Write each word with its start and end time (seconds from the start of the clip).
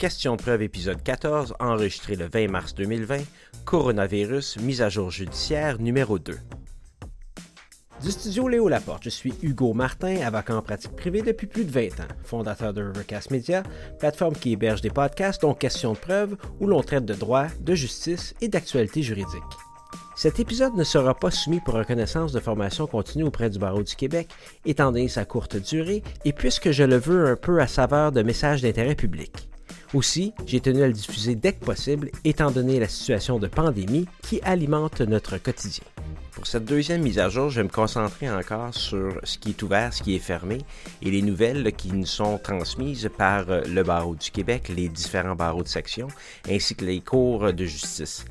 Question 0.00 0.36
de 0.36 0.40
preuve 0.40 0.62
épisode 0.62 1.02
14, 1.02 1.56
enregistré 1.60 2.16
le 2.16 2.26
20 2.26 2.48
mars 2.48 2.74
2020, 2.74 3.18
Coronavirus, 3.66 4.56
mise 4.60 4.80
à 4.80 4.88
jour 4.88 5.10
judiciaire 5.10 5.78
numéro 5.78 6.18
2. 6.18 6.38
Du 8.02 8.10
studio 8.10 8.48
Léo 8.48 8.70
Laporte, 8.70 9.02
je 9.04 9.10
suis 9.10 9.34
Hugo 9.42 9.74
Martin, 9.74 10.16
avocat 10.22 10.56
en 10.56 10.62
pratique 10.62 10.96
privée 10.96 11.20
depuis 11.20 11.46
plus 11.46 11.66
de 11.66 11.70
20 11.70 12.00
ans, 12.00 12.08
fondateur 12.24 12.72
de 12.72 12.82
Rivercast 12.82 13.30
Media, 13.30 13.62
plateforme 13.98 14.32
qui 14.32 14.52
héberge 14.52 14.80
des 14.80 14.88
podcasts 14.88 15.42
dont 15.42 15.52
Questions 15.52 15.92
de 15.92 15.98
preuve 15.98 16.34
où 16.60 16.66
l'on 16.66 16.80
traite 16.80 17.04
de 17.04 17.12
droit, 17.12 17.48
de 17.60 17.74
justice 17.74 18.34
et 18.40 18.48
d'actualité 18.48 19.02
juridique. 19.02 19.42
Cet 20.16 20.40
épisode 20.40 20.76
ne 20.76 20.84
sera 20.84 21.12
pas 21.12 21.30
soumis 21.30 21.60
pour 21.60 21.74
reconnaissance 21.74 22.32
de 22.32 22.40
formation 22.40 22.86
continue 22.86 23.24
auprès 23.24 23.50
du 23.50 23.58
barreau 23.58 23.82
du 23.82 23.94
Québec, 23.94 24.30
étant 24.64 24.92
donné 24.92 25.08
sa 25.08 25.26
courte 25.26 25.58
durée 25.58 26.02
et 26.24 26.32
puisque 26.32 26.70
je 26.70 26.84
le 26.84 26.96
veux 26.96 27.26
un 27.26 27.36
peu 27.36 27.60
à 27.60 27.66
saveur 27.66 28.12
de 28.12 28.22
messages 28.22 28.62
d'intérêt 28.62 28.94
public. 28.94 29.49
Aussi, 29.92 30.32
j'ai 30.46 30.60
tenu 30.60 30.82
à 30.82 30.86
le 30.86 30.92
diffuser 30.92 31.34
dès 31.34 31.52
que 31.52 31.64
possible, 31.64 32.10
étant 32.24 32.52
donné 32.52 32.78
la 32.78 32.86
situation 32.86 33.40
de 33.40 33.48
pandémie 33.48 34.06
qui 34.22 34.40
alimente 34.42 35.00
notre 35.00 35.36
quotidien. 35.38 35.84
Pour 36.32 36.46
cette 36.46 36.64
deuxième 36.64 37.02
mise 37.02 37.18
à 37.18 37.28
jour, 37.28 37.50
je 37.50 37.56
vais 37.56 37.64
me 37.64 37.72
concentrer 37.72 38.30
encore 38.30 38.72
sur 38.72 39.20
ce 39.24 39.36
qui 39.36 39.50
est 39.50 39.62
ouvert, 39.62 39.92
ce 39.92 40.02
qui 40.02 40.14
est 40.14 40.20
fermé 40.20 40.58
et 41.02 41.10
les 41.10 41.22
nouvelles 41.22 41.72
qui 41.72 41.92
nous 41.92 42.06
sont 42.06 42.38
transmises 42.38 43.10
par 43.18 43.50
euh, 43.50 43.62
le 43.66 43.82
barreau 43.82 44.14
du 44.14 44.30
Québec, 44.30 44.70
les 44.74 44.88
différents 44.88 45.34
barreaux 45.34 45.64
de 45.64 45.68
section, 45.68 46.06
ainsi 46.48 46.76
que 46.76 46.84
les 46.84 47.00
cours 47.00 47.52
de 47.52 47.64
justice. 47.64 48.24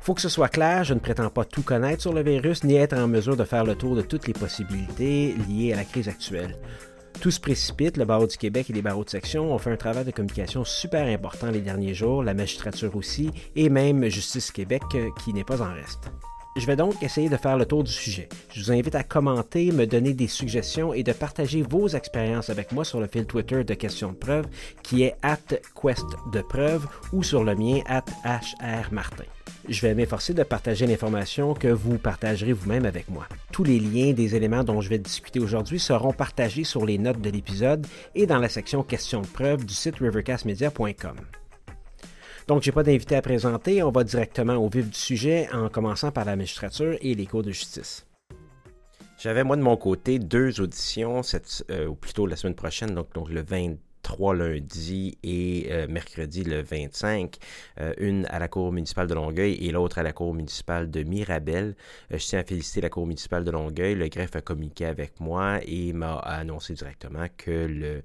Faut 0.00 0.12
que 0.12 0.20
ce 0.20 0.28
soit 0.28 0.50
clair, 0.50 0.84
je 0.84 0.92
ne 0.92 1.00
prétends 1.00 1.30
pas 1.30 1.46
tout 1.46 1.62
connaître 1.62 2.02
sur 2.02 2.12
le 2.12 2.22
virus 2.22 2.62
ni 2.62 2.74
être 2.74 2.92
en 2.92 3.08
mesure 3.08 3.38
de 3.38 3.44
faire 3.44 3.64
le 3.64 3.74
tour 3.74 3.96
de 3.96 4.02
toutes 4.02 4.26
les 4.26 4.34
possibilités 4.34 5.34
liées 5.48 5.72
à 5.72 5.76
la 5.76 5.84
crise 5.84 6.08
actuelle. 6.08 6.58
Tout 7.20 7.30
se 7.30 7.40
précipite, 7.40 7.96
le 7.96 8.04
barreau 8.04 8.26
du 8.26 8.36
Québec 8.36 8.68
et 8.68 8.72
les 8.72 8.82
barreaux 8.82 9.04
de 9.04 9.10
section 9.10 9.54
ont 9.54 9.58
fait 9.58 9.70
un 9.70 9.76
travail 9.76 10.04
de 10.04 10.10
communication 10.10 10.64
super 10.64 11.06
important 11.06 11.50
les 11.50 11.60
derniers 11.60 11.94
jours, 11.94 12.22
la 12.22 12.34
magistrature 12.34 12.94
aussi, 12.96 13.30
et 13.56 13.68
même 13.70 14.04
Justice 14.08 14.50
Québec 14.50 14.82
euh, 14.94 15.08
qui 15.22 15.32
n'est 15.32 15.44
pas 15.44 15.62
en 15.62 15.72
reste. 15.72 16.10
Je 16.56 16.66
vais 16.66 16.76
donc 16.76 17.02
essayer 17.02 17.28
de 17.28 17.36
faire 17.36 17.56
le 17.56 17.66
tour 17.66 17.82
du 17.82 17.90
sujet. 17.90 18.28
Je 18.52 18.62
vous 18.62 18.70
invite 18.70 18.94
à 18.94 19.02
commenter, 19.02 19.72
me 19.72 19.86
donner 19.86 20.14
des 20.14 20.28
suggestions 20.28 20.94
et 20.94 21.02
de 21.02 21.12
partager 21.12 21.62
vos 21.62 21.88
expériences 21.88 22.48
avec 22.48 22.70
moi 22.70 22.84
sur 22.84 23.00
le 23.00 23.08
fil 23.08 23.26
Twitter 23.26 23.64
de 23.64 23.74
questions 23.74 24.12
de 24.12 24.16
preuve 24.16 24.46
qui 24.84 25.02
est 25.02 25.16
at 25.22 25.38
quest 25.74 26.06
de 26.32 26.40
preuve 26.42 26.86
ou 27.12 27.24
sur 27.24 27.42
le 27.42 27.56
mien 27.56 27.80
at 27.86 28.04
hrmartin. 28.60 29.24
Je 29.68 29.80
vais 29.80 29.94
m'efforcer 29.94 30.32
de 30.32 30.44
partager 30.44 30.86
l'information 30.86 31.54
que 31.54 31.68
vous 31.68 31.98
partagerez 31.98 32.52
vous-même 32.52 32.84
avec 32.84 33.08
moi. 33.08 33.26
Tous 33.50 33.64
les 33.64 33.80
liens 33.80 34.12
des 34.12 34.36
éléments 34.36 34.62
dont 34.62 34.80
je 34.80 34.90
vais 34.90 34.98
discuter 34.98 35.40
aujourd'hui 35.40 35.80
seront 35.80 36.12
partagés 36.12 36.64
sur 36.64 36.86
les 36.86 36.98
notes 36.98 37.20
de 37.20 37.30
l'épisode 37.30 37.84
et 38.14 38.26
dans 38.26 38.38
la 38.38 38.48
section 38.48 38.84
questions 38.84 39.22
de 39.22 39.26
preuve 39.26 39.64
du 39.64 39.74
site 39.74 39.96
rivercastmedia.com. 39.96 41.16
Donc, 42.46 42.62
j'ai 42.62 42.72
pas 42.72 42.82
d'invité 42.82 43.16
à 43.16 43.22
présenter, 43.22 43.82
on 43.82 43.90
va 43.90 44.04
directement 44.04 44.56
au 44.56 44.68
vif 44.68 44.90
du 44.90 44.98
sujet 44.98 45.48
en 45.52 45.70
commençant 45.70 46.10
par 46.10 46.26
la 46.26 46.36
magistrature 46.36 46.96
et 47.00 47.14
les 47.14 47.26
cours 47.26 47.42
de 47.42 47.50
justice. 47.50 48.06
J'avais 49.18 49.44
moi 49.44 49.56
de 49.56 49.62
mon 49.62 49.78
côté 49.78 50.18
deux 50.18 50.60
auditions, 50.60 51.22
cette, 51.22 51.64
euh, 51.70 51.86
ou 51.86 51.94
plutôt 51.94 52.26
la 52.26 52.36
semaine 52.36 52.54
prochaine, 52.54 52.94
donc, 52.94 53.08
le 53.30 53.42
20 53.42 53.76
trois 54.04 54.34
lundis 54.34 55.16
et 55.22 55.68
euh, 55.70 55.86
mercredi 55.88 56.44
le 56.44 56.62
25, 56.62 57.36
euh, 57.80 57.94
une 57.98 58.26
à 58.26 58.38
la 58.38 58.48
Cour 58.48 58.70
municipale 58.70 59.08
de 59.08 59.14
Longueuil 59.14 59.54
et 59.54 59.72
l'autre 59.72 59.98
à 59.98 60.02
la 60.02 60.12
Cour 60.12 60.34
municipale 60.34 60.90
de 60.90 61.02
Mirabel. 61.02 61.74
Je 62.10 62.18
tiens 62.18 62.40
à 62.40 62.44
féliciter 62.44 62.82
la 62.82 62.90
Cour 62.90 63.06
municipale 63.06 63.44
de 63.44 63.50
Longueuil. 63.50 63.94
Le 63.94 64.08
greffe 64.08 64.36
a 64.36 64.42
communiqué 64.42 64.84
avec 64.84 65.18
moi 65.20 65.58
et 65.66 65.92
m'a 65.94 66.16
annoncé 66.18 66.74
directement 66.74 67.26
que 67.36 67.66
le 67.66 68.02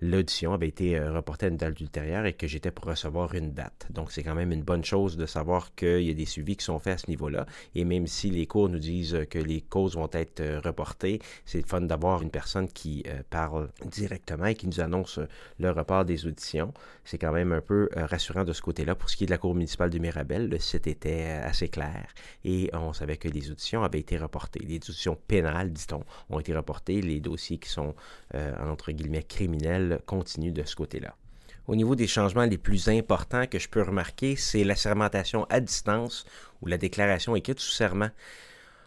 l'audition 0.00 0.52
avait 0.52 0.68
été 0.68 0.96
euh, 0.96 1.12
reportée 1.12 1.46
à 1.46 1.48
une 1.48 1.56
date 1.56 1.80
ultérieure 1.80 2.24
et 2.26 2.32
que 2.32 2.46
j'étais 2.46 2.70
pour 2.70 2.84
recevoir 2.84 3.34
une 3.34 3.52
date. 3.52 3.86
Donc, 3.90 4.12
c'est 4.12 4.22
quand 4.22 4.34
même 4.34 4.52
une 4.52 4.62
bonne 4.62 4.84
chose 4.84 5.16
de 5.16 5.26
savoir 5.26 5.74
qu'il 5.74 6.02
y 6.02 6.10
a 6.10 6.14
des 6.14 6.26
suivis 6.26 6.56
qui 6.56 6.64
sont 6.64 6.78
faits 6.78 6.94
à 6.94 6.98
ce 6.98 7.10
niveau-là. 7.10 7.46
Et 7.74 7.84
même 7.84 8.06
si 8.06 8.30
les 8.30 8.46
cours 8.46 8.68
nous 8.68 8.78
disent 8.78 9.18
que 9.30 9.38
les 9.38 9.60
causes 9.60 9.96
vont 9.96 10.08
être 10.12 10.40
euh, 10.40 10.60
reportées, 10.60 11.20
c'est 11.44 11.66
fun 11.66 11.80
d'avoir 11.80 12.22
une 12.22 12.30
personne 12.30 12.68
qui 12.68 13.02
euh, 13.08 13.22
parle 13.28 13.70
directement 13.86 14.46
et 14.46 14.54
qui 14.54 14.66
nous 14.66 14.80
annonce 14.80 15.18
le 15.58 15.70
report 15.70 16.04
des 16.04 16.26
auditions. 16.26 16.72
C'est 17.04 17.18
quand 17.18 17.32
même 17.32 17.52
un 17.52 17.60
peu 17.60 17.88
rassurant 17.94 18.44
de 18.44 18.52
ce 18.52 18.62
côté-là. 18.62 18.94
Pour 18.94 19.10
ce 19.10 19.16
qui 19.16 19.24
est 19.24 19.26
de 19.26 19.32
la 19.32 19.38
Cour 19.38 19.54
municipale 19.54 19.90
de 19.90 19.98
Mirabel, 19.98 20.48
le 20.48 20.58
site 20.58 20.86
était 20.86 21.22
assez 21.22 21.68
clair 21.68 22.06
et 22.44 22.70
on 22.74 22.92
savait 22.92 23.16
que 23.16 23.28
les 23.28 23.50
auditions 23.50 23.82
avaient 23.82 24.00
été 24.00 24.18
reportées. 24.18 24.60
Les 24.60 24.76
auditions 24.76 25.16
pénales, 25.26 25.72
dit-on, 25.72 26.04
ont 26.30 26.38
été 26.38 26.54
reportées. 26.54 27.00
Les 27.00 27.20
dossiers 27.20 27.58
qui 27.58 27.70
sont, 27.70 27.94
entre 28.60 28.92
guillemets, 28.92 29.22
criminels 29.22 29.87
continue 29.96 30.52
de 30.52 30.62
ce 30.64 30.76
côté-là. 30.76 31.14
Au 31.66 31.76
niveau 31.76 31.94
des 31.94 32.06
changements 32.06 32.46
les 32.46 32.56
plus 32.56 32.88
importants 32.88 33.46
que 33.46 33.58
je 33.58 33.68
peux 33.68 33.82
remarquer, 33.82 34.36
c'est 34.36 34.64
la 34.64 34.74
sermentation 34.74 35.44
à 35.50 35.60
distance 35.60 36.24
ou 36.62 36.66
la 36.66 36.78
déclaration 36.78 37.36
écrite 37.36 37.60
sous 37.60 37.72
serment. 37.72 38.08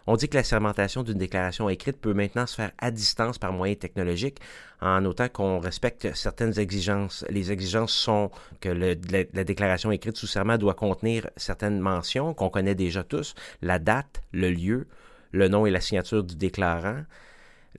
On 0.08 0.16
dit 0.16 0.28
que 0.28 0.36
la 0.36 0.44
sermentation 0.44 1.04
d'une 1.04 1.20
déclaration 1.20 1.70
écrite 1.70 2.02
peut 2.02 2.14
maintenant 2.14 2.48
se 2.48 2.56
faire 2.56 2.72
à 2.80 2.90
distance 2.90 3.38
par 3.38 3.54
moyens 3.54 3.78
technologiques, 3.78 4.40
en 4.82 5.00
notant 5.02 5.30
qu'on 5.30 5.60
respecte 5.60 6.16
certaines 6.16 6.58
exigences. 6.58 7.24
Les 7.30 7.52
exigences 7.52 7.94
sont 7.94 8.32
que 8.62 8.70
la, 8.70 8.96
déclaration 9.44 9.92
écrite 9.92 10.18
sous 10.18 10.26
serment 10.26 10.58
doit 10.58 10.74
contenir 10.74 11.30
certaines 11.38 11.80
mentions 11.80 12.34
qu'on 12.34 12.50
connaît 12.50 12.74
déjà 12.74 13.04
tous, 13.04 13.36
la 13.62 13.78
date, 13.78 14.24
le 14.32 14.50
lieu, 14.50 14.88
le 15.32 15.48
nom 15.50 15.68
et 15.68 15.72
la 15.72 15.82
signature 15.82 16.24
du 16.24 16.36
déclarant, 16.36 17.04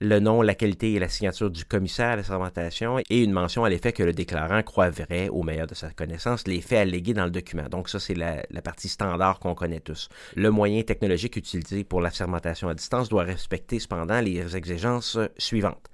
le 0.03 0.19
nom, 0.19 0.41
la 0.41 0.53
qualité 0.53 0.91
et 0.91 0.99
la 0.99 1.07
signature 1.07 1.49
du 1.49 1.63
commissaire 1.63 2.09
à 2.09 2.15
la 2.17 2.23
sermentation 2.23 2.99
et 3.09 3.23
une 3.23 3.31
mention 3.31 3.63
à 3.63 3.69
l'effet 3.69 3.93
que 3.93 4.03
le 4.03 4.11
déclarant 4.11 4.61
croit 4.61 4.89
vrai, 4.89 5.29
au 5.29 5.43
meilleur 5.43 5.65
de 5.65 5.75
sa 5.75 5.91
connaissance, 5.91 6.45
les 6.45 6.59
faits 6.59 6.79
allégués 6.79 7.13
dans 7.13 7.23
le 7.23 7.31
document. 7.31 7.69
Donc 7.69 7.87
ça, 7.87 8.01
c'est 8.01 8.13
la, 8.13 8.43
partie 8.61 8.89
standard 8.89 9.39
qu'on 9.39 9.55
connaît 9.55 9.79
tous. 9.79 10.09
Le 10.35 10.51
moyen 10.51 10.81
technologique 10.83 11.37
utilisé 11.37 11.85
pour 11.85 12.01
la 12.01 12.11
sermentation 12.11 12.67
à 12.67 12.73
distance 12.73 13.07
doit 13.07 13.23
respecter 13.23 13.79
cependant 13.79 14.19
les 14.19 14.57
exigences 14.57 15.17
suivantes. 15.37 15.89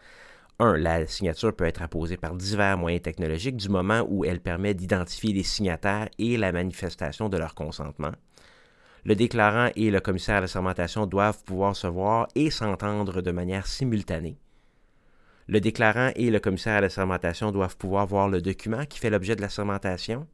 1. 0.58 0.78
La 0.78 1.06
signature 1.06 1.56
peut 1.56 1.66
être 1.66 1.84
apposée 1.84 2.18
par 2.18 2.34
divers 2.34 2.80
moyens 2.80 3.04
technologiques 3.04 3.58
du 3.58 3.70
moment 3.70 4.06
où 4.10 4.26
elle 4.26 4.42
permet 4.42 4.74
d'identifier 4.74 5.34
les 5.34 5.44
signataires 5.44 6.10
et 6.18 6.36
la 6.36 6.52
manifestation 6.52 7.30
de 7.30 7.38
leur 7.38 7.54
consentement. 7.54 8.12
Le 9.10 9.16
déclarant 9.16 9.72
et 9.76 9.90
le 9.90 10.02
commissaire 10.02 10.36
à 10.36 10.42
la 10.42 10.48
sermentation 10.48 11.08
doivent 11.08 11.44
pouvoir 11.44 11.76
se 11.76 11.88
voir 11.88 12.28
et 12.36 12.52
s'entendre 12.52 13.24
de 13.24 13.32
manière 13.32 13.66
simultanée. 13.66 14.38
Le 15.48 15.60
déclarant 15.60 16.12
et 16.16 16.30
le 16.30 16.40
commissaire 16.40 16.76
à 16.76 16.82
la 16.82 16.90
sermentation 16.90 17.52
doivent 17.52 17.76
pouvoir 17.76 18.06
voir 18.06 18.30
le 18.30 18.40
document 18.40 18.86
qui 18.86 19.00
fait 19.00 19.10
l'objet 19.10 19.36
de 19.36 19.42
la 19.42 19.50
sermentation. 19.50 20.28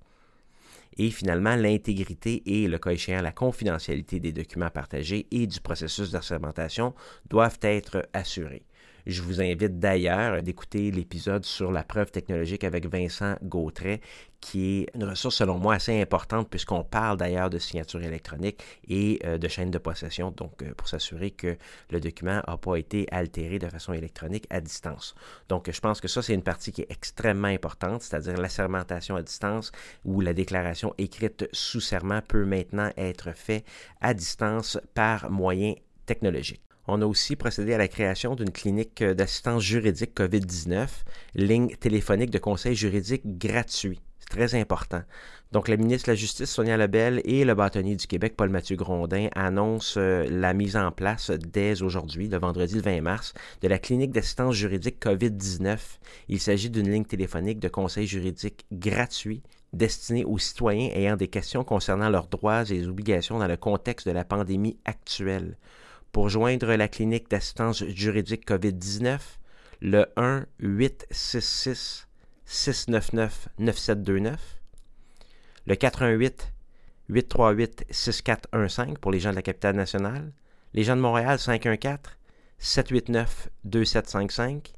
Et 0.97 1.09
finalement, 1.09 1.55
l'intégrité 1.55 2.43
et, 2.45 2.67
le 2.67 2.77
cas 2.77 2.89
échéant, 2.89 3.21
la 3.21 3.31
confidentialité 3.31 4.19
des 4.19 4.33
documents 4.33 4.69
partagés 4.69 5.25
et 5.31 5.47
du 5.47 5.61
processus 5.61 6.11
de 6.11 6.19
sermentation 6.19 6.93
doivent 7.29 7.59
être 7.61 8.09
assurés. 8.11 8.65
Je 9.05 9.21
vous 9.21 9.39
invite 9.39 9.77
d'ailleurs 9.77 10.41
d'écouter 10.41 10.89
l'épisode 10.89 11.45
sur 11.45 11.71
la 11.71 11.83
preuve 11.83 12.09
technologique 12.09 12.63
avec 12.63 12.87
Vincent 12.87 13.35
Gautret, 13.43 14.01
qui 14.41 14.79
est 14.79 14.87
une 14.95 15.03
ressource 15.03 15.35
selon 15.35 15.59
moi 15.59 15.75
assez 15.75 16.01
importante 16.01 16.49
puisqu'on 16.49 16.83
parle 16.83 17.17
d'ailleurs 17.17 17.51
de 17.51 17.59
signature 17.59 18.01
électronique 18.01 18.63
et 18.87 19.19
euh, 19.23 19.37
de 19.37 19.47
chaîne 19.47 19.69
de 19.69 19.77
possession, 19.77 20.31
donc 20.31 20.63
euh, 20.63 20.73
pour 20.73 20.87
s'assurer 20.87 21.29
que 21.29 21.55
le 21.91 21.99
document 21.99 22.41
n'a 22.47 22.57
pas 22.57 22.77
été 22.77 23.07
altéré 23.11 23.59
de 23.59 23.69
façon 23.69 23.93
électronique 23.93 24.47
à 24.49 24.59
distance. 24.59 25.13
Donc 25.49 25.69
je 25.71 25.79
pense 25.79 26.01
que 26.01 26.07
ça, 26.07 26.23
c'est 26.23 26.33
une 26.33 26.41
partie 26.41 26.71
qui 26.71 26.81
est 26.81 26.91
extrêmement 26.91 27.47
importante, 27.47 28.01
c'est-à-dire 28.01 28.37
la 28.37 28.49
sermentation 28.49 29.15
à 29.15 29.21
distance 29.21 29.71
ou 30.03 30.19
la 30.21 30.33
déclaration 30.33 30.95
écrite 30.97 31.47
sous 31.51 31.81
serment 31.81 32.21
peut 32.27 32.45
maintenant 32.45 32.89
être 32.97 33.35
faite 33.35 33.65
à 34.01 34.15
distance 34.15 34.79
par 34.95 35.29
moyen 35.29 35.75
technologique. 36.07 36.61
On 36.87 37.01
a 37.01 37.05
aussi 37.05 37.35
procédé 37.35 37.73
à 37.73 37.77
la 37.77 37.87
création 37.87 38.35
d'une 38.35 38.51
clinique 38.51 39.03
d'assistance 39.03 39.63
juridique 39.63 40.15
COVID-19, 40.15 40.87
ligne 41.33 41.75
téléphonique 41.77 42.29
de 42.29 42.37
conseil 42.37 42.75
juridique 42.75 43.39
gratuit. 43.39 44.01
C'est 44.19 44.29
très 44.29 44.55
important. 44.59 45.01
Donc, 45.51 45.67
la 45.67 45.77
ministre 45.77 46.07
de 46.07 46.11
la 46.11 46.15
Justice, 46.15 46.49
Sonia 46.49 46.77
Lebel, 46.77 47.21
et 47.25 47.45
le 47.45 47.55
bâtonnier 47.55 47.95
du 47.95 48.07
Québec, 48.07 48.35
Paul-Mathieu 48.35 48.75
Grondin, 48.75 49.29
annoncent 49.35 49.99
euh, 49.99 50.27
la 50.29 50.53
mise 50.53 50.75
en 50.75 50.91
place 50.91 51.31
dès 51.31 51.81
aujourd'hui, 51.81 52.27
le 52.27 52.37
vendredi 52.37 52.75
le 52.75 52.81
20 52.81 53.01
mars, 53.01 53.33
de 53.61 53.67
la 53.67 53.79
clinique 53.79 54.11
d'assistance 54.11 54.55
juridique 54.55 55.03
COVID-19. 55.03 55.77
Il 56.29 56.39
s'agit 56.39 56.69
d'une 56.69 56.91
ligne 56.91 57.05
téléphonique 57.05 57.59
de 57.59 57.67
conseil 57.67 58.07
juridique 58.07 58.65
gratuit 58.71 59.43
destinée 59.73 60.25
aux 60.25 60.39
citoyens 60.39 60.89
ayant 60.93 61.17
des 61.17 61.27
questions 61.27 61.63
concernant 61.63 62.09
leurs 62.09 62.27
droits 62.27 62.63
et 62.69 62.85
obligations 62.87 63.39
dans 63.39 63.47
le 63.47 63.57
contexte 63.57 64.07
de 64.07 64.13
la 64.13 64.23
pandémie 64.23 64.77
actuelle. 64.85 65.57
Pour 66.15 66.29
joindre 66.29 66.73
la 66.75 66.87
clinique 66.87 67.29
d'assistance 67.29 67.83
juridique 67.87 68.47
COVID-19, 68.47 69.19
le 69.81 70.05
1-866-699-9729, 72.47 74.37
le 75.65 75.75
418 75.75 76.53
838 77.09 77.85
6415 77.89 78.97
pour 79.01 79.11
les 79.11 79.19
gens 79.19 79.31
de 79.31 79.35
la 79.35 79.41
capitale 79.41 79.75
nationale, 79.75 80.31
les 80.73 80.83
gens 80.83 80.95
de 80.95 81.01
Montréal 81.01 81.37
514 81.37 81.99
789 82.59 83.49
2755 83.65 84.71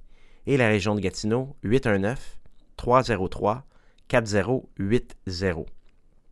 et 0.47 0.57
la 0.57 0.69
région 0.69 0.95
de 0.95 1.01
Gatineau 1.01 1.55
819 1.61 2.39
303 2.77 3.63
4080. 4.07 5.76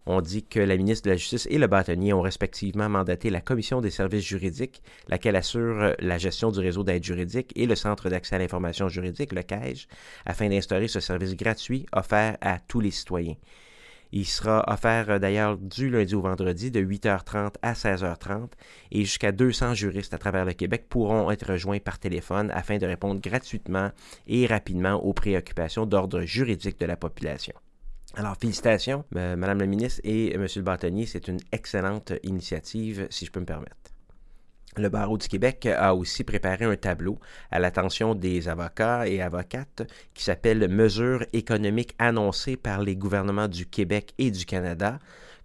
On 0.08 0.22
dit 0.22 0.44
que 0.44 0.60
la 0.60 0.78
ministre 0.78 1.06
de 1.06 1.12
la 1.12 1.18
Justice 1.18 1.48
et 1.50 1.58
le 1.58 1.66
bâtonnier 1.66 2.14
ont 2.14 2.22
respectivement 2.22 2.90
mandaté 2.90 3.32
la 3.32 3.42
Commission 3.42 3.82
des 3.82 3.90
services 3.90 4.24
juridiques, 4.24 4.84
laquelle 5.08 5.36
assure 5.36 5.96
la 5.98 6.18
gestion 6.20 6.52
du 6.52 6.60
réseau 6.60 6.84
d'aide 6.84 7.04
juridique, 7.04 7.52
et 7.56 7.66
le 7.66 7.76
Centre 7.76 8.10
d'accès 8.10 8.36
à 8.36 8.40
l'information 8.40 8.88
juridique, 8.88 9.34
le 9.34 9.42
CAIJ, 9.42 9.88
afin 10.26 10.48
d'instaurer 10.50 10.88
ce 10.88 11.00
service 11.00 11.36
gratuit 11.36 11.88
offert 11.92 12.38
à 12.42 12.60
tous 12.60 12.82
les 12.82 12.92
citoyens. 12.92 13.36
Il 14.12 14.26
sera 14.26 14.64
offert 14.68 15.10
euh, 15.10 15.20
d'ailleurs 15.20 15.58
du 15.58 15.90
lundi 15.90 16.16
au 16.16 16.22
vendredi 16.22 16.72
de 16.72 16.80
8h30 16.80 17.56
à 17.62 17.74
16h30 17.74 18.52
et 18.92 19.02
jusqu'à 19.02 19.32
200 19.32 19.74
juristes 19.74 20.14
à 20.14 20.18
travers 20.18 20.46
le 20.46 20.54
Québec 20.54 20.86
pourront 20.88 21.32
être 21.32 21.52
rejoints 21.52 21.80
par 21.80 22.00
téléphone 22.00 22.52
afin 22.52 22.78
de 22.78 22.86
répondre 22.86 23.20
gratuitement 23.20 23.92
et 24.28 24.46
rapidement 24.46 24.94
aux 24.94 25.14
préoccupations 25.14 25.86
d'ordre 25.86 26.22
juridique 26.22 26.80
de 26.80 26.86
la 26.86 26.96
population. 26.96 27.56
Alors, 28.18 28.38
félicitations, 28.38 29.04
euh, 29.18 29.36
Madame 29.36 29.60
la 29.60 29.66
ministre 29.66 30.00
et 30.06 30.38
Monsieur 30.38 30.62
le 30.62 30.66
bâtonnier, 30.66 31.06
c'est 31.06 31.28
une 31.28 31.40
excellente 31.52 32.14
initiative, 32.24 33.08
si 33.10 33.26
je 33.26 33.32
peux 33.32 33.42
me 33.42 33.46
permettre. 33.46 33.76
Le 34.78 34.88
barreau 34.88 35.18
du 35.18 35.28
Québec 35.28 35.66
a 35.66 35.94
aussi 35.94 36.24
préparé 36.24 36.64
un 36.64 36.78
tableau 36.78 37.20
à 37.52 37.60
l'attention 37.60 38.16
des 38.16 38.48
avocats 38.48 39.06
et 39.08 39.22
avocates 39.22 39.84
qui 40.14 40.24
s'appelle 40.24 40.70
Mesures 40.70 41.26
économiques 41.34 41.94
annoncées 42.00 42.56
par 42.56 42.82
les 42.82 42.96
gouvernements 42.96 43.50
du 43.50 43.66
Québec 43.66 44.14
et 44.18 44.32
du 44.32 44.46
Canada. 44.46 45.00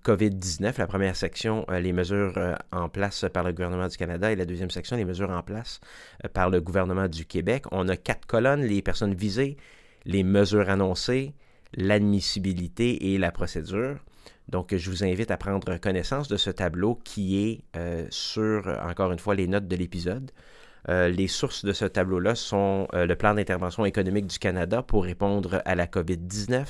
COVID-19, 0.05 0.79
la 0.79 0.87
première 0.87 1.17
section, 1.17 1.67
euh, 1.71 1.81
les 1.81 1.93
mesures 1.93 2.35
euh, 2.37 2.55
en 2.71 2.89
place 2.89 3.25
par 3.33 3.43
le 3.43 3.53
gouvernement 3.53 3.89
du 3.89 3.97
Canada 3.97 4.31
et 4.31 4.37
la 4.37 4.45
deuxième 4.45 4.71
section, 4.71 4.97
les 4.97 5.05
mesures 5.05 5.31
en 5.31 5.43
place 5.43 5.81
par 6.33 6.51
le 6.51 6.61
gouvernement 6.61 7.09
du 7.09 7.27
Québec. 7.27 7.65
On 7.73 7.89
a 7.89 7.97
quatre 7.97 8.27
colonnes, 8.27 8.63
les 8.63 8.81
personnes 8.81 9.15
visées, 9.15 9.57
les 10.05 10.23
mesures 10.23 10.71
annoncées, 10.71 11.35
l'admissibilité 11.75 13.13
et 13.13 13.19
la 13.19 13.33
procédure. 13.33 13.97
Donc, 14.49 14.75
je 14.75 14.91
vous 14.91 15.05
invite 15.05 15.31
à 15.31 15.37
prendre 15.37 15.77
connaissance 15.77 16.29
de 16.29 16.37
ce 16.37 16.51
tableau 16.51 16.97
qui 17.05 17.39
est 17.39 17.61
euh, 17.77 18.07
sur, 18.11 18.67
encore 18.85 19.13
une 19.13 19.19
fois, 19.19 19.35
les 19.35 19.47
notes 19.47 19.69
de 19.69 19.77
l'épisode. 19.77 20.33
Euh, 20.89 21.09
les 21.09 21.29
sources 21.29 21.65
de 21.65 21.73
ce 21.73 21.85
tableau-là 21.85 22.35
sont 22.35 22.89
euh, 22.95 23.07
le 23.07 23.15
plan 23.15 23.35
d'intervention 23.35 23.85
économique 23.85 24.27
du 24.27 24.39
Canada 24.39 24.83
pour 24.83 25.05
répondre 25.05 25.63
à 25.65 25.75
la 25.75 25.87
COVID-19, 25.87 26.65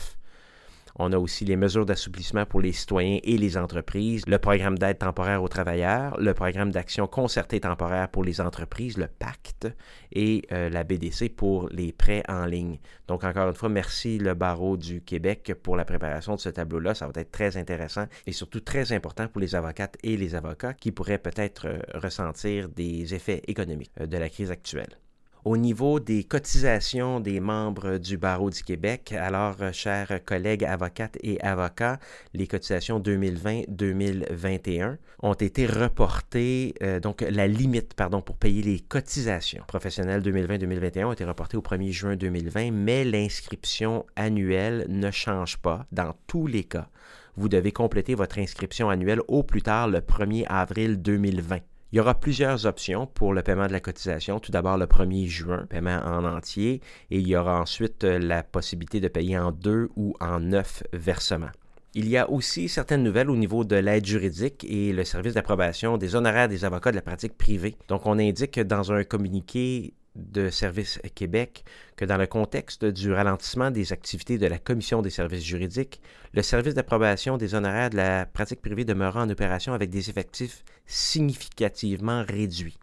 on 0.97 1.13
a 1.13 1.19
aussi 1.19 1.45
les 1.45 1.57
mesures 1.57 1.87
d'assouplissement 1.87 2.47
pour 2.47 2.61
les 2.61 2.73
citoyens 2.73 3.19
et 3.23 3.39
les 3.39 3.57
entreprises, 3.57 4.25
le 4.27 4.39
programme 4.39 4.79
d'aide 4.79 4.99
temporaire 4.99 5.43
aux 5.43 5.49
travailleurs, 5.49 6.19
le 6.21 6.35
programme 6.35 6.71
d'action 6.71 7.07
concertée 7.07 7.61
temporaire 7.61 8.09
pour 8.09 8.25
les 8.25 8.41
entreprises, 8.41 8.97
le 8.97 9.07
pacte, 9.07 9.69
et 10.13 10.43
euh, 10.53 10.69
la 10.69 10.85
BDC 10.85 11.35
pour 11.35 11.69
les 11.71 11.93
prêts 11.93 12.23
en 12.29 12.47
ligne. 12.47 12.79
Donc, 13.09 13.25
encore 13.25 13.49
une 13.49 13.55
fois, 13.55 13.69
merci 13.69 14.19
le 14.19 14.35
barreau 14.35 14.77
du 14.77 15.03
Québec 15.03 15.55
pour 15.63 15.77
la 15.77 15.85
préparation 15.85 16.35
de 16.35 16.41
ce 16.41 16.49
tableau-là. 16.49 16.95
Ça 16.95 17.07
va 17.07 17.21
être 17.21 17.31
très 17.31 17.57
intéressant 17.57 18.07
et 18.27 18.33
surtout 18.33 18.61
très 18.61 18.93
important 18.93 19.29
pour 19.29 19.41
les 19.41 19.55
avocates 19.55 19.97
et 20.03 20.17
les 20.17 20.35
avocats 20.35 20.75
qui 20.75 20.93
pourraient 20.93 21.19
peut-être 21.19 21.67
euh, 21.67 21.79
ressentir 21.95 22.69
des 22.69 23.15
effets 23.15 23.43
économiques 23.47 23.93
euh, 24.01 24.07
de 24.07 24.17
la 24.17 24.29
crise 24.29 24.51
actuelle. 24.51 24.99
Au 25.47 25.57
niveau 25.57 26.01
des 26.01 26.23
cotisations 26.23 27.19
des 27.19 27.41
membres 27.41 27.97
du 27.97 28.19
barreau 28.19 28.51
du 28.51 28.63
Québec, 28.63 29.15
alors, 29.19 29.57
euh, 29.63 29.73
chers 29.73 30.23
collègues 30.27 30.65
avocates 30.65 31.17
et 31.23 31.41
avocats, 31.41 31.99
les 32.35 32.47
cotisations 32.47 33.01
2020-2021 33.01 34.99
ont 35.23 35.33
été 35.33 35.65
reportées, 35.67 36.75
euh, 36.83 37.01
donc 37.01 37.23
la 37.23 37.49
limite, 37.49 37.95
pardon, 37.95 38.21
pour 38.21 38.37
payer 38.37 38.61
les 38.63 38.81
cotisations 38.81 39.65
professionnelles 39.67 40.21
2020-2021 40.21 41.05
ont 41.05 41.13
été 41.13 41.25
reportées 41.25 41.57
au 41.57 41.63
1er 41.63 41.91
juin 41.91 42.17
2020, 42.17 42.71
mais 42.73 43.05
l'inscription 43.05 44.05
annuelle 44.17 44.85
ne 44.91 45.11
change 45.11 45.57
pas 45.57 45.87
dans 45.91 46.15
tous 46.27 46.47
les 46.47 46.65
cas. 46.65 46.91
Vous 47.37 47.49
devez 47.49 47.73
compléter 47.73 48.15
votre 48.15 48.39
inscription 48.39 48.91
annuelle 48.91 49.21
au 49.27 49.43
plus 49.43 49.63
tard 49.63 49.89
le 49.89 50.01
1er 50.01 50.45
avril 50.49 51.01
2020. 51.01 51.61
Il 51.93 51.97
y 51.97 52.01
aura 52.01 52.15
plusieurs 52.15 52.67
options 52.67 53.09
pour 53.09 53.35
le 53.35 53.43
paiement 53.43 53.67
de 53.67 53.73
la 53.73 53.81
cotisation. 53.81 54.39
Tout 54.39 54.53
d'abord 54.53 54.79
le 54.79 54.87
1er 54.87 55.27
juin, 55.27 55.67
paiement 55.69 56.01
en 56.05 56.25
entier, 56.25 56.81
et 57.11 57.19
il 57.19 57.27
y 57.27 57.35
aura 57.35 57.61
ensuite 57.61 58.05
euh, 58.05 58.21
la 58.21 58.45
possibilité 58.45 59.01
de 59.01 59.09
payer 59.09 59.37
en 59.37 59.51
deux 59.51 59.89
ou 59.97 60.15
en 60.21 60.39
neuf 60.39 60.85
versements. 60.93 61.51
Il 61.95 62.09
y 62.09 62.17
a 62.17 62.31
aussi 62.31 62.69
certaines 62.69 63.03
nouvelles 63.03 63.29
au 63.29 63.37
niveau 63.37 63.65
de 63.65 63.75
l'aide 63.75 64.07
juridique 64.07 64.65
et 64.69 64.93
le 64.93 65.03
service 65.03 65.35
d'approbation 65.35 65.99
des 65.99 66.15
honoraires 66.15 66.49
des 66.49 66.65
avocats 66.65 66.93
de 66.93 66.97
la 66.97 67.03
pratique 67.03 67.37
privée. 67.37 67.75
Donc, 67.89 68.07
on 68.07 68.21
indique 68.21 68.61
dans 68.61 68.93
un 68.93 69.03
communiqué 69.03 69.93
de 70.17 70.51
Services 70.51 71.01
Québec 71.15 71.65
que 71.97 72.05
dans 72.05 72.17
le 72.17 72.27
contexte 72.27 72.85
du 72.85 73.13
ralentissement 73.13 73.71
des 73.71 73.93
activités 73.93 74.39
de 74.39 74.47
la 74.47 74.59
Commission 74.59 75.03
des 75.03 75.11
services 75.11 75.45
juridiques, 75.45 76.01
le 76.33 76.43
service 76.43 76.75
d'approbation 76.75 77.37
des 77.37 77.55
honoraires 77.55 77.91
de 77.91 77.97
la 77.97 78.27
pratique 78.27 78.61
privée 78.61 78.85
demeurera 78.85 79.23
en 79.23 79.31
opération 79.31 79.73
avec 79.73 79.91
des 79.91 80.11
effectifs 80.11 80.65
significativement 80.87 82.25
réduits. 82.29 82.79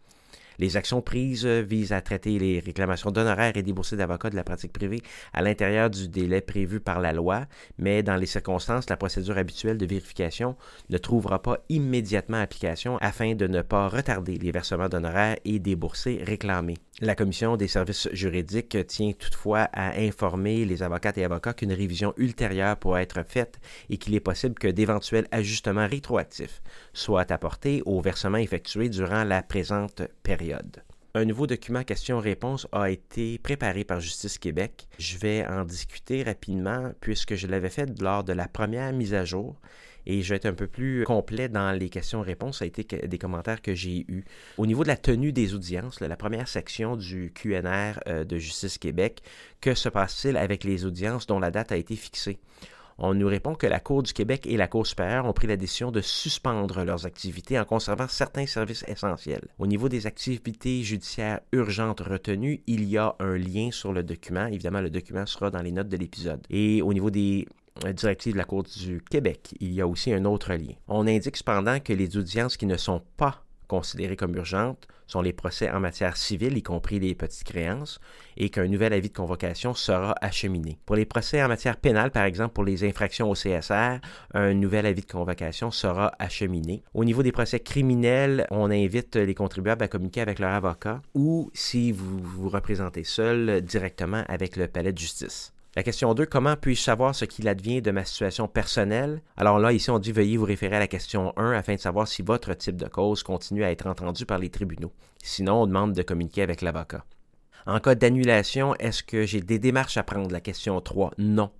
Les 0.60 0.76
actions 0.76 1.02
prises 1.02 1.46
visent 1.46 1.92
à 1.92 2.02
traiter 2.02 2.40
les 2.40 2.60
réclamations 2.60 3.12
d'honoraires 3.12 3.56
et 3.56 3.64
déboursés 3.64 3.96
d'avocats 3.96 4.30
de 4.30 4.36
la 4.36 4.44
pratique 4.44 4.74
privée 4.74 5.02
à 5.34 5.42
l'intérieur 5.42 5.90
du 5.90 6.08
délai 6.08 6.42
prévu 6.42 6.80
par 6.80 7.00
la 7.00 7.14
loi, 7.14 7.46
mais 7.78 8.02
dans 8.02 8.16
les 8.16 8.26
circonstances, 8.26 8.90
la 8.90 8.98
procédure 8.98 9.38
habituelle 9.38 9.78
de 9.78 9.86
vérification 9.86 10.56
ne 10.90 10.98
trouvera 10.98 11.42
pas 11.42 11.60
immédiatement 11.70 12.38
application 12.42 12.98
afin 12.98 13.36
de 13.36 13.46
ne 13.48 13.62
pas 13.62 13.88
retarder 13.88 14.38
les 14.38 14.52
versements 14.52 14.90
d'honoraires 14.90 15.38
et 15.46 15.60
déboursés 15.60 16.24
réclamés. 16.24 16.78
La 17.00 17.14
Commission 17.14 17.58
des 17.58 17.68
services 17.68 18.10
juridiques 18.12 18.88
tient 18.88 19.12
toutefois 19.12 19.70
à 19.72 20.00
informer 20.00 20.66
les 20.66 20.82
avocates 20.82 21.20
et 21.20 21.24
avocats 21.24 21.54
qu'une 21.54 21.72
révision 21.72 22.12
ultérieure 22.18 22.76
pourra 22.78 23.04
être 23.04 23.24
faite 23.24 23.60
et 23.92 23.98
qu'il 23.98 24.16
est 24.16 24.20
possible 24.20 24.56
que 24.56 24.68
d'éventuels 24.68 25.28
ajustements 25.32 25.88
rétroactifs 25.88 26.64
soient 26.98 27.32
apportés 27.32 27.82
aux 27.86 28.02
versements 28.02 28.38
effectués 28.38 28.90
durant 28.90 29.24
la 29.24 29.44
présente 29.44 30.02
période. 30.24 30.84
Un 31.14 31.26
nouveau 31.26 31.48
document 31.48 31.84
question-réponse 31.84 32.68
a 32.72 32.90
été 32.90 33.38
préparé 33.38 33.84
par 33.84 34.00
Justice 34.00 34.38
Québec. 34.38 34.88
Je 35.00 35.18
vais 35.18 35.46
en 35.46 35.64
discuter 35.64 36.24
rapidement 36.24 36.92
puisque 37.00 37.36
je 37.36 37.48
l'avais 37.48 37.70
fait 37.70 37.90
lors 38.02 38.24
de 38.24 38.34
la 38.34 38.48
première 38.48 38.94
mise 38.94 39.14
à 39.14 39.26
jour 39.26 39.56
et 40.08 40.22
je 40.22 40.30
vais 40.30 40.38
être 40.38 40.46
un 40.48 40.54
peu 40.54 40.68
plus 40.68 41.04
complet 41.04 41.50
dans 41.50 41.72
les 41.72 41.90
questions-réponses. 41.90 42.60
Ça 42.60 42.66
a 42.66 42.68
été 42.68 42.84
des 43.08 43.18
commentaires 43.18 43.62
que 43.62 43.76
j'ai 43.76 44.06
eus. 44.08 44.24
Au 44.58 44.66
niveau 44.66 44.84
de 44.84 44.88
la 44.88 44.98
tenue 44.98 45.34
des 45.34 45.54
audiences, 45.54 46.00
la 46.00 46.16
première 46.16 46.48
section 46.48 46.96
du 46.96 47.32
QNR 47.34 48.00
euh, 48.08 48.24
de 48.24 48.38
Justice 48.38 48.78
Québec, 48.78 49.22
que 49.62 49.76
se 49.76 49.90
passe-t-il 49.90 50.38
avec 50.38 50.64
les 50.64 50.86
audiences 50.86 51.28
dont 51.28 51.40
la 51.40 51.52
date 51.52 51.72
a 51.72 51.78
été 51.78 51.96
fixée? 51.96 52.40
On 53.00 53.14
nous 53.14 53.28
répond 53.28 53.54
que 53.54 53.68
la 53.68 53.80
Cour 53.80 54.02
du 54.02 54.12
Québec 54.12 54.48
et 54.48 54.58
la 54.58 54.68
Cour 54.68 54.88
supérieure 54.88 55.26
ont 55.26 55.34
pris 55.34 55.48
la 55.48 55.58
décision 55.58 55.92
de 55.92 56.02
suspendre 56.02 56.84
leurs 56.84 57.06
activités 57.06 57.60
en 57.60 57.66
conservant 57.66 58.08
certains 58.08 58.48
services 58.48 58.84
essentiels. 58.88 59.48
Au 59.60 59.68
niveau 59.68 59.88
des 59.88 60.08
activités 60.08 60.82
judiciaires 60.82 61.42
urgentes 61.52 62.00
retenues, 62.00 62.62
il 62.66 62.86
y 62.86 62.98
a 62.98 63.16
un 63.20 63.38
lien 63.38 63.70
sur 63.72 63.94
le 63.94 64.04
document. 64.04 64.48
Évidemment, 64.48 64.82
le 64.82 64.90
document 64.90 65.26
sera 65.26 65.52
dans 65.52 65.62
les 65.62 65.72
notes 65.72 65.90
de 65.90 65.98
l'épisode. 65.98 66.42
Et 66.50 66.82
au 66.82 66.92
niveau 66.94 67.12
des 67.12 67.48
euh, 67.86 67.94
directive 67.94 68.34
de 68.34 68.38
la 68.38 68.46
Cour 68.46 68.64
du 68.64 69.02
Québec, 69.10 69.54
il 69.60 69.74
y 69.74 69.82
a 69.82 69.88
aussi 69.88 70.12
un 70.12 70.26
autre 70.26 70.54
lien. 70.54 70.74
On 70.88 71.06
indique 71.08 71.38
cependant 71.38 71.80
que 71.80 71.94
les 71.94 72.18
audiences 72.18 72.58
qui 72.58 72.66
ne 72.66 72.78
sont 72.78 73.02
pas 73.18 73.44
considérées 73.68 74.16
comme 74.16 74.36
urgentes 74.36 74.88
sont 75.08 75.22
les 75.22 75.34
procès 75.34 75.70
en 75.70 75.80
matière 75.80 76.18
civile, 76.18 76.58
y 76.58 76.64
compris 76.64 77.00
les 77.00 77.16
petites 77.16 77.46
créances, 77.46 78.00
et 78.36 78.50
qu'un 78.50 78.68
nouvel 78.68 78.94
avis 78.94 79.10
de 79.10 79.16
convocation 79.16 79.74
sera 79.74 80.16
acheminé. 80.22 80.78
Pour 80.86 80.96
les 80.96 81.06
procès 81.06 81.42
en 81.42 81.48
matière 81.48 81.78
pénale, 81.78 82.12
par 82.12 82.26
exemple 82.26 82.54
pour 82.54 82.66
les 82.66 82.84
infractions 82.84 83.30
au 83.30 83.34
CSR, 83.34 84.00
un 84.34 84.54
nouvel 84.54 84.86
avis 84.86 85.02
de 85.02 85.12
convocation 85.12 85.72
sera 85.72 86.12
acheminé. 86.20 86.84
Au 86.94 87.06
niveau 87.06 87.24
des 87.24 87.32
procès 87.32 87.60
criminels, 87.60 88.48
on 88.52 88.70
invite 88.70 89.16
les 89.16 89.36
contribuables 89.36 89.84
à 89.84 89.88
communiquer 89.88 90.22
avec 90.22 90.40
leur 90.40 90.52
avocat 90.52 91.02
ou, 91.14 91.50
si 91.54 91.92
vous 91.92 92.20
vous 92.20 92.50
représentez 92.50 93.04
seul, 93.04 93.62
directement 93.62 94.24
avec 94.28 94.56
le 94.56 94.68
palais 94.68 94.92
de 94.92 94.98
justice. 94.98 95.54
La 95.78 95.84
question 95.84 96.16
2, 96.16 96.26
comment 96.26 96.56
puis-je 96.56 96.82
savoir 96.82 97.14
ce 97.14 97.24
qu'il 97.24 97.48
advient 97.48 97.84
de 97.84 97.92
ma 97.92 98.04
situation 98.04 98.48
personnelle? 98.48 99.22
Alors 99.36 99.60
là, 99.60 99.72
ici, 99.72 99.92
on 99.92 100.00
dit 100.00 100.12
veuillez 100.12 100.36
vous 100.36 100.46
référer 100.46 100.78
à 100.78 100.80
la 100.80 100.88
question 100.88 101.34
1 101.38 101.52
afin 101.52 101.76
de 101.76 101.80
savoir 101.80 102.08
si 102.08 102.24
votre 102.24 102.56
type 102.56 102.78
de 102.78 102.88
cause 102.88 103.22
continue 103.22 103.64
à 103.64 103.70
être 103.70 103.86
entendu 103.86 104.26
par 104.26 104.40
les 104.40 104.50
tribunaux. 104.50 104.92
Sinon, 105.22 105.62
on 105.62 105.68
demande 105.68 105.94
de 105.94 106.02
communiquer 106.02 106.42
avec 106.42 106.64
l'avocat. 106.64 107.06
En 107.68 107.80
cas 107.80 107.94
d'annulation, 107.94 108.74
est-ce 108.80 109.04
que 109.04 109.28
j'ai 109.28 109.40
des 109.40 109.60
démarches 109.60 109.98
à 109.98 110.04
prendre? 110.04 110.32
La 110.32 110.42
question 110.42 110.82
3, 110.82 111.12
non. 111.20 111.52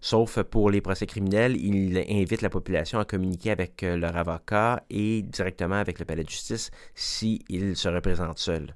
Sauf 0.00 0.42
pour 0.42 0.68
les 0.68 0.80
procès 0.80 1.06
criminels, 1.06 1.56
il 1.56 1.96
invite 2.10 2.42
la 2.42 2.50
population 2.50 2.98
à 2.98 3.04
communiquer 3.04 3.52
avec 3.52 3.84
euh, 3.84 3.96
leur 3.96 4.16
avocat 4.16 4.82
et 4.90 5.22
directement 5.22 5.76
avec 5.76 6.00
le 6.00 6.04
palais 6.04 6.24
de 6.24 6.28
justice 6.28 6.72
s'ils 6.96 7.76
se 7.76 7.88
représentent 7.88 8.40
seuls. 8.40 8.74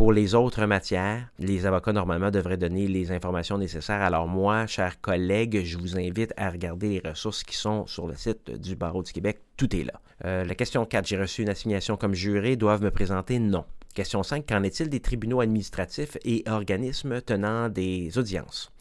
Pour 0.00 0.14
les 0.14 0.34
autres 0.34 0.64
matières, 0.64 1.28
les 1.38 1.66
avocats 1.66 1.92
normalement 1.92 2.30
devraient 2.30 2.56
donner 2.56 2.88
les 2.88 3.12
informations 3.12 3.58
nécessaires. 3.58 4.00
Alors 4.00 4.26
moi, 4.26 4.66
chers 4.66 4.98
collègues, 5.02 5.60
je 5.62 5.76
vous 5.76 5.98
invite 5.98 6.32
à 6.38 6.48
regarder 6.48 6.88
les 6.88 7.10
ressources 7.10 7.44
qui 7.44 7.54
sont 7.54 7.86
sur 7.86 8.06
le 8.06 8.14
site 8.14 8.50
du 8.50 8.76
Barreau 8.76 9.02
du 9.02 9.12
Québec. 9.12 9.42
Tout 9.58 9.76
est 9.76 9.84
là. 9.84 10.00
Euh, 10.24 10.42
la 10.44 10.54
question 10.54 10.86
4, 10.86 11.06
j'ai 11.06 11.18
reçu 11.18 11.42
une 11.42 11.50
assignation 11.50 11.98
comme 11.98 12.14
juré, 12.14 12.56
doivent 12.56 12.82
me 12.82 12.90
présenter? 12.90 13.38
Non. 13.38 13.66
Question 13.92 14.22
5, 14.22 14.46
qu'en 14.46 14.62
est-il 14.62 14.88
des 14.88 15.00
tribunaux 15.00 15.42
administratifs 15.42 16.16
et 16.24 16.44
organismes 16.46 17.20
tenant 17.20 17.68
des 17.68 18.16
audiences? 18.16 18.72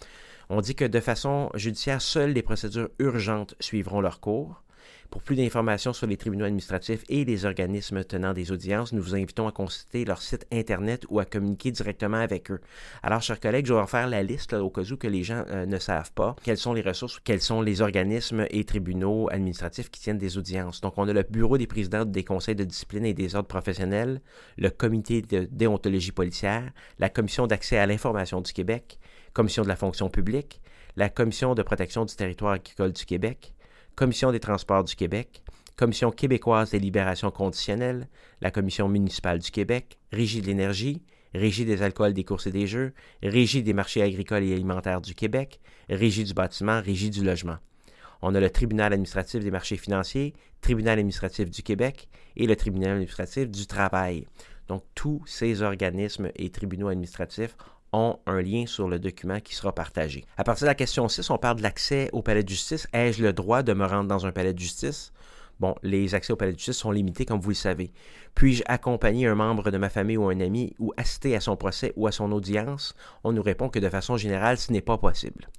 On 0.48 0.62
dit 0.62 0.74
que 0.74 0.86
de 0.86 1.02
façon 1.02 1.50
judiciaire, 1.54 2.02
seules 2.02 2.32
les 2.32 2.44
procédures 2.44 2.92
urgentes 2.98 3.56
suivront 3.60 4.00
leur 4.00 4.22
cours. 4.22 4.64
Pour 5.10 5.24
plus 5.24 5.36
d'informations 5.36 5.92
sur 5.92 6.06
les 6.06 6.18
tribunaux 6.18 6.46
administratifs 6.46 7.04
et 7.10 7.26
les 7.26 7.46
organismes 7.46 8.04
tenant 8.04 8.34
des 8.34 8.52
audiences, 8.52 8.94
nous 8.94 9.02
vous 9.02 9.16
invitons 9.16 9.48
à 9.48 9.52
consulter 9.52 10.06
leur 10.06 10.22
site 10.22 10.46
Internet 10.52 11.04
ou 11.10 11.20
à 11.20 11.26
communiquer 11.26 11.72
directement 11.72 12.18
avec 12.18 12.52
eux. 12.52 12.62
Alors, 13.02 13.24
chers 13.24 13.40
collègues, 13.40 13.66
je 13.66 13.74
vais 13.74 13.82
refaire 13.82 14.08
la 14.08 14.22
liste 14.22 14.54
au 14.54 14.70
cas 14.70 14.84
où 14.84 14.98
que 14.98 15.08
les 15.08 15.24
gens 15.24 15.44
euh, 15.50 15.66
ne 15.66 15.80
savent 15.80 16.12
pas 16.14 16.36
quelles 16.44 16.60
sont 16.60 16.74
les 16.74 16.84
ressources, 16.84 17.20
quels 17.24 17.42
sont 17.42 17.64
les 17.64 17.82
organismes 17.82 18.46
et 18.52 18.64
tribunaux 18.66 19.28
administratifs 19.32 19.90
qui 19.90 20.00
tiennent 20.00 20.20
des 20.20 20.38
audiences. 20.38 20.80
Donc, 20.80 20.94
on 20.98 21.08
a 21.08 21.14
le 21.14 21.24
Bureau 21.24 21.58
des 21.58 21.66
présidents 21.66 22.06
des 22.06 22.24
conseils 22.24 22.56
de 22.56 22.64
discipline 22.64 23.06
et 23.06 23.16
des 23.16 23.34
ordres 23.34 23.48
professionnels, 23.48 24.22
le 24.60 24.70
Comité 24.70 25.24
de 25.24 25.48
déontologie 25.52 26.12
policière, 26.12 26.72
la 27.00 27.10
Commission 27.10 27.48
d'accès 27.48 27.80
à 27.80 27.88
l'information 27.88 28.42
du 28.42 28.54
Québec, 28.54 29.00
Commission 29.34 29.64
de 29.64 29.70
la 29.70 29.76
fonction 29.76 30.08
publique, 30.10 30.62
la 30.96 31.10
Commission 31.10 31.56
de 31.56 31.64
protection 31.64 32.06
du 32.06 32.16
territoire 32.16 32.54
agricole 32.54 32.92
du 32.92 33.06
Québec, 33.06 33.54
Commission 34.00 34.32
des 34.32 34.40
transports 34.40 34.86
du 34.86 34.96
Québec, 34.96 35.44
Commission 35.76 36.10
québécoise 36.10 36.72
des 36.72 36.80
libérations 36.80 37.32
conditionnelles, 37.32 38.08
la 38.40 38.50
Commission 38.50 38.88
municipale 38.88 39.40
du 39.40 39.52
Québec, 39.52 40.00
Régie 40.14 40.42
de 40.42 40.48
l'énergie, 40.48 41.04
Régie 41.34 41.66
des 41.66 41.82
alcools, 41.82 42.14
des 42.14 42.24
courses 42.24 42.48
et 42.48 42.54
des 42.54 42.66
jeux, 42.66 42.94
Régie 43.22 43.62
des 43.62 43.74
marchés 43.74 44.02
agricoles 44.02 44.44
et 44.44 44.54
alimentaires 44.54 45.02
du 45.02 45.14
Québec, 45.14 45.60
Régie 45.90 46.24
du 46.24 46.34
bâtiment, 46.34 46.80
Régie 46.82 47.10
du 47.10 47.26
logement. 47.26 47.58
On 48.22 48.34
a 48.36 48.40
le 48.40 48.50
Tribunal 48.50 48.94
administratif 48.94 49.44
des 49.44 49.52
marchés 49.52 49.76
financiers, 49.76 50.34
Tribunal 50.62 50.98
administratif 50.98 51.52
du 51.52 51.62
Québec 51.62 52.08
et 52.38 52.48
le 52.48 52.56
Tribunal 52.56 52.92
administratif 52.92 53.52
du 53.52 53.68
travail. 53.68 54.28
Donc 54.70 54.84
tous 54.96 55.22
ces 55.26 55.62
organismes 55.62 56.30
et 56.38 56.52
tribunaux 56.52 56.88
administratifs 56.88 57.58
ont 57.94 58.20
un 58.26 58.42
lien 58.42 58.66
sur 58.66 58.88
le 58.88 59.00
document 59.00 59.40
qui 59.40 59.56
sera 59.56 59.74
partagé. 59.74 60.26
À 60.38 60.44
partir 60.44 60.66
de 60.66 60.70
la 60.70 60.76
question 60.76 61.08
6, 61.08 61.30
on 61.30 61.38
parle 61.38 61.58
de 61.58 61.64
l'accès 61.64 62.10
au 62.14 62.22
palais 62.22 62.44
de 62.44 62.50
justice. 62.50 62.88
Ai-je 62.94 63.24
le 63.24 63.34
droit 63.34 63.64
de 63.64 63.74
me 63.74 63.86
rendre 63.86 64.08
dans 64.08 64.26
un 64.26 64.32
palais 64.32 64.54
de 64.54 64.60
justice? 64.60 65.12
Bon, 65.60 65.76
les 65.84 66.16
accès 66.16 66.32
au 66.32 66.38
palais 66.38 66.54
de 66.54 66.58
justice 66.58 66.78
sont 66.78 66.92
limités, 66.92 67.26
comme 67.26 67.42
vous 67.42 67.50
le 67.50 67.56
savez. 67.56 67.92
Puis-je 68.34 68.64
accompagner 68.68 69.28
un 69.28 69.36
membre 69.36 69.72
de 69.72 69.78
ma 69.78 69.90
famille 69.90 70.18
ou 70.18 70.30
un 70.30 70.40
ami 70.40 70.74
ou 70.80 70.94
assister 70.96 71.36
à 71.36 71.42
son 71.42 71.58
procès 71.58 71.92
ou 71.98 72.08
à 72.08 72.12
son 72.12 72.32
audience? 72.32 72.96
On 73.24 73.34
nous 73.34 73.44
répond 73.44 73.68
que 73.68 73.80
de 73.80 73.90
façon 73.90 74.16
générale, 74.16 74.58
ce 74.58 74.72
n'est 74.72 74.82
pas 74.82 74.98
possible. 74.98 75.50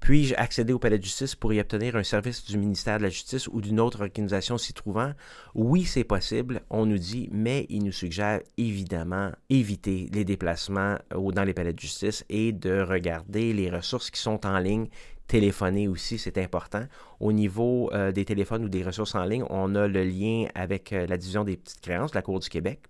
Puis-je 0.00 0.34
accéder 0.36 0.72
au 0.72 0.78
palais 0.78 0.98
de 0.98 1.04
justice 1.04 1.34
pour 1.34 1.52
y 1.52 1.60
obtenir 1.60 1.96
un 1.96 2.02
service 2.02 2.44
du 2.44 2.56
ministère 2.56 2.98
de 2.98 3.02
la 3.02 3.08
Justice 3.08 3.48
ou 3.48 3.60
d'une 3.60 3.80
autre 3.80 4.00
organisation 4.00 4.56
s'y 4.56 4.72
trouvant? 4.72 5.12
Oui, 5.54 5.84
c'est 5.84 6.04
possible, 6.04 6.62
on 6.70 6.86
nous 6.86 6.98
dit, 6.98 7.28
mais 7.32 7.66
il 7.68 7.84
nous 7.84 7.92
suggère 7.92 8.40
évidemment 8.56 9.32
éviter 9.50 10.08
les 10.12 10.24
déplacements 10.24 10.96
dans 11.10 11.44
les 11.44 11.54
palais 11.54 11.72
de 11.72 11.80
justice 11.80 12.24
et 12.28 12.52
de 12.52 12.80
regarder 12.80 13.52
les 13.52 13.70
ressources 13.70 14.10
qui 14.10 14.20
sont 14.20 14.46
en 14.46 14.58
ligne 14.58 14.88
téléphoner 15.28 15.86
aussi, 15.86 16.18
c'est 16.18 16.38
important. 16.38 16.84
Au 17.20 17.32
niveau 17.32 17.90
euh, 17.92 18.10
des 18.10 18.24
téléphones 18.24 18.64
ou 18.64 18.68
des 18.68 18.82
ressources 18.82 19.14
en 19.14 19.24
ligne, 19.24 19.44
on 19.50 19.74
a 19.74 19.86
le 19.86 20.02
lien 20.02 20.46
avec 20.54 20.92
euh, 20.92 21.06
la 21.06 21.18
division 21.18 21.44
des 21.44 21.58
petites 21.58 21.82
créances 21.82 22.14
la 22.14 22.22
Cour 22.22 22.40
du 22.40 22.48
Québec. 22.48 22.80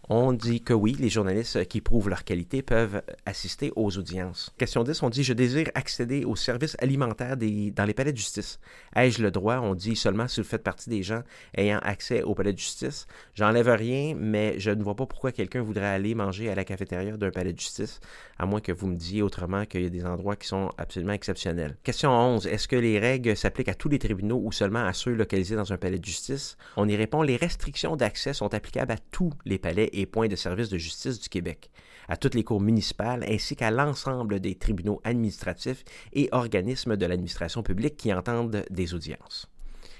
On 0.08 0.32
dit 0.32 0.62
que 0.62 0.72
oui, 0.72 0.96
les 0.98 1.08
journalistes 1.08 1.66
qui 1.66 1.80
prouvent 1.80 2.08
leur 2.08 2.24
qualité 2.24 2.62
peuvent 2.62 3.02
assister 3.24 3.72
aux 3.76 3.98
audiences. 3.98 4.54
Question 4.58 4.84
10, 4.84 5.02
on 5.02 5.10
dit 5.10 5.24
Je 5.24 5.32
désire 5.32 5.68
accéder 5.74 6.24
aux 6.24 6.36
services 6.36 6.76
alimentaires 6.80 7.36
dans 7.36 7.84
les 7.84 7.94
palais 7.94 8.12
de 8.12 8.16
justice. 8.16 8.60
Ai-je 8.94 9.22
le 9.22 9.30
droit 9.30 9.58
On 9.58 9.74
dit 9.74 9.96
seulement 9.96 10.28
si 10.28 10.40
vous 10.40 10.46
faites 10.46 10.62
partie 10.62 10.90
des 10.90 11.02
gens 11.02 11.22
ayant 11.56 11.78
accès 11.78 12.22
au 12.22 12.34
palais 12.34 12.52
de 12.52 12.58
justice? 12.58 13.06
J'enlève 13.34 13.68
rien, 13.68 14.14
mais 14.16 14.58
je 14.58 14.70
ne 14.70 14.82
vois 14.82 14.94
pas 14.94 15.06
pourquoi 15.06 15.32
quelqu'un 15.32 15.62
voudrait 15.62 15.86
aller 15.86 16.14
manger 16.14 16.50
à 16.50 16.54
la 16.54 16.64
cafétéria 16.64 17.16
d'un 17.16 17.30
palais 17.30 17.52
de 17.52 17.58
justice, 17.58 18.00
à 18.38 18.46
moins 18.46 18.60
que 18.60 18.72
vous 18.72 18.86
me 18.86 18.96
disiez 18.96 19.22
autrement 19.22 19.64
qu'il 19.64 19.82
y 19.82 19.86
a 19.86 19.90
des 19.90 20.04
endroits 20.04 20.36
qui 20.36 20.46
sont 20.46 20.70
absolument 20.78 21.12
exceptionnels. 21.12 21.76
Question 21.82 22.10
11, 22.10 22.46
est-ce 22.46 22.68
que 22.68 22.76
les 22.76 22.98
règles 22.98 23.36
s'appliquent 23.36 23.68
à 23.68 23.74
tous 23.74 23.88
les 23.88 23.98
tribunaux 23.98 24.40
ou 24.42 24.52
seulement 24.52 24.84
à 24.84 24.92
ceux 24.92 25.14
localisés 25.14 25.56
dans 25.56 25.72
un 25.72 25.76
palais 25.76 25.98
de 25.98 26.04
justice? 26.04 26.56
On 26.76 26.88
y 26.88 26.96
répond 26.96 27.22
les 27.22 27.36
restrictions 27.36 27.96
d'accès 27.96 28.32
sont 28.32 28.54
applicables 28.54 28.92
à 28.92 28.98
tous 29.10 29.32
les 29.44 29.58
palais 29.58 29.90
et 29.96 30.06
points 30.06 30.28
de 30.28 30.36
service 30.36 30.68
de 30.68 30.78
justice 30.78 31.20
du 31.20 31.28
Québec, 31.28 31.70
à 32.08 32.16
toutes 32.16 32.34
les 32.34 32.44
cours 32.44 32.60
municipales 32.60 33.24
ainsi 33.28 33.56
qu'à 33.56 33.70
l'ensemble 33.70 34.40
des 34.40 34.54
tribunaux 34.54 35.00
administratifs 35.04 35.84
et 36.12 36.28
organismes 36.32 36.96
de 36.96 37.06
l'administration 37.06 37.62
publique 37.62 37.96
qui 37.96 38.12
entendent 38.12 38.64
des 38.70 38.94
audiences. 38.94 39.48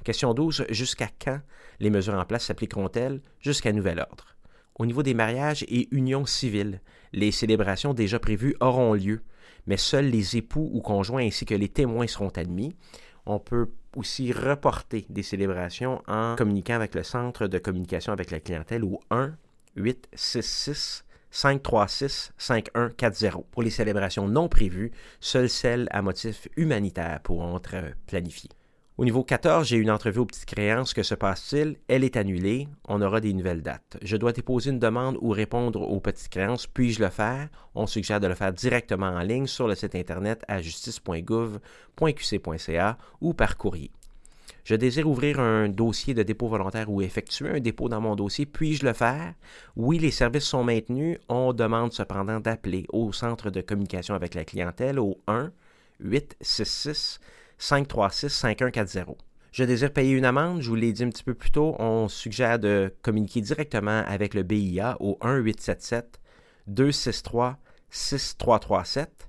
Question 0.05 0.35
12. 0.35 0.67
Jusqu'à 0.71 1.09
quand 1.19 1.41
les 1.81 1.91
mesures 1.91 2.15
en 2.15 2.25
place 2.25 2.45
s'appliqueront-elles 2.45 3.21
jusqu'à 3.41 3.73
nouvel 3.73 3.99
ordre? 3.99 4.37
Au 4.79 4.87
niveau 4.87 5.03
des 5.03 5.15
mariages 5.15 5.65
et 5.65 5.88
unions 5.91 6.26
civiles, 6.26 6.81
les 7.12 7.33
célébrations 7.33 7.95
déjà 7.95 8.19
prévues 8.19 8.57
auront 8.61 8.95
lieu, 8.95 9.23
mais 9.67 9.79
seuls 9.79 10.07
les 10.07 10.37
époux 10.37 10.71
ou 10.73 10.81
conjoints 10.81 11.26
ainsi 11.26 11.47
que 11.47 11.55
les 11.55 11.69
témoins 11.69 12.07
seront 12.07 12.29
admis. 12.29 12.76
On 13.25 13.41
peut 13.41 13.71
aussi 13.97 14.33
reporter 14.33 15.07
des 15.09 15.23
célébrations 15.23 16.03
en 16.07 16.37
communiquant 16.37 16.75
avec 16.75 16.95
le 16.95 17.03
Centre 17.03 17.49
de 17.49 17.59
communication 17.59 18.12
avec 18.12 18.31
la 18.31 18.38
clientèle 18.38 18.85
ou 18.85 19.00
1 19.11 19.35
866 19.76 21.04
536 21.30 22.33
5140. 22.38 23.47
Pour 23.50 23.62
les 23.62 23.71
célébrations 23.71 24.28
non 24.28 24.49
prévues, 24.49 24.92
seules 25.21 25.50
celles 25.50 25.88
à 25.90 26.02
motif 26.02 26.49
humanitaire 26.56 27.21
pourront 27.23 27.59
être 27.59 27.95
planifiées. 28.06 28.50
Au 28.99 29.04
niveau 29.04 29.23
14, 29.23 29.68
j'ai 29.68 29.76
une 29.76 29.90
entrevue 29.90 30.21
aux 30.21 30.25
petites 30.25 30.47
créances. 30.47 30.95
Que 30.95 31.02
se 31.02 31.14
passe-t-il? 31.14 31.76
Elle 31.87 32.02
est 32.02 32.16
annulée. 32.16 32.66
On 32.88 33.02
aura 33.02 33.21
des 33.21 33.35
nouvelles 33.35 33.61
dates. 33.61 33.99
Je 34.00 34.16
dois 34.16 34.33
déposer 34.33 34.71
une 34.71 34.78
demande 34.78 35.18
ou 35.21 35.33
répondre 35.33 35.83
aux 35.83 36.00
petites 36.00 36.30
créances. 36.30 36.66
Puis-je 36.66 37.02
le 37.02 37.11
faire? 37.11 37.50
On 37.75 37.87
suggère 37.87 38.21
de 38.21 38.26
le 38.26 38.35
faire 38.35 38.54
directement 38.54 39.09
en 39.09 39.21
ligne 39.21 39.47
sur 39.47 39.68
le 39.68 39.75
site 39.75 39.95
internet 39.95 40.42
à 40.49 40.62
justice.gouv.qc.ca 40.62 42.99
ou 43.21 43.35
par 43.35 43.59
courrier. 43.59 43.90
Je 44.67 44.75
désire 44.75 45.09
ouvrir 45.09 45.39
un 45.39 45.69
dossier 45.69 46.13
de 46.13 46.25
dépôt 46.25 46.49
volontaire 46.49 46.91
ou 46.91 47.01
effectuer 47.01 47.49
un 47.51 47.61
dépôt 47.61 47.89
dans 47.89 48.01
mon 48.01 48.17
dossier. 48.17 48.47
Puis-je 48.47 48.85
le 48.85 48.95
faire? 48.95 49.35
Oui, 49.77 50.01
les 50.01 50.11
services 50.11 50.43
sont 50.43 50.65
maintenus. 50.65 51.19
On 51.29 51.53
demande 51.53 51.93
cependant 51.93 52.41
d'appeler 52.41 52.85
au 52.89 53.13
centre 53.13 53.51
de 53.51 53.61
communication 53.61 54.17
avec 54.17 54.35
la 54.35 54.45
clientèle 54.45 54.99
au 54.99 55.21
1 55.29 55.53
866 56.01 57.21
536 57.59 58.29
5140. 58.29 59.17
Je 59.53 59.63
désire 59.63 59.93
payer 59.93 60.15
une 60.17 60.25
amende, 60.25 60.61
je 60.63 60.69
vous 60.69 60.75
l'ai 60.75 60.93
dit 60.93 61.05
un 61.05 61.11
petit 61.11 61.23
peu 61.23 61.35
plus 61.35 61.53
tôt, 61.53 61.77
on 61.79 62.09
suggère 62.09 62.59
de 62.59 62.93
communiquer 63.03 63.43
directement 63.43 64.03
avec 64.05 64.35
le 64.35 64.43
BIA 64.43 64.97
au 64.99 65.17
1 65.21 65.37
877 65.37 66.21
263 66.67 67.57
6337 67.89 69.29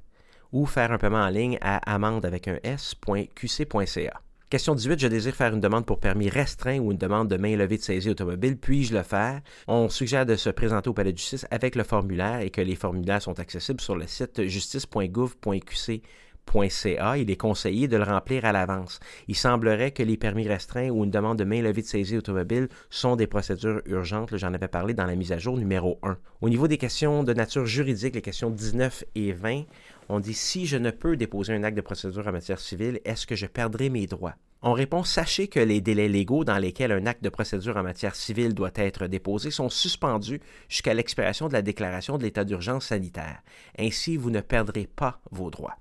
ou 0.51 0.65
faire 0.65 0.91
un 0.91 0.98
paiement 0.98 1.22
en 1.22 1.29
ligne 1.29 1.60
à 1.62 1.77
amende 1.94 2.25
avec 2.25 2.48
un 2.48 2.58
s.qc.ca. 2.63 4.22
Question 4.49 4.75
18, 4.75 4.97
je 4.97 5.09
désire 5.09 5.35
faire 5.35 5.53
une 5.53 5.59
demande 5.59 5.85
pour 5.85 5.99
permis 5.99 6.29
restreint 6.29 6.79
ou 6.79 6.93
une 6.93 6.97
demande 6.97 7.27
de 7.27 7.35
main 7.35 7.57
levée 7.57 7.75
de 7.75 7.81
saisie 7.81 8.09
automobile. 8.09 8.55
Puis-je 8.55 8.95
le 8.95 9.03
faire? 9.03 9.41
On 9.67 9.89
suggère 9.89 10.25
de 10.25 10.37
se 10.37 10.49
présenter 10.49 10.89
au 10.89 10.93
palais 10.93 11.11
de 11.11 11.17
justice 11.17 11.45
avec 11.51 11.75
le 11.75 11.83
formulaire 11.83 12.39
et 12.39 12.49
que 12.49 12.61
les 12.61 12.75
formulaires 12.75 13.21
sont 13.21 13.41
accessibles 13.41 13.81
sur 13.81 13.97
le 13.97 14.07
site 14.07 14.47
justice.gouv.qc.ca. 14.47 17.17
Il 17.17 17.29
est 17.29 17.35
conseillé 17.35 17.89
de 17.89 17.97
le 17.97 18.05
remplir 18.05 18.45
à 18.45 18.53
l'avance. 18.53 19.01
Il 19.27 19.35
semblerait 19.35 19.91
que 19.91 20.01
les 20.01 20.15
permis 20.15 20.47
restreints 20.47 20.91
ou 20.91 21.03
une 21.03 21.11
demande 21.11 21.37
de 21.37 21.43
main 21.43 21.61
levée 21.61 21.81
de 21.81 21.87
saisie 21.87 22.15
automobile 22.15 22.69
sont 22.89 23.17
des 23.17 23.27
procédures 23.27 23.81
urgentes. 23.85 24.37
J'en 24.37 24.53
avais 24.53 24.69
parlé 24.69 24.93
dans 24.93 25.07
la 25.07 25.17
mise 25.17 25.33
à 25.33 25.39
jour 25.39 25.57
numéro 25.57 25.99
1. 26.03 26.17
Au 26.39 26.47
niveau 26.47 26.69
des 26.69 26.77
questions 26.77 27.25
de 27.25 27.33
nature 27.33 27.65
juridique, 27.65 28.15
les 28.15 28.21
questions 28.21 28.49
19 28.49 29.03
et 29.15 29.33
20, 29.33 29.63
on 30.09 30.19
dit 30.19 30.33
si 30.33 30.65
je 30.65 30.77
ne 30.77 30.91
peux 30.91 31.17
déposer 31.17 31.53
un 31.53 31.63
acte 31.63 31.77
de 31.77 31.81
procédure 31.81 32.27
en 32.27 32.31
matière 32.31 32.59
civile, 32.59 32.99
est-ce 33.05 33.27
que 33.27 33.35
je 33.35 33.45
perdrai 33.45 33.89
mes 33.89 34.07
droits? 34.07 34.35
On 34.61 34.73
répond 34.73 35.03
sachez 35.03 35.47
que 35.47 35.59
les 35.59 35.81
délais 35.81 36.07
légaux 36.07 36.43
dans 36.43 36.57
lesquels 36.57 36.91
un 36.91 37.05
acte 37.05 37.23
de 37.23 37.29
procédure 37.29 37.77
en 37.77 37.83
matière 37.83 38.15
civile 38.15 38.55
doit 38.55 38.71
être 38.75 39.07
déposé 39.07 39.51
sont 39.51 39.69
suspendus 39.69 40.41
jusqu'à 40.67 40.93
l'expiration 40.93 41.47
de 41.47 41.53
la 41.53 41.61
déclaration 41.61 42.17
de 42.17 42.23
l'état 42.23 42.43
d'urgence 42.43 42.87
sanitaire. 42.87 43.43
Ainsi, 43.77 44.17
vous 44.17 44.31
ne 44.31 44.41
perdrez 44.41 44.87
pas 44.87 45.19
vos 45.31 45.51
droits. 45.51 45.77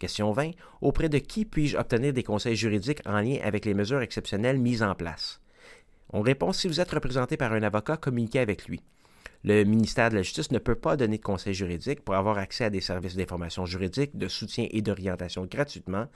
Question 0.00 0.32
20. 0.32 0.52
Auprès 0.80 1.08
de 1.08 1.18
qui 1.18 1.44
puis-je 1.44 1.76
obtenir 1.76 2.12
des 2.12 2.22
conseils 2.22 2.56
juridiques 2.56 3.02
en 3.06 3.20
lien 3.20 3.38
avec 3.44 3.64
les 3.64 3.74
mesures 3.74 4.00
exceptionnelles 4.00 4.58
mises 4.58 4.82
en 4.82 4.94
place? 4.94 5.40
On 6.12 6.22
répond 6.22 6.52
si 6.52 6.66
vous 6.66 6.80
êtes 6.80 6.90
représenté 6.90 7.36
par 7.36 7.52
un 7.52 7.62
avocat, 7.62 7.96
communiquez 7.96 8.40
avec 8.40 8.66
lui. 8.66 8.82
Le 9.42 9.64
ministère 9.64 10.10
de 10.10 10.16
la 10.16 10.22
Justice 10.22 10.50
ne 10.50 10.58
peut 10.58 10.74
pas 10.74 10.98
donner 10.98 11.16
de 11.16 11.22
conseil 11.22 11.54
juridique. 11.54 12.04
Pour 12.04 12.14
avoir 12.14 12.36
accès 12.36 12.64
à 12.64 12.70
des 12.70 12.82
services 12.82 13.16
d'information 13.16 13.64
juridique, 13.64 14.14
de 14.16 14.28
soutien 14.28 14.66
et 14.70 14.82
d'orientation 14.82 15.46
gratuitement, 15.46 16.08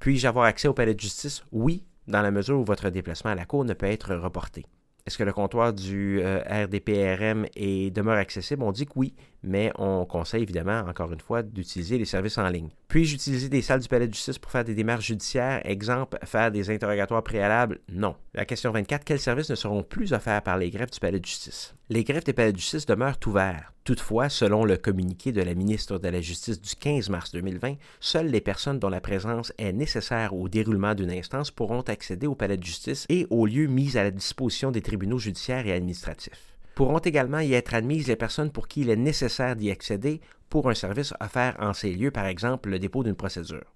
Puis-je 0.00 0.26
avoir 0.26 0.44
accès 0.44 0.68
au 0.68 0.74
palais 0.74 0.94
de 0.94 1.00
justice? 1.00 1.44
Oui, 1.52 1.84
dans 2.08 2.22
la 2.22 2.30
mesure 2.30 2.58
où 2.58 2.64
votre 2.64 2.90
déplacement 2.90 3.30
à 3.30 3.34
la 3.34 3.46
Cour 3.46 3.64
ne 3.64 3.74
peut 3.74 3.86
être 3.86 4.14
reporté. 4.14 4.66
Est-ce 5.06 5.18
que 5.18 5.24
le 5.24 5.32
comptoir 5.32 5.72
du 5.72 6.20
euh, 6.22 6.40
RDPRM 6.40 7.46
est, 7.56 7.90
demeure 7.94 8.16
accessible? 8.16 8.62
On 8.62 8.72
dit 8.72 8.86
que 8.86 8.92
oui, 8.96 9.14
mais 9.42 9.72
on 9.78 10.04
conseille 10.04 10.42
évidemment, 10.42 10.80
encore 10.80 11.12
une 11.12 11.20
fois, 11.20 11.42
d'utiliser 11.42 11.98
les 11.98 12.04
services 12.04 12.38
en 12.38 12.48
ligne. 12.48 12.70
Puis-je 12.88 13.14
utiliser 13.14 13.48
des 13.48 13.62
salles 13.62 13.80
du 13.80 13.88
palais 13.88 14.08
de 14.08 14.14
justice 14.14 14.38
pour 14.38 14.50
faire 14.50 14.64
des 14.64 14.74
démarches 14.74 15.06
judiciaires? 15.06 15.60
Exemple, 15.64 16.18
faire 16.24 16.50
des 16.50 16.70
interrogatoires 16.70 17.22
préalables? 17.22 17.78
Non. 17.88 18.16
La 18.34 18.44
question 18.44 18.72
24, 18.72 19.04
quels 19.04 19.20
services 19.20 19.50
ne 19.50 19.54
seront 19.54 19.82
plus 19.82 20.12
offerts 20.12 20.42
par 20.42 20.58
les 20.58 20.70
greffes 20.70 20.90
du 20.90 21.00
palais 21.00 21.20
de 21.20 21.24
justice? 21.24 21.74
Les 21.88 22.04
greffes 22.04 22.24
des 22.24 22.32
palais 22.32 22.52
de 22.52 22.58
justice 22.58 22.86
demeurent 22.86 23.18
ouverts. 23.26 23.72
Toutefois, 23.84 24.28
selon 24.28 24.64
le 24.64 24.76
communiqué 24.76 25.32
de 25.32 25.42
la 25.42 25.54
ministre 25.54 25.98
de 25.98 26.08
la 26.08 26.20
Justice 26.20 26.60
du 26.60 26.76
15 26.76 27.08
mars 27.08 27.32
2020, 27.32 27.76
seules 27.98 28.28
les 28.28 28.40
personnes 28.40 28.78
dont 28.78 28.88
la 28.88 29.00
présence 29.00 29.52
est 29.58 29.72
nécessaire 29.72 30.34
au 30.34 30.48
déroulement 30.48 30.94
d'une 30.94 31.10
instance 31.10 31.50
pourront 31.50 31.80
accéder 31.80 32.26
au 32.26 32.34
palais 32.34 32.56
de 32.56 32.62
justice 32.62 33.06
et 33.08 33.26
aux 33.30 33.46
lieux 33.46 33.66
mis 33.66 33.96
à 33.96 34.04
la 34.04 34.10
disposition 34.10 34.70
des 34.70 34.82
tribunaux 34.82 35.18
judiciaires 35.18 35.66
et 35.66 35.72
administratifs. 35.72 36.54
Pourront 36.74 36.98
également 36.98 37.40
y 37.40 37.54
être 37.54 37.74
admises 37.74 38.08
les 38.08 38.16
personnes 38.16 38.50
pour 38.50 38.68
qui 38.68 38.82
il 38.82 38.90
est 38.90 38.96
nécessaire 38.96 39.56
d'y 39.56 39.70
accéder 39.70 40.20
pour 40.48 40.68
un 40.68 40.74
service 40.74 41.14
offert 41.20 41.56
en 41.60 41.72
ces 41.72 41.92
lieux, 41.92 42.10
par 42.10 42.26
exemple 42.26 42.70
le 42.70 42.78
dépôt 42.78 43.02
d'une 43.04 43.14
procédure. 43.14 43.72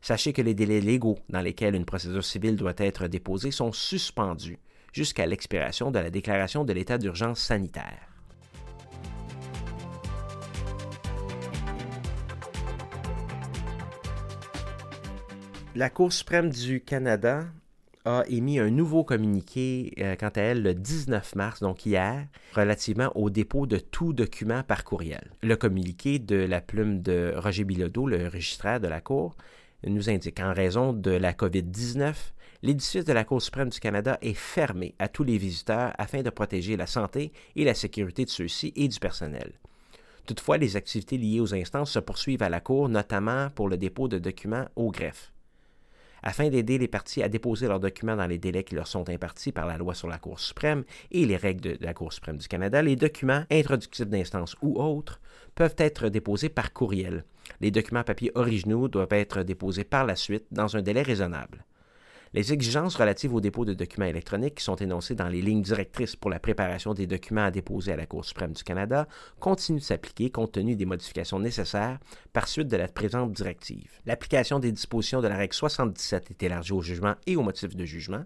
Sachez 0.00 0.32
que 0.32 0.42
les 0.42 0.54
délais 0.54 0.80
légaux 0.80 1.18
dans 1.30 1.40
lesquels 1.40 1.74
une 1.74 1.86
procédure 1.86 2.24
civile 2.24 2.56
doit 2.56 2.74
être 2.76 3.08
déposée 3.08 3.50
sont 3.50 3.72
suspendus 3.72 4.58
jusqu'à 4.92 5.26
l'expiration 5.26 5.90
de 5.90 5.98
la 5.98 6.10
déclaration 6.10 6.64
de 6.64 6.72
l'état 6.72 6.98
d'urgence 6.98 7.40
sanitaire. 7.40 8.08
La 15.74 15.90
Cour 15.90 16.12
suprême 16.12 16.50
du 16.50 16.82
Canada 16.82 17.46
a 18.04 18.24
émis 18.28 18.58
un 18.58 18.70
nouveau 18.70 19.02
communiqué, 19.02 19.94
euh, 19.98 20.14
quant 20.16 20.28
à 20.28 20.40
elle, 20.40 20.62
le 20.62 20.74
19 20.74 21.34
mars, 21.36 21.60
donc 21.60 21.86
hier, 21.86 22.26
relativement 22.54 23.10
au 23.14 23.30
dépôt 23.30 23.66
de 23.66 23.78
tout 23.78 24.12
document 24.12 24.62
par 24.62 24.84
courriel. 24.84 25.30
Le 25.42 25.56
communiqué 25.56 26.18
de 26.18 26.36
la 26.36 26.60
plume 26.60 27.00
de 27.00 27.34
Roger 27.36 27.64
Bilodeau, 27.64 28.06
le 28.06 28.28
registraire 28.28 28.80
de 28.80 28.88
la 28.88 29.00
Cour, 29.00 29.36
nous 29.86 30.10
indique 30.10 30.40
en 30.40 30.52
raison 30.52 30.92
de 30.92 31.10
la 31.10 31.32
COVID-19, 31.32 32.14
l'édifice 32.62 33.04
de 33.04 33.12
la 33.12 33.24
Cour 33.24 33.40
suprême 33.42 33.68
du 33.68 33.80
Canada 33.80 34.18
est 34.22 34.34
fermé 34.34 34.94
à 34.98 35.08
tous 35.08 35.24
les 35.24 35.38
visiteurs 35.38 35.92
afin 35.98 36.22
de 36.22 36.30
protéger 36.30 36.76
la 36.76 36.86
santé 36.86 37.32
et 37.56 37.64
la 37.64 37.74
sécurité 37.74 38.24
de 38.24 38.30
ceux-ci 38.30 38.72
et 38.76 38.88
du 38.88 38.98
personnel. 38.98 39.52
Toutefois, 40.26 40.56
les 40.56 40.76
activités 40.76 41.18
liées 41.18 41.40
aux 41.40 41.54
instances 41.54 41.92
se 41.92 41.98
poursuivent 41.98 42.42
à 42.42 42.48
la 42.48 42.60
Cour, 42.60 42.88
notamment 42.88 43.50
pour 43.50 43.68
le 43.68 43.76
dépôt 43.76 44.08
de 44.08 44.18
documents 44.18 44.66
au 44.74 44.90
greffe. 44.90 45.33
Afin 46.26 46.48
d'aider 46.48 46.78
les 46.78 46.88
parties 46.88 47.22
à 47.22 47.28
déposer 47.28 47.68
leurs 47.68 47.80
documents 47.80 48.16
dans 48.16 48.26
les 48.26 48.38
délais 48.38 48.64
qui 48.64 48.74
leur 48.74 48.86
sont 48.86 49.10
impartis 49.10 49.52
par 49.52 49.66
la 49.66 49.76
loi 49.76 49.94
sur 49.94 50.08
la 50.08 50.16
Cour 50.16 50.40
suprême 50.40 50.84
et 51.10 51.26
les 51.26 51.36
règles 51.36 51.76
de 51.76 51.84
la 51.84 51.92
Cour 51.92 52.14
suprême 52.14 52.38
du 52.38 52.48
Canada, 52.48 52.80
les 52.80 52.96
documents 52.96 53.44
introductifs 53.50 54.06
d'instance 54.06 54.56
ou 54.62 54.80
autres 54.80 55.20
peuvent 55.54 55.74
être 55.76 56.08
déposés 56.08 56.48
par 56.48 56.72
courriel. 56.72 57.24
Les 57.60 57.70
documents 57.70 58.04
papier 58.04 58.32
originaux 58.36 58.88
doivent 58.88 59.12
être 59.12 59.42
déposés 59.42 59.84
par 59.84 60.06
la 60.06 60.16
suite 60.16 60.46
dans 60.50 60.78
un 60.78 60.82
délai 60.82 61.02
raisonnable. 61.02 61.62
Les 62.34 62.52
exigences 62.52 62.96
relatives 62.96 63.32
au 63.32 63.40
dépôt 63.40 63.64
de 63.64 63.74
documents 63.74 64.06
électroniques 64.06 64.56
qui 64.56 64.64
sont 64.64 64.74
énoncées 64.74 65.14
dans 65.14 65.28
les 65.28 65.40
lignes 65.40 65.62
directrices 65.62 66.16
pour 66.16 66.32
la 66.32 66.40
préparation 66.40 66.92
des 66.92 67.06
documents 67.06 67.44
à 67.44 67.52
déposer 67.52 67.92
à 67.92 67.96
la 67.96 68.06
Cour 68.06 68.24
suprême 68.24 68.50
du 68.50 68.64
Canada 68.64 69.06
continuent 69.38 69.78
de 69.78 69.84
s'appliquer 69.84 70.30
compte 70.30 70.50
tenu 70.50 70.74
des 70.74 70.84
modifications 70.84 71.38
nécessaires 71.38 72.00
par 72.32 72.48
suite 72.48 72.66
de 72.66 72.76
la 72.76 72.88
présente 72.88 73.30
directive. 73.30 73.88
L'application 74.04 74.58
des 74.58 74.72
dispositions 74.72 75.22
de 75.22 75.28
la 75.28 75.36
règle 75.36 75.54
77 75.54 76.32
est 76.32 76.42
élargie 76.42 76.72
au 76.72 76.82
jugement 76.82 77.14
et 77.28 77.36
aux 77.36 77.42
motifs 77.44 77.76
de 77.76 77.84
jugement. 77.84 78.24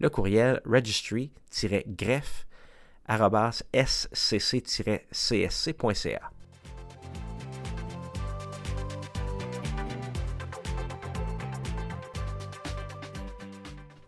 Le 0.00 0.10
courriel 0.10 0.62
registry-greffe 0.64 2.46
scc-csc.ca. 3.72 5.00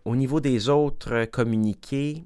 Au 0.03 0.15
niveau 0.15 0.39
des 0.39 0.69
autres 0.69 1.25
communiqués, 1.25 2.23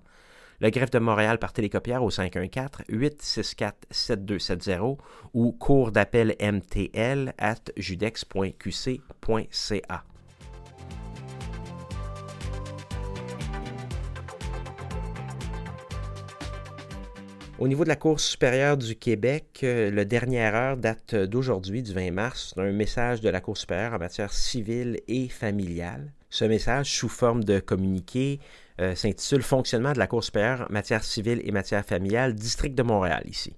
Le 0.60 0.70
greffe 0.70 0.90
de 0.90 0.98
Montréal 0.98 1.38
par 1.38 1.52
télécopière 1.52 2.02
au 2.02 2.10
514-864-7270 2.10 4.96
ou 5.34 5.52
cours 5.52 5.92
d'appel 5.92 6.34
MTL 6.40 7.34
at 7.38 7.60
judex.qc.ca. 7.76 10.04
Au 17.58 17.68
niveau 17.68 17.84
de 17.84 17.88
la 17.88 17.96
Cour 17.96 18.20
supérieure 18.20 18.76
du 18.76 18.96
Québec, 18.96 19.60
euh, 19.62 19.90
le 19.90 20.04
dernière 20.04 20.54
heure 20.54 20.76
date 20.76 21.14
d'aujourd'hui, 21.14 21.82
du 21.82 21.94
20 21.94 22.10
mars, 22.10 22.52
d'un 22.54 22.70
message 22.70 23.22
de 23.22 23.30
la 23.30 23.40
Cour 23.40 23.56
supérieure 23.56 23.94
en 23.94 23.98
matière 23.98 24.30
civile 24.30 25.00
et 25.08 25.28
familiale. 25.28 26.12
Ce 26.28 26.44
message, 26.44 26.90
sous 26.90 27.08
forme 27.08 27.44
de 27.44 27.58
communiqué, 27.58 28.40
s'intitule 28.78 29.42
Fonctionnement 29.42 29.92
de 29.92 29.98
la 29.98 30.06
Cour 30.06 30.22
supérieure 30.22 30.66
matière 30.70 31.02
civile 31.04 31.40
et 31.44 31.52
matière 31.52 31.84
familiale, 31.84 32.34
district 32.34 32.74
de 32.74 32.82
Montréal 32.82 33.22
ici. 33.26 33.56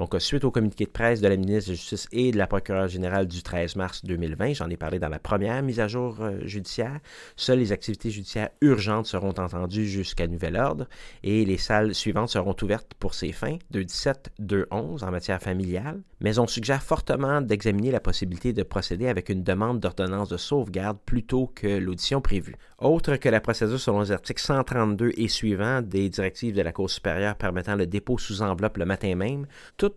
Donc, 0.00 0.16
suite 0.18 0.44
au 0.44 0.50
communiqué 0.50 0.86
de 0.86 0.90
presse 0.90 1.20
de 1.20 1.28
la 1.28 1.36
ministre 1.36 1.66
de 1.66 1.72
la 1.72 1.76
Justice 1.76 2.08
et 2.10 2.30
de 2.30 2.38
la 2.38 2.46
procureure 2.46 2.88
générale 2.88 3.28
du 3.28 3.42
13 3.42 3.76
mars 3.76 4.02
2020, 4.02 4.54
j'en 4.54 4.70
ai 4.70 4.78
parlé 4.78 4.98
dans 4.98 5.10
la 5.10 5.18
première 5.18 5.62
mise 5.62 5.78
à 5.78 5.88
jour 5.88 6.16
euh, 6.22 6.38
judiciaire, 6.46 7.00
seules 7.36 7.58
les 7.58 7.70
activités 7.70 8.08
judiciaires 8.08 8.48
urgentes 8.62 9.04
seront 9.04 9.34
entendues 9.38 9.86
jusqu'à 9.86 10.26
nouvel 10.26 10.56
ordre 10.56 10.88
et 11.22 11.44
les 11.44 11.58
salles 11.58 11.94
suivantes 11.94 12.30
seront 12.30 12.56
ouvertes 12.62 12.94
pour 12.98 13.12
ces 13.12 13.32
fins, 13.32 13.58
217, 13.72 14.30
211 14.38 15.04
en 15.04 15.10
matière 15.10 15.42
familiale, 15.42 16.00
mais 16.20 16.38
on 16.38 16.46
suggère 16.46 16.82
fortement 16.82 17.42
d'examiner 17.42 17.90
la 17.90 18.00
possibilité 18.00 18.54
de 18.54 18.62
procéder 18.62 19.06
avec 19.06 19.28
une 19.28 19.42
demande 19.42 19.80
d'ordonnance 19.80 20.30
de 20.30 20.38
sauvegarde 20.38 20.96
plutôt 21.04 21.52
que 21.54 21.78
l'audition 21.78 22.22
prévue. 22.22 22.56
Autre 22.78 23.16
que 23.16 23.28
la 23.28 23.42
procédure 23.42 23.78
selon 23.78 24.00
les 24.00 24.12
articles 24.12 24.40
132 24.40 25.12
et 25.18 25.28
suivants 25.28 25.82
des 25.82 26.08
directives 26.08 26.54
de 26.54 26.62
la 26.62 26.72
Cour 26.72 26.88
supérieure 26.88 27.34
permettant 27.34 27.76
le 27.76 27.86
dépôt 27.86 28.16
sous 28.16 28.40
enveloppe 28.40 28.78
le 28.78 28.86
matin 28.86 29.14
même, 29.14 29.46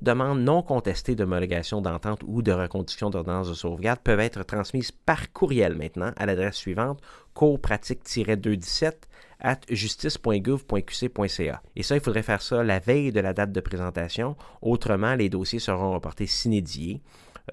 demande 0.01 0.41
non 0.41 0.61
contestée 0.61 1.15
d'homologation 1.15 1.81
d'entente 1.81 2.21
ou 2.25 2.41
de 2.41 2.51
reconduction 2.51 3.09
d'ordonnance 3.09 3.49
de 3.49 3.53
sauvegarde 3.53 3.99
peuvent 3.99 4.19
être 4.19 4.43
transmises 4.43 4.91
par 4.91 5.31
courriel 5.31 5.75
maintenant 5.75 6.11
à 6.17 6.25
l'adresse 6.25 6.55
suivante 6.55 7.01
courpratique-217 7.33 8.93
at 9.39 9.59
justice.gouv.qc.ca. 9.69 11.61
Et 11.75 11.83
ça, 11.83 11.95
il 11.95 12.01
faudrait 12.01 12.23
faire 12.23 12.41
ça 12.41 12.63
la 12.63 12.79
veille 12.79 13.11
de 13.11 13.19
la 13.19 13.33
date 13.33 13.51
de 13.51 13.59
présentation. 13.59 14.35
Autrement, 14.61 15.15
les 15.15 15.29
dossiers 15.29 15.59
seront 15.59 15.91
reportés 15.91 16.27
sinédiés 16.27 17.01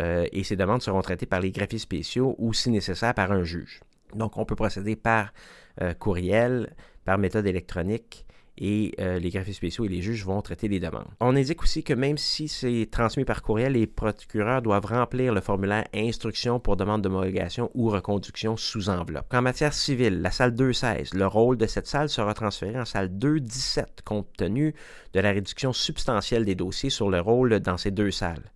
euh, 0.00 0.26
et 0.32 0.44
ces 0.44 0.56
demandes 0.56 0.82
seront 0.82 1.02
traitées 1.02 1.26
par 1.26 1.40
les 1.40 1.50
greffiers 1.50 1.78
spéciaux 1.78 2.36
ou, 2.38 2.52
si 2.52 2.70
nécessaire, 2.70 3.14
par 3.14 3.32
un 3.32 3.42
juge. 3.42 3.80
Donc, 4.14 4.36
on 4.36 4.44
peut 4.44 4.54
procéder 4.54 4.94
par 4.96 5.32
euh, 5.80 5.94
courriel, 5.94 6.74
par 7.04 7.18
méthode 7.18 7.46
électronique 7.46 8.24
et 8.60 8.94
euh, 9.00 9.18
les 9.18 9.30
greffiers 9.30 9.54
spéciaux 9.54 9.84
et 9.84 9.88
les 9.88 10.02
juges 10.02 10.24
vont 10.24 10.40
traiter 10.42 10.68
les 10.68 10.80
demandes. 10.80 11.08
On 11.20 11.34
indique 11.34 11.62
aussi 11.62 11.82
que 11.82 11.94
même 11.94 12.18
si 12.18 12.48
c'est 12.48 12.88
transmis 12.90 13.24
par 13.24 13.42
courriel, 13.42 13.72
les 13.72 13.86
procureurs 13.86 14.62
doivent 14.62 14.86
remplir 14.86 15.32
le 15.32 15.40
formulaire 15.40 15.86
Instruction 15.94 16.60
pour 16.60 16.76
demande 16.76 17.02
d'homologation 17.02 17.70
ou 17.74 17.88
reconduction 17.88 18.56
sous 18.56 18.88
enveloppe. 18.88 19.32
En 19.32 19.42
matière 19.42 19.72
civile, 19.72 20.20
la 20.20 20.30
salle 20.30 20.54
216, 20.54 21.14
le 21.14 21.26
rôle 21.26 21.56
de 21.56 21.66
cette 21.66 21.86
salle 21.86 22.08
sera 22.08 22.34
transféré 22.34 22.78
en 22.78 22.84
salle 22.84 23.08
217 23.16 24.02
compte 24.04 24.28
tenu 24.36 24.74
de 25.14 25.20
la 25.20 25.30
réduction 25.30 25.72
substantielle 25.72 26.44
des 26.44 26.54
dossiers 26.54 26.90
sur 26.90 27.10
le 27.10 27.20
rôle 27.20 27.60
dans 27.60 27.76
ces 27.76 27.90
deux 27.90 28.10
salles 28.10 28.50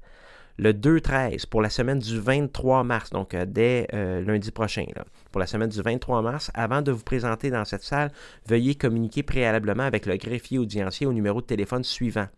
le 0.58 0.72
2-13 0.72 1.46
pour 1.46 1.62
la 1.62 1.70
semaine 1.70 1.98
du 1.98 2.20
23 2.20 2.84
mars, 2.84 3.10
donc 3.10 3.34
euh, 3.34 3.44
dès 3.46 3.88
euh, 3.92 4.20
lundi 4.22 4.50
prochain, 4.50 4.86
pour 5.32 5.40
la 5.40 5.46
semaine 5.46 5.68
du 5.68 5.82
23 5.82 6.22
mars, 6.22 6.50
avant 6.54 6.82
de 6.82 6.92
vous 6.92 7.02
présenter 7.02 7.50
dans 7.50 7.64
cette 7.64 7.82
salle, 7.82 8.12
veuillez 8.46 8.74
communiquer 8.74 9.22
préalablement 9.22 9.82
avec 9.82 10.06
le 10.06 10.16
greffier 10.16 10.58
audiencier 10.58 11.06
au 11.06 11.12
numéro 11.12 11.40
de 11.40 11.46
téléphone 11.46 11.84
suivant. 11.84 12.28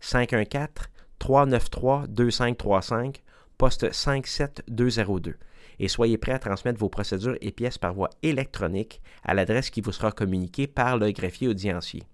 514 0.00 0.88
393 1.18 2.08
2535 2.08 3.22
poste 3.56 3.92
57202 3.92 5.36
et 5.78 5.88
soyez 5.88 6.18
prêt 6.18 6.32
à 6.32 6.38
transmettre 6.38 6.78
vos 6.78 6.88
procédures 6.88 7.36
et 7.40 7.50
pièces 7.50 7.78
par 7.78 7.94
voie 7.94 8.10
électronique 8.22 9.00
à 9.24 9.34
l'adresse 9.34 9.70
qui 9.70 9.80
vous 9.80 9.92
sera 9.92 10.12
communiquée 10.12 10.66
par 10.66 10.98
le 10.98 11.10
greffier 11.10 11.48
audiencier. 11.48 12.04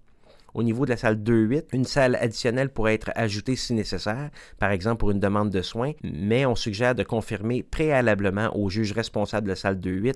Au 0.53 0.63
niveau 0.63 0.85
de 0.85 0.91
la 0.91 0.97
salle 0.97 1.15
2.8, 1.15 1.65
une 1.73 1.85
salle 1.85 2.15
additionnelle 2.15 2.69
pourrait 2.69 2.95
être 2.95 3.11
ajoutée 3.15 3.55
si 3.55 3.73
nécessaire, 3.73 4.29
par 4.59 4.71
exemple 4.71 4.99
pour 4.99 5.11
une 5.11 5.19
demande 5.19 5.49
de 5.49 5.61
soins, 5.61 5.93
mais 6.03 6.45
on 6.45 6.55
suggère 6.55 6.95
de 6.95 7.03
confirmer 7.03 7.63
préalablement 7.63 8.55
au 8.55 8.69
juge 8.69 8.91
responsable 8.91 9.45
de 9.45 9.51
la 9.51 9.55
salle 9.55 9.79
2.8 9.79 10.15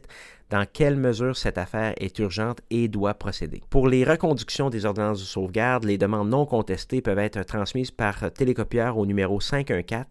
dans 0.50 0.66
quelle 0.72 0.98
mesure 0.98 1.36
cette 1.36 1.58
affaire 1.58 1.94
est 1.98 2.20
urgente 2.20 2.62
et 2.70 2.88
doit 2.88 3.14
procéder. 3.14 3.62
Pour 3.70 3.88
les 3.88 4.04
reconductions 4.04 4.70
des 4.70 4.86
ordonnances 4.86 5.20
de 5.20 5.26
sauvegarde, 5.26 5.86
les 5.86 5.98
demandes 5.98 6.30
non 6.30 6.46
contestées 6.46 7.02
peuvent 7.02 7.20
être 7.20 7.44
transmises 7.44 7.92
par 7.92 8.32
télécopieur 8.32 8.98
au 8.98 9.06
numéro 9.06 9.40
514 9.40 10.06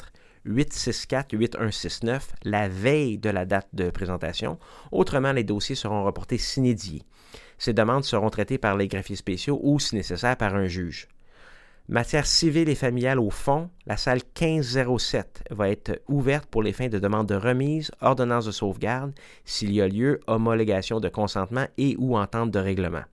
864-8169 0.47 2.21
la 2.45 2.69
veille 2.69 3.19
de 3.19 3.31
la 3.31 3.45
date 3.45 3.69
de 3.73 3.91
présentation. 3.91 4.59
Autrement, 4.93 5.33
les 5.33 5.45
dossiers 5.45 5.75
seront 5.75 6.05
reportés 6.05 6.39
sinédiés. 6.39 7.03
Ces 7.59 7.73
demandes 7.73 8.05
seront 8.05 8.31
traitées 8.31 8.59
par 8.59 8.77
les 8.77 8.89
greffiers 8.89 9.17
spéciaux 9.17 9.61
ou, 9.63 9.79
si 9.79 9.95
nécessaire, 9.95 10.37
par 10.37 10.55
un 10.55 10.67
juge. 10.67 11.09
Matière 11.89 12.27
civile 12.27 12.71
et 12.71 12.75
familiale 12.75 13.21
au 13.21 13.29
fond, 13.29 13.69
la 13.85 13.99
salle 13.99 14.21
1507 14.41 15.45
va 15.51 15.69
être 15.69 16.01
ouverte 16.09 16.47
pour 16.47 16.63
les 16.63 16.73
fins 16.73 16.89
de 16.89 16.99
demande 16.99 17.29
de 17.29 17.35
remise, 17.35 17.91
ordonnance 18.01 18.47
de 18.47 18.53
sauvegarde, 18.53 19.13
s'il 19.45 19.71
y 19.71 19.83
a 19.83 19.89
lieu, 19.89 20.21
homologation 20.27 20.99
de 20.99 21.11
consentement 21.11 21.67
et 21.77 21.95
ou 21.99 22.17
entente 22.17 22.51
de 22.51 22.59
règlement. 22.59 23.05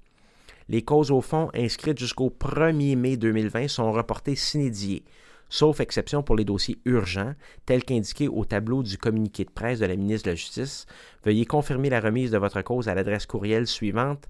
Les 0.70 0.84
causes 0.84 1.12
au 1.12 1.20
fond 1.20 1.50
inscrites 1.54 2.00
jusqu'au 2.00 2.30
1er 2.30 2.96
mai 2.96 3.18
2020 3.18 3.68
sont 3.68 3.92
reportées 3.92 4.38
sinédiées 4.38 5.04
sauf 5.52 5.82
exception 5.82 6.24
pour 6.24 6.36
les 6.36 6.46
dossiers 6.46 6.80
urgents, 6.86 7.36
tels 7.68 7.84
qu'indiqués 7.84 8.30
au 8.30 8.46
tableau 8.46 8.82
du 8.82 8.98
communiqué 8.98 9.44
de 9.44 9.52
presse 9.52 9.78
de 9.80 9.86
la 9.86 9.98
ministre 9.98 10.26
de 10.26 10.32
la 10.32 10.36
Justice. 10.36 10.88
Veuillez 11.24 11.46
confirmer 11.46 11.92
la 11.92 12.00
remise 12.00 12.32
de 12.32 12.40
votre 12.40 12.64
cause 12.64 12.88
à 12.88 12.96
l'adresse 12.96 13.28
courriel 13.28 13.68
suivante 13.68 14.28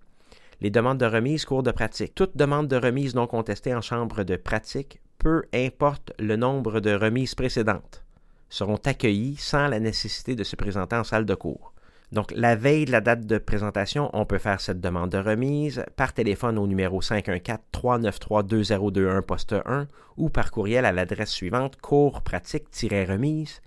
Les 0.60 0.70
demandes 0.70 0.98
de 0.98 1.06
remise 1.06 1.46
cours 1.46 1.64
de 1.64 1.72
pratique. 1.72 2.14
Toute 2.14 2.36
demande 2.36 2.68
de 2.68 2.76
remise 2.76 3.16
non 3.16 3.26
contestée 3.26 3.74
en 3.74 3.82
chambre 3.82 4.24
de 4.24 4.36
pratique, 4.36 5.00
peu 5.18 5.44
importe 5.54 6.12
le 6.20 6.36
nombre 6.36 6.82
de 6.82 6.94
remises 6.94 7.36
précédentes, 7.36 8.04
seront 8.50 8.82
accueillies 8.84 9.38
sans 9.38 9.70
la 9.70 9.80
nécessité 9.80 10.36
de 10.36 10.44
se 10.44 10.58
présenter 10.58 10.98
en 10.98 11.06
salle 11.06 11.26
de 11.26 11.36
cours. 11.36 11.72
Donc, 12.16 12.32
la 12.34 12.56
veille 12.56 12.86
de 12.86 12.92
la 12.94 13.02
date 13.02 13.26
de 13.26 13.38
présentation, 13.38 14.10
on 14.14 14.26
peut 14.26 14.38
faire 14.38 14.62
cette 14.62 14.80
demande 14.80 15.10
de 15.10 15.18
remise 15.18 15.84
par 15.98 16.14
téléphone 16.14 16.58
au 16.58 16.66
numéro 16.66 17.02
514-393-2021 17.02 19.22
poste 19.22 19.54
1 19.66 19.90
ou 20.16 20.30
par 20.30 20.50
courriel 20.50 20.86
à 20.86 20.94
l'adresse 20.94 21.32
suivante 21.32 21.76
cours 21.82 22.22
pratique-remise 22.22 23.62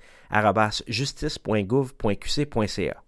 justice.gouv.qc.ca. 0.87 3.03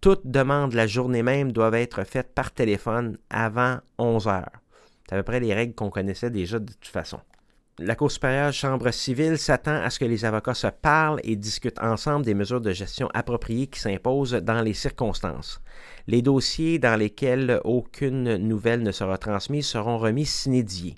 Toutes 0.00 0.26
demandes 0.26 0.72
la 0.72 0.88
journée 0.88 1.22
même 1.22 1.52
doivent 1.52 1.76
être 1.76 2.02
faites 2.02 2.34
par 2.34 2.50
téléphone 2.50 3.18
avant 3.30 3.78
11 3.98 4.26
heures. 4.26 4.50
C'est 5.08 5.14
à 5.14 5.18
peu 5.18 5.22
près 5.22 5.38
les 5.38 5.54
règles 5.54 5.76
qu'on 5.76 5.90
connaissait 5.90 6.30
déjà 6.30 6.58
de 6.58 6.72
toute 6.72 6.88
façon 6.88 7.20
la 7.78 7.94
Cour 7.94 8.10
supérieure 8.10 8.52
Chambre 8.52 8.90
civile 8.90 9.38
s'attend 9.38 9.82
à 9.82 9.88
ce 9.88 9.98
que 9.98 10.04
les 10.04 10.26
avocats 10.26 10.54
se 10.54 10.66
parlent 10.66 11.20
et 11.24 11.36
discutent 11.36 11.80
ensemble 11.80 12.24
des 12.24 12.34
mesures 12.34 12.60
de 12.60 12.72
gestion 12.72 13.08
appropriées 13.14 13.66
qui 13.66 13.80
s'imposent 13.80 14.34
dans 14.34 14.60
les 14.60 14.74
circonstances. 14.74 15.60
Les 16.06 16.20
dossiers 16.20 16.78
dans 16.78 16.96
lesquels 16.96 17.60
aucune 17.64 18.36
nouvelle 18.36 18.82
ne 18.82 18.92
sera 18.92 19.16
transmise 19.16 19.66
seront 19.66 19.96
remis 19.96 20.26
sinédiés. 20.26 20.96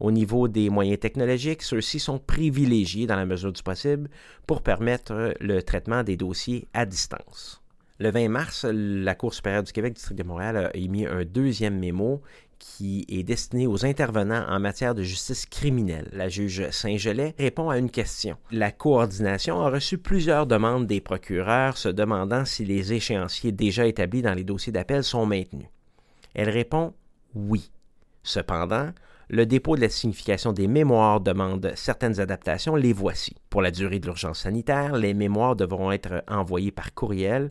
Au 0.00 0.10
niveau 0.10 0.48
des 0.48 0.70
moyens 0.70 1.00
technologiques, 1.00 1.62
ceux-ci 1.62 1.98
sont 1.98 2.18
privilégiés 2.18 3.06
dans 3.06 3.16
la 3.16 3.26
mesure 3.26 3.52
du 3.52 3.62
possible 3.62 4.08
pour 4.46 4.62
permettre 4.62 5.34
le 5.40 5.62
traitement 5.62 6.04
des 6.04 6.16
dossiers 6.16 6.68
à 6.72 6.86
distance. 6.86 7.60
Le 7.98 8.12
20 8.12 8.28
mars, 8.28 8.64
la 8.64 9.16
Cour 9.16 9.34
supérieure 9.34 9.64
du 9.64 9.72
Québec, 9.72 9.94
district 9.94 10.16
de 10.16 10.22
Montréal, 10.22 10.56
a 10.56 10.76
émis 10.76 11.04
un 11.04 11.24
deuxième 11.24 11.78
mémo 11.78 12.22
qui 12.58 13.06
est 13.08 13.22
destiné 13.22 13.66
aux 13.66 13.84
intervenants 13.84 14.44
en 14.48 14.60
matière 14.60 14.94
de 14.94 15.02
justice 15.02 15.46
criminelle. 15.46 16.08
La 16.12 16.28
juge 16.28 16.70
Saint-Gelais 16.70 17.34
répond 17.38 17.70
à 17.70 17.78
une 17.78 17.90
question. 17.90 18.36
La 18.50 18.70
coordination 18.70 19.60
a 19.60 19.70
reçu 19.70 19.98
plusieurs 19.98 20.46
demandes 20.46 20.86
des 20.86 21.00
procureurs 21.00 21.76
se 21.76 21.88
demandant 21.88 22.44
si 22.44 22.64
les 22.64 22.92
échéanciers 22.92 23.52
déjà 23.52 23.86
établis 23.86 24.22
dans 24.22 24.34
les 24.34 24.44
dossiers 24.44 24.72
d'appel 24.72 25.04
sont 25.04 25.26
maintenus. 25.26 25.68
Elle 26.34 26.50
répond 26.50 26.94
oui. 27.34 27.70
Cependant, 28.22 28.90
le 29.30 29.44
dépôt 29.44 29.76
de 29.76 29.82
la 29.82 29.88
signification 29.88 30.52
des 30.52 30.68
mémoires 30.68 31.20
demande 31.20 31.72
certaines 31.76 32.18
adaptations, 32.18 32.76
les 32.76 32.92
voici. 32.92 33.36
Pour 33.50 33.60
la 33.60 33.70
durée 33.70 33.98
de 33.98 34.06
l'urgence 34.06 34.40
sanitaire, 34.40 34.96
les 34.96 35.14
mémoires 35.14 35.56
devront 35.56 35.92
être 35.92 36.24
envoyées 36.28 36.72
par 36.72 36.94
courriel 36.94 37.50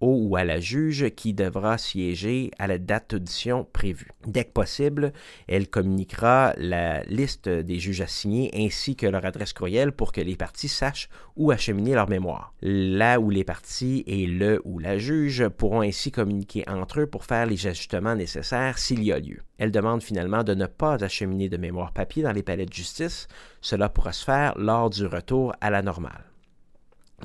au 0.00 0.28
ou 0.28 0.36
à 0.36 0.44
la 0.44 0.60
juge 0.60 1.10
qui 1.10 1.34
devra 1.34 1.78
siéger 1.78 2.50
à 2.58 2.66
la 2.66 2.78
date 2.78 3.10
d'audition 3.10 3.66
prévue. 3.72 4.10
Dès 4.26 4.44
que 4.44 4.52
possible, 4.52 5.12
elle 5.46 5.68
communiquera 5.68 6.54
la 6.56 7.02
liste 7.04 7.48
des 7.48 7.78
juges 7.78 8.00
assignés 8.00 8.50
ainsi 8.54 8.96
que 8.96 9.06
leur 9.06 9.24
adresse 9.24 9.52
courriel 9.52 9.92
pour 9.92 10.12
que 10.12 10.20
les 10.20 10.36
parties 10.36 10.68
sachent 10.68 11.08
où 11.36 11.50
acheminer 11.50 11.94
leur 11.94 12.08
mémoire. 12.08 12.52
Là 12.60 13.20
où 13.20 13.30
les 13.30 13.44
parties 13.44 14.04
et 14.06 14.26
le 14.26 14.60
ou 14.64 14.78
la 14.78 14.98
juge 14.98 15.48
pourront 15.48 15.82
ainsi 15.82 16.10
communiquer 16.10 16.64
entre 16.68 17.00
eux 17.00 17.06
pour 17.06 17.24
faire 17.24 17.46
les 17.46 17.66
ajustements 17.66 18.16
nécessaires 18.16 18.78
s'il 18.78 19.02
y 19.02 19.12
a 19.12 19.18
lieu. 19.18 19.42
Elle 19.58 19.72
demande 19.72 20.02
finalement 20.02 20.44
de 20.44 20.54
ne 20.54 20.66
pas 20.66 21.02
acheminer 21.02 21.48
de 21.48 21.56
mémoire 21.56 21.92
papier 21.92 22.22
dans 22.22 22.32
les 22.32 22.42
palais 22.42 22.66
de 22.66 22.72
justice. 22.72 23.26
Cela 23.60 23.88
pourra 23.88 24.12
se 24.12 24.24
faire 24.24 24.56
lors 24.56 24.90
du 24.90 25.06
retour 25.06 25.52
à 25.60 25.70
la 25.70 25.82
normale. 25.82 26.24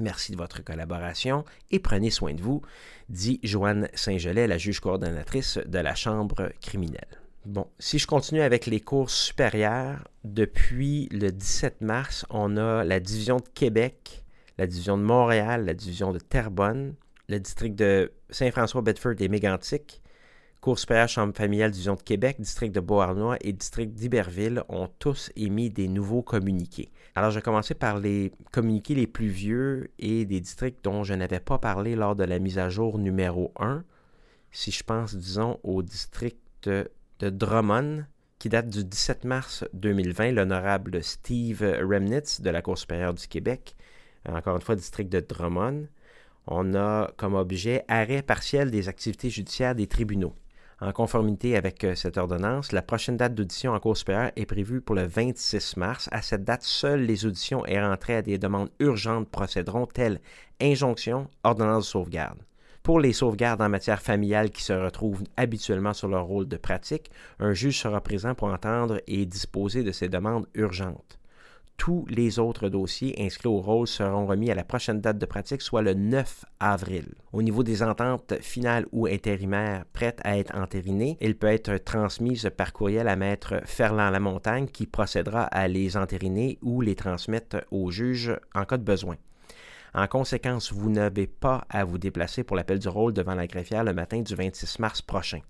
Merci 0.02 0.32
de 0.32 0.38
votre 0.38 0.64
collaboration 0.64 1.46
et 1.70 1.80
prenez 1.80 2.10
soin 2.10 2.34
de 2.34 2.42
vous, 2.42 2.62
dit 3.10 3.40
Joanne 3.44 3.90
Saint-Gelais, 3.94 4.48
la 4.48 4.58
juge 4.58 4.80
coordonnatrice 4.80 5.60
de 5.66 5.80
la 5.80 5.94
Chambre 5.94 6.52
criminelle. 6.62 7.20
Bon, 7.46 7.68
si 7.78 8.00
je 8.00 8.08
continue 8.08 8.42
avec 8.42 8.66
les 8.66 8.80
cours 8.80 9.10
supérieurs, 9.10 10.08
depuis 10.24 11.10
le 11.12 11.32
17 11.32 11.82
mars, 11.82 12.26
on 12.30 12.58
a 12.58 12.84
la 12.84 13.00
division 13.00 13.38
de 13.38 13.48
Québec, 13.54 14.24
la 14.58 14.66
division 14.66 14.98
de 14.98 15.04
Montréal, 15.04 15.66
la 15.66 15.74
division 15.74 16.14
de 16.14 16.20
Terrebonne, 16.20 16.96
le 17.28 17.40
district 17.40 17.76
de 17.76 18.14
Saint-François, 18.30 18.82
Bedford 18.82 19.16
et 19.20 19.28
Mégantic, 19.28 20.02
Cour 20.64 20.80
supérieure 20.80 21.10
Chambre 21.10 21.36
familiale 21.36 21.72
Division 21.72 21.96
de 21.96 22.02
Québec, 22.02 22.38
district 22.40 22.74
de 22.74 22.80
Beauharnois 22.80 23.36
et 23.42 23.52
district 23.52 23.94
d'Iberville 23.96 24.64
ont 24.70 24.88
tous 24.98 25.30
émis 25.36 25.70
des 25.70 25.90
nouveaux 25.90 26.22
communiqués. 26.22 26.90
Alors, 27.16 27.32
je 27.32 27.36
vais 27.36 27.42
commencer 27.42 27.74
par 27.74 28.00
les 28.00 28.32
communiqués 28.54 28.96
les 28.96 29.06
plus 29.06 29.28
vieux 29.28 29.92
et 30.00 30.24
des 30.24 30.40
districts 30.40 30.82
dont 30.82 31.04
je 31.04 31.16
n'avais 31.16 31.42
pas 31.42 31.58
parlé 31.58 31.98
lors 31.98 32.16
de 32.16 32.24
la 32.24 32.40
mise 32.40 32.60
à 32.60 32.70
jour 32.70 32.98
numéro 32.98 33.52
1. 33.60 33.84
Si 34.54 34.72
je 34.72 34.86
pense, 34.86 35.14
disons, 35.14 35.60
au 35.64 35.84
district 35.84 36.70
de 36.70 36.90
Drummond, 37.30 38.06
qui 38.40 38.48
date 38.48 38.70
du 38.70 38.86
17 38.86 39.26
mars 39.26 39.66
2020, 39.74 40.32
l'honorable 40.32 41.04
Steve 41.04 41.62
Remnitz 41.62 42.40
de 42.40 42.50
la 42.50 42.62
Cour 42.62 42.78
supérieure 42.78 43.14
du 43.14 43.28
Québec, 43.28 43.76
encore 44.30 44.56
une 44.56 44.62
fois, 44.62 44.78
district 44.78 45.12
de 45.12 45.20
Drummond, 45.20 45.90
on 46.48 46.74
a 46.74 47.12
comme 47.18 47.34
objet 47.34 47.84
arrêt 47.90 48.22
partiel 48.22 48.72
des 48.72 48.88
activités 48.88 49.30
judiciaires 49.30 49.76
des 49.76 49.88
tribunaux. 49.88 50.34
En 50.84 50.92
conformité 50.92 51.56
avec 51.56 51.86
euh, 51.86 51.96
cette 51.96 52.18
ordonnance, 52.18 52.74
la 52.74 52.82
prochaine 52.82 53.16
date 53.16 53.34
d'audition 53.36 53.72
en 53.72 53.80
Cour 53.80 53.96
supérieure 53.96 54.32
est 54.36 54.46
prévue 54.46 54.82
pour 54.82 54.96
le 54.96 55.06
26 55.06 55.78
mars. 55.78 56.10
À 56.12 56.22
cette 56.22 56.44
date, 56.44 56.64
seules 56.64 57.04
les 57.04 57.26
auditions 57.26 57.66
et 57.66 57.82
rentrées 57.82 58.18
à 58.18 58.22
des 58.22 58.38
demandes 58.38 58.70
urgentes 58.80 59.30
procéderont, 59.30 59.86
telles 59.86 60.20
injonction, 60.62 61.30
ordonnance 61.46 61.86
de 61.86 61.90
sauvegarde. 61.90 62.40
Pour 62.84 63.00
les 63.00 63.14
sauvegardes 63.14 63.62
en 63.62 63.70
matière 63.70 64.02
familiale 64.02 64.50
qui 64.50 64.62
se 64.62 64.74
retrouvent 64.74 65.24
habituellement 65.38 65.94
sur 65.94 66.10
leur 66.10 66.26
rôle 66.26 66.50
de 66.50 66.58
pratique, 66.58 67.10
un 67.40 67.54
juge 67.54 67.80
sera 67.80 68.02
présent 68.02 68.36
pour 68.36 68.50
entendre 68.50 69.00
et 69.08 69.26
disposer 69.26 69.84
de 69.84 69.94
ces 69.94 70.10
demandes 70.10 70.48
urgentes. 70.54 71.18
Tous 71.78 72.06
les 72.08 72.40
autres 72.40 72.70
dossiers 72.70 73.16
inscrits 73.20 73.48
au 73.48 73.60
rôle 73.60 73.88
seront 73.88 74.26
remis 74.26 74.52
à 74.52 74.56
la 74.56 74.64
prochaine 74.64 75.02
date 75.02 75.18
de 75.18 75.26
pratique, 75.26 75.62
soit 75.62 75.82
le 75.82 75.94
9 75.94 76.46
avril. 76.60 77.08
Au 77.34 77.42
niveau 77.42 77.64
des 77.64 77.84
ententes 77.84 78.36
finales 78.42 78.86
ou 78.92 79.08
intérimaires 79.08 79.86
prêtes 79.92 80.22
à 80.24 80.38
être 80.38 80.56
entérinées, 80.56 81.18
il 81.20 81.36
peut 81.36 81.48
être 81.48 81.78
transmise 81.78 82.50
par 82.56 82.72
courriel 82.72 83.08
à 83.08 83.16
maître 83.16 83.62
Ferland 83.66 84.12
Lamontagne 84.12 84.68
qui 84.68 84.88
procédera 84.88 85.44
à 85.44 85.68
les 85.68 85.98
entériner 85.98 86.58
ou 86.62 86.82
les 86.82 86.96
transmettre 86.96 87.66
au 87.72 87.92
juge 87.92 88.34
en 88.56 88.66
cas 88.66 88.78
de 88.78 88.84
besoin. 88.84 89.16
En 89.96 90.08
conséquence, 90.08 90.74
vous 90.74 90.90
n'avez 90.90 91.28
pas 91.28 91.66
à 91.70 91.84
vous 91.84 91.98
déplacer 92.00 92.44
pour 92.44 92.56
l'appel 92.56 92.80
du 92.80 92.88
rôle 92.88 93.14
devant 93.14 93.36
la 93.36 93.46
greffière 93.46 93.84
le 93.84 93.94
matin 93.94 94.22
du 94.22 94.34
26 94.34 94.80
mars 94.80 95.02
prochain. 95.02 95.42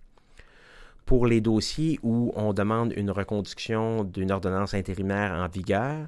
Pour 1.05 1.27
les 1.27 1.41
dossiers 1.41 1.99
où 2.01 2.31
on 2.35 2.53
demande 2.53 2.93
une 2.95 3.11
reconduction 3.11 4.03
d'une 4.03 4.31
ordonnance 4.31 4.73
intérimaire 4.73 5.33
en 5.33 5.47
vigueur, 5.47 6.07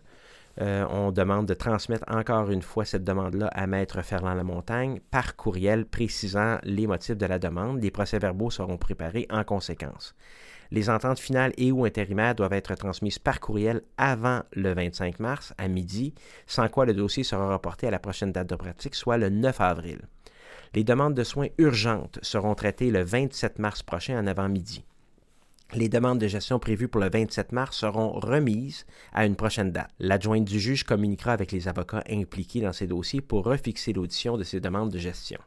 euh, 0.62 0.86
on 0.90 1.12
demande 1.12 1.46
de 1.48 1.54
transmettre 1.54 2.06
encore 2.08 2.50
une 2.50 2.62
fois 2.62 2.86
cette 2.86 3.04
demande-là 3.04 3.48
à 3.48 3.68
Maître 3.68 4.02
Ferland 4.02 4.36
Lamontagne 4.36 5.02
par 5.12 5.36
courriel 5.36 5.86
précisant 5.86 6.60
les 6.64 6.88
motifs 6.88 7.18
de 7.18 7.26
la 7.26 7.40
demande. 7.40 7.84
Les 7.84 7.92
procès-verbaux 7.92 8.52
seront 8.52 8.78
préparés 8.78 9.28
en 9.30 9.44
conséquence. 9.44 10.16
Les 10.72 10.90
ententes 10.90 11.20
finales 11.20 11.54
et 11.58 11.72
ou 11.72 11.86
intérimaires 11.86 12.36
doivent 12.36 12.54
être 12.54 12.74
transmises 12.76 13.20
par 13.20 13.40
courriel 13.40 13.82
avant 13.98 14.42
le 14.54 14.74
25 14.74 15.20
mars 15.20 15.54
à 15.58 15.68
midi, 15.68 16.14
sans 16.48 16.70
quoi 16.70 16.86
le 16.86 16.94
dossier 16.94 17.24
sera 17.24 17.52
reporté 17.52 17.88
à 17.88 17.92
la 17.92 18.00
prochaine 18.00 18.32
date 18.32 18.50
de 18.50 18.56
pratique, 18.56 18.96
soit 18.96 19.18
le 19.18 19.30
9 19.30 19.60
avril. 19.62 20.00
Les 20.76 20.84
demandes 20.84 21.14
de 21.14 21.24
soins 21.24 21.48
urgentes 21.58 22.20
seront 22.22 22.54
traitées 22.54 22.92
le 22.92 23.02
27 23.02 23.60
mars 23.60 23.82
prochain 23.82 24.20
en 24.20 24.28
avant-midi. 24.28 24.84
Les 25.74 25.88
demandes 25.88 26.20
de 26.20 26.28
gestion 26.28 26.60
prévues 26.60 26.90
pour 26.90 27.00
le 27.00 27.10
27 27.10 27.54
mars 27.54 27.78
seront 27.78 28.12
remises 28.12 28.86
à 29.14 29.26
une 29.26 29.38
prochaine 29.38 29.72
date. 29.72 29.90
L'adjointe 30.00 30.44
du 30.44 30.60
juge 30.60 30.84
communiquera 30.84 31.32
avec 31.32 31.54
les 31.54 31.70
avocats 31.70 32.04
impliqués 32.10 32.60
dans 32.60 32.74
ces 32.74 32.88
dossiers 32.88 33.22
pour 33.22 33.46
refixer 33.46 33.94
l'audition 33.94 34.36
de 34.36 34.44
ces 34.44 34.60
demandes 34.60 34.92
de 34.92 35.00
gestion. 35.00 35.40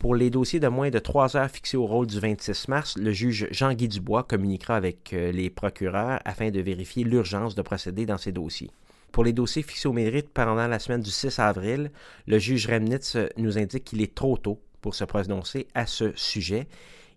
Pour 0.00 0.16
les 0.16 0.28
dossiers 0.30 0.58
de 0.58 0.66
moins 0.66 0.90
de 0.90 0.98
trois 0.98 1.36
heures 1.36 1.48
fixés 1.48 1.76
au 1.76 1.86
rôle 1.86 2.08
du 2.08 2.18
26 2.18 2.66
mars, 2.66 2.98
le 2.98 3.12
juge 3.12 3.46
Jean-Guy 3.52 3.86
Dubois 3.86 4.24
communiquera 4.24 4.74
avec 4.74 5.12
euh, 5.12 5.30
les 5.30 5.50
procureurs 5.50 6.18
afin 6.24 6.50
de 6.50 6.60
vérifier 6.60 7.04
l'urgence 7.04 7.54
de 7.54 7.62
procéder 7.62 8.06
dans 8.06 8.18
ces 8.18 8.32
dossiers. 8.32 8.72
Pour 9.12 9.24
les 9.24 9.34
dossiers 9.34 9.62
fixés 9.62 9.88
au 9.88 9.92
mérite 9.92 10.30
pendant 10.30 10.66
la 10.66 10.78
semaine 10.78 11.02
du 11.02 11.10
6 11.10 11.38
avril, 11.38 11.90
le 12.26 12.38
juge 12.38 12.66
Remnitz 12.66 13.18
nous 13.36 13.58
indique 13.58 13.84
qu'il 13.84 14.00
est 14.00 14.14
trop 14.14 14.38
tôt 14.38 14.58
pour 14.80 14.94
se 14.94 15.04
prononcer 15.04 15.68
à 15.74 15.86
ce 15.86 16.12
sujet. 16.16 16.66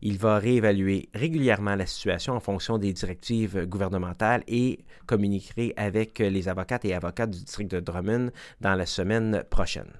Il 0.01 0.17
va 0.17 0.37
réévaluer 0.37 1.07
régulièrement 1.13 1.73
la 1.75 1.85
situation 1.85 2.33
en 2.33 2.41
fonction 2.41 2.77
des 2.77 2.91
directives 2.91 3.65
gouvernementales 3.65 4.43
et 4.49 4.79
communiquerait 5.05 5.73
avec 5.77 6.19
les 6.19 6.49
avocates 6.49 6.83
et 6.83 6.93
avocats 6.93 7.27
du 7.27 7.39
district 7.39 7.71
de 7.71 7.79
Drummond 7.79 8.29
dans 8.59 8.75
la 8.75 8.85
semaine 8.85 9.45
prochaine. 9.49 9.91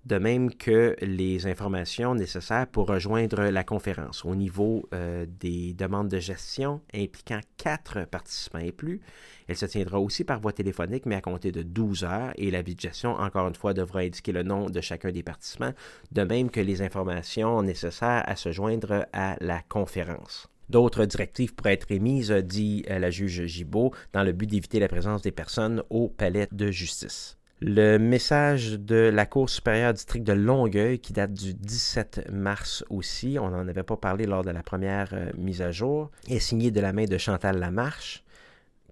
de 0.06 0.18
même 0.18 0.54
que 0.54 0.96
les 1.02 1.46
informations 1.46 2.14
nécessaires 2.14 2.66
pour 2.66 2.86
rejoindre 2.88 3.42
la 3.44 3.64
conférence. 3.64 4.24
Au 4.24 4.34
niveau 4.34 4.88
euh, 4.94 5.26
des 5.38 5.74
demandes 5.74 6.08
de 6.08 6.18
gestion 6.18 6.80
impliquant 6.94 7.40
quatre 7.56 8.06
participants 8.06 8.58
et 8.58 8.72
plus, 8.72 9.00
elle 9.48 9.56
se 9.56 9.66
tiendra 9.66 10.00
aussi 10.00 10.24
par 10.24 10.40
voie 10.40 10.52
téléphonique, 10.52 11.06
mais 11.06 11.16
à 11.16 11.20
compter 11.20 11.52
de 11.52 11.62
12 11.62 12.04
heures, 12.04 12.32
et 12.36 12.50
l'avis 12.50 12.74
de 12.74 12.80
gestion, 12.80 13.10
encore 13.14 13.48
une 13.48 13.54
fois, 13.54 13.74
devra 13.74 14.00
indiquer 14.00 14.32
le 14.32 14.42
nom 14.42 14.70
de 14.70 14.80
chacun 14.80 15.10
des 15.10 15.22
participants, 15.22 15.72
de 16.12 16.22
même 16.22 16.50
que 16.50 16.60
les 16.60 16.82
informations 16.82 17.62
nécessaires 17.62 18.24
à 18.26 18.36
se 18.36 18.52
joindre 18.52 19.06
à 19.12 19.36
la 19.40 19.60
conférence. 19.62 20.48
D'autres 20.70 21.04
directives 21.04 21.52
pourraient 21.52 21.72
être 21.72 21.90
émises, 21.90 22.30
dit 22.30 22.84
euh, 22.88 23.00
la 23.00 23.10
juge 23.10 23.44
Gibault, 23.46 23.92
dans 24.12 24.22
le 24.22 24.32
but 24.32 24.46
d'éviter 24.46 24.78
la 24.78 24.86
présence 24.86 25.20
des 25.20 25.32
personnes 25.32 25.82
au 25.90 26.08
palais 26.08 26.46
de 26.52 26.70
justice. 26.70 27.39
Le 27.62 27.98
message 27.98 28.78
de 28.78 29.10
la 29.12 29.26
Cour 29.26 29.50
supérieure 29.50 29.92
district 29.92 30.26
de 30.26 30.32
Longueuil, 30.32 30.98
qui 30.98 31.12
date 31.12 31.34
du 31.34 31.52
17 31.52 32.30
mars 32.32 32.82
aussi, 32.88 33.36
on 33.38 33.50
n'en 33.50 33.68
avait 33.68 33.82
pas 33.82 33.98
parlé 33.98 34.24
lors 34.24 34.42
de 34.42 34.50
la 34.50 34.62
première 34.62 35.10
euh, 35.12 35.30
mise 35.36 35.60
à 35.60 35.70
jour, 35.70 36.10
est 36.26 36.38
signé 36.38 36.70
de 36.70 36.80
la 36.80 36.94
main 36.94 37.04
de 37.04 37.18
Chantal 37.18 37.58
Lamarche, 37.58 38.24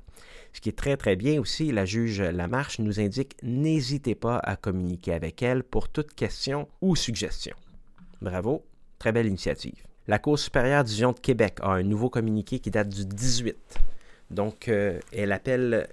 Ce 0.53 0.61
qui 0.61 0.69
est 0.69 0.77
très 0.77 0.95
très 0.95 1.17
bien 1.17 1.41
aussi, 1.41 1.73
la 1.73 1.83
juge 1.83 2.21
Lamarche 2.21 2.79
nous 2.79 3.01
indique 3.01 3.35
n'hésitez 3.43 4.15
pas 4.15 4.37
à 4.37 4.55
communiquer 4.55 5.11
avec 5.13 5.43
elle 5.43 5.63
pour 5.63 5.89
toute 5.89 6.13
question 6.13 6.69
ou 6.79 6.95
suggestion. 6.95 7.57
Bravo, 8.21 8.63
très 8.99 9.11
belle 9.11 9.27
initiative. 9.27 9.83
La 10.07 10.19
Cour 10.19 10.37
supérieure 10.37 10.83
d'Union 10.83 11.11
de 11.11 11.19
Québec 11.19 11.57
a 11.61 11.71
un 11.71 11.83
nouveau 11.83 12.09
communiqué 12.09 12.59
qui 12.59 12.69
date 12.69 12.89
du 12.89 13.05
18. 13.05 13.55
Donc, 14.29 14.67
euh, 14.67 14.99
elle 15.11 15.31
appelle 15.31 15.87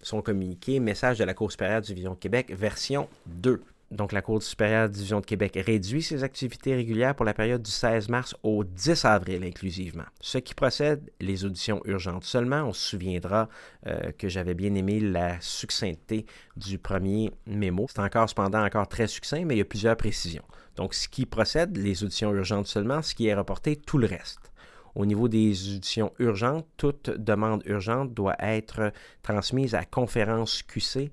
son 0.00 0.22
communiqué 0.22 0.80
Message 0.80 1.18
de 1.18 1.24
la 1.24 1.34
Cour 1.34 1.50
supérieure 1.50 1.80
de 1.80 1.86
Division 1.86 2.12
de 2.12 2.18
Québec, 2.18 2.52
version 2.54 3.08
2. 3.26 3.62
Donc, 3.90 4.12
la 4.12 4.22
Cour 4.22 4.42
supérieure 4.42 4.88
de 4.88 4.94
Division 4.94 5.20
de 5.20 5.26
Québec 5.26 5.58
réduit 5.64 6.02
ses 6.02 6.24
activités 6.24 6.74
régulières 6.74 7.14
pour 7.14 7.24
la 7.24 7.34
période 7.34 7.62
du 7.62 7.70
16 7.70 8.08
mars 8.08 8.34
au 8.42 8.64
10 8.64 9.04
avril 9.04 9.44
inclusivement. 9.44 10.04
Ce 10.20 10.38
qui 10.38 10.54
procède, 10.54 11.10
les 11.20 11.44
auditions 11.44 11.80
urgentes 11.84 12.24
seulement. 12.24 12.64
On 12.64 12.72
se 12.72 12.90
souviendra 12.90 13.48
euh, 13.86 14.10
que 14.18 14.28
j'avais 14.28 14.54
bien 14.54 14.74
aimé 14.74 15.00
la 15.00 15.40
succincteté 15.40 16.26
du 16.56 16.78
premier 16.78 17.30
mémo. 17.46 17.86
C'est 17.88 18.00
encore 18.00 18.28
cependant 18.28 18.64
encore 18.64 18.88
très 18.88 19.06
succinct, 19.06 19.44
mais 19.44 19.54
il 19.54 19.58
y 19.58 19.62
a 19.62 19.66
plusieurs 19.66 19.96
précisions. 19.96 20.44
Donc, 20.76 20.94
ce 20.94 21.08
qui 21.08 21.26
procède, 21.26 21.76
les 21.76 22.04
auditions 22.04 22.32
urgentes 22.32 22.66
seulement, 22.66 23.02
ce 23.02 23.14
qui 23.14 23.26
est 23.26 23.34
reporté, 23.34 23.76
tout 23.76 23.98
le 23.98 24.06
reste. 24.06 24.52
Au 24.94 25.06
niveau 25.06 25.28
des 25.28 25.76
auditions 25.76 26.12
urgentes, 26.18 26.66
toute 26.76 27.10
demande 27.10 27.62
urgente 27.66 28.14
doit 28.14 28.36
être 28.38 28.92
transmise 29.22 29.74
à 29.74 29.84
conférence 29.84 30.62
QC 30.62 31.10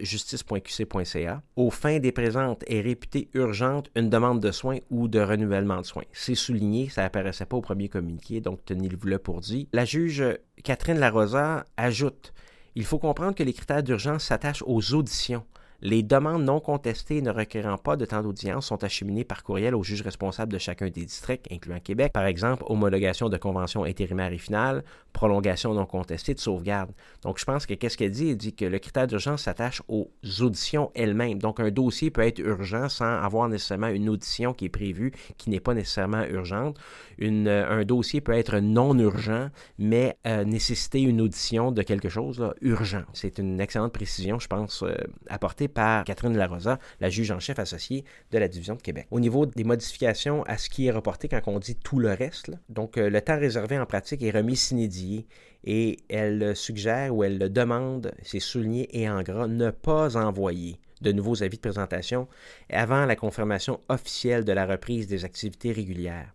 justice.qc.ca. 0.00 1.42
Aux 1.56 1.70
fins 1.70 1.98
des 1.98 2.12
présentes 2.12 2.64
est 2.66 2.80
réputée 2.80 3.28
urgente 3.34 3.90
une 3.96 4.10
demande 4.10 4.40
de 4.40 4.50
soins 4.50 4.78
ou 4.90 5.08
de 5.08 5.20
renouvellement 5.20 5.80
de 5.80 5.86
soins. 5.86 6.04
C'est 6.12 6.34
souligné, 6.34 6.88
ça 6.88 7.04
apparaissait 7.04 7.46
pas 7.46 7.56
au 7.56 7.62
premier 7.62 7.88
communiqué, 7.88 8.40
donc 8.40 8.64
tenez-le 8.64 9.18
pour 9.18 9.40
dit. 9.40 9.68
La 9.72 9.84
juge 9.84 10.22
Catherine 10.62 10.98
Larosa 10.98 11.64
ajoute 11.76 12.32
Il 12.74 12.84
faut 12.84 12.98
comprendre 12.98 13.34
que 13.34 13.42
les 13.42 13.52
critères 13.52 13.82
d'urgence 13.82 14.24
s'attachent 14.24 14.64
aux 14.66 14.94
auditions. 14.94 15.44
Les 15.80 16.02
demandes 16.02 16.44
non 16.44 16.60
contestées 16.60 17.20
ne 17.22 17.30
requérant 17.30 17.78
pas 17.78 17.96
de 17.96 18.04
temps 18.04 18.22
d'audience 18.22 18.66
sont 18.66 18.82
acheminées 18.84 19.24
par 19.24 19.42
courriel 19.42 19.74
au 19.74 19.82
juge 19.82 20.02
responsable 20.02 20.52
de 20.52 20.58
chacun 20.58 20.88
des 20.88 21.04
districts, 21.04 21.46
incluant 21.50 21.80
Québec, 21.80 22.12
par 22.12 22.26
exemple 22.26 22.64
homologation 22.66 23.28
de 23.28 23.36
convention 23.36 23.84
intérimaire 23.84 24.32
et 24.32 24.38
finale, 24.38 24.84
prolongation 25.12 25.74
non 25.74 25.86
contestée 25.86 26.34
de 26.34 26.40
sauvegarde. 26.40 26.90
Donc 27.22 27.38
je 27.38 27.44
pense 27.44 27.66
que 27.66 27.74
qu'est-ce 27.74 27.96
qu'elle 27.96 28.10
dit? 28.10 28.30
Elle 28.30 28.36
dit 28.36 28.54
que 28.54 28.64
le 28.64 28.78
critère 28.78 29.06
d'urgence 29.06 29.42
s'attache 29.42 29.82
aux 29.88 30.10
auditions 30.40 30.90
elles-mêmes. 30.94 31.38
Donc 31.38 31.60
un 31.60 31.70
dossier 31.70 32.10
peut 32.10 32.22
être 32.22 32.38
urgent 32.38 32.88
sans 32.88 33.04
avoir 33.04 33.48
nécessairement 33.48 33.88
une 33.88 34.08
audition 34.08 34.54
qui 34.54 34.66
est 34.66 34.70
prévue, 34.70 35.12
qui 35.38 35.50
n'est 35.50 35.60
pas 35.60 35.74
nécessairement 35.74 36.24
urgente. 36.24 36.78
Euh, 37.20 37.80
un 37.80 37.84
dossier 37.84 38.20
peut 38.20 38.32
être 38.32 38.58
non 38.58 38.98
urgent, 38.98 39.48
mais 39.78 40.16
euh, 40.26 40.44
nécessiter 40.44 41.00
une 41.02 41.20
audition 41.20 41.72
de 41.72 41.82
quelque 41.82 42.08
chose 42.08 42.38
là, 42.38 42.54
urgent. 42.60 43.02
C'est 43.12 43.38
une 43.38 43.60
excellente 43.60 43.92
précision, 43.92 44.38
je 44.38 44.48
pense, 44.48 44.82
euh, 44.82 44.94
apportée 45.28 45.63
par 45.68 46.04
Catherine 46.04 46.36
Larosa, 46.36 46.78
la 47.00 47.10
juge 47.10 47.30
en 47.30 47.40
chef 47.40 47.58
associée 47.58 48.04
de 48.30 48.38
la 48.38 48.48
division 48.48 48.74
de 48.74 48.82
Québec. 48.82 49.06
Au 49.10 49.20
niveau 49.20 49.46
des 49.46 49.64
modifications 49.64 50.42
à 50.44 50.58
ce 50.58 50.68
qui 50.68 50.86
est 50.86 50.90
reporté 50.90 51.28
quand 51.28 51.40
on 51.46 51.58
dit 51.58 51.76
tout 51.76 51.98
le 51.98 52.12
reste, 52.12 52.50
donc 52.68 52.98
euh, 52.98 53.10
le 53.10 53.20
temps 53.20 53.38
réservé 53.38 53.78
en 53.78 53.86
pratique 53.86 54.22
est 54.22 54.30
remis 54.30 54.56
s'inédié 54.56 55.26
et 55.64 55.98
elle 56.08 56.54
suggère 56.54 57.14
ou 57.14 57.24
elle 57.24 57.38
le 57.38 57.48
demande, 57.48 58.12
c'est 58.22 58.40
souligné 58.40 58.88
et 58.98 59.08
en 59.08 59.22
gras, 59.22 59.46
ne 59.46 59.70
pas 59.70 60.16
envoyer 60.16 60.78
de 61.00 61.12
nouveaux 61.12 61.42
avis 61.42 61.56
de 61.56 61.62
présentation 61.62 62.28
avant 62.70 63.06
la 63.06 63.16
confirmation 63.16 63.80
officielle 63.88 64.44
de 64.44 64.52
la 64.52 64.66
reprise 64.66 65.06
des 65.06 65.24
activités 65.24 65.72
régulières. 65.72 66.32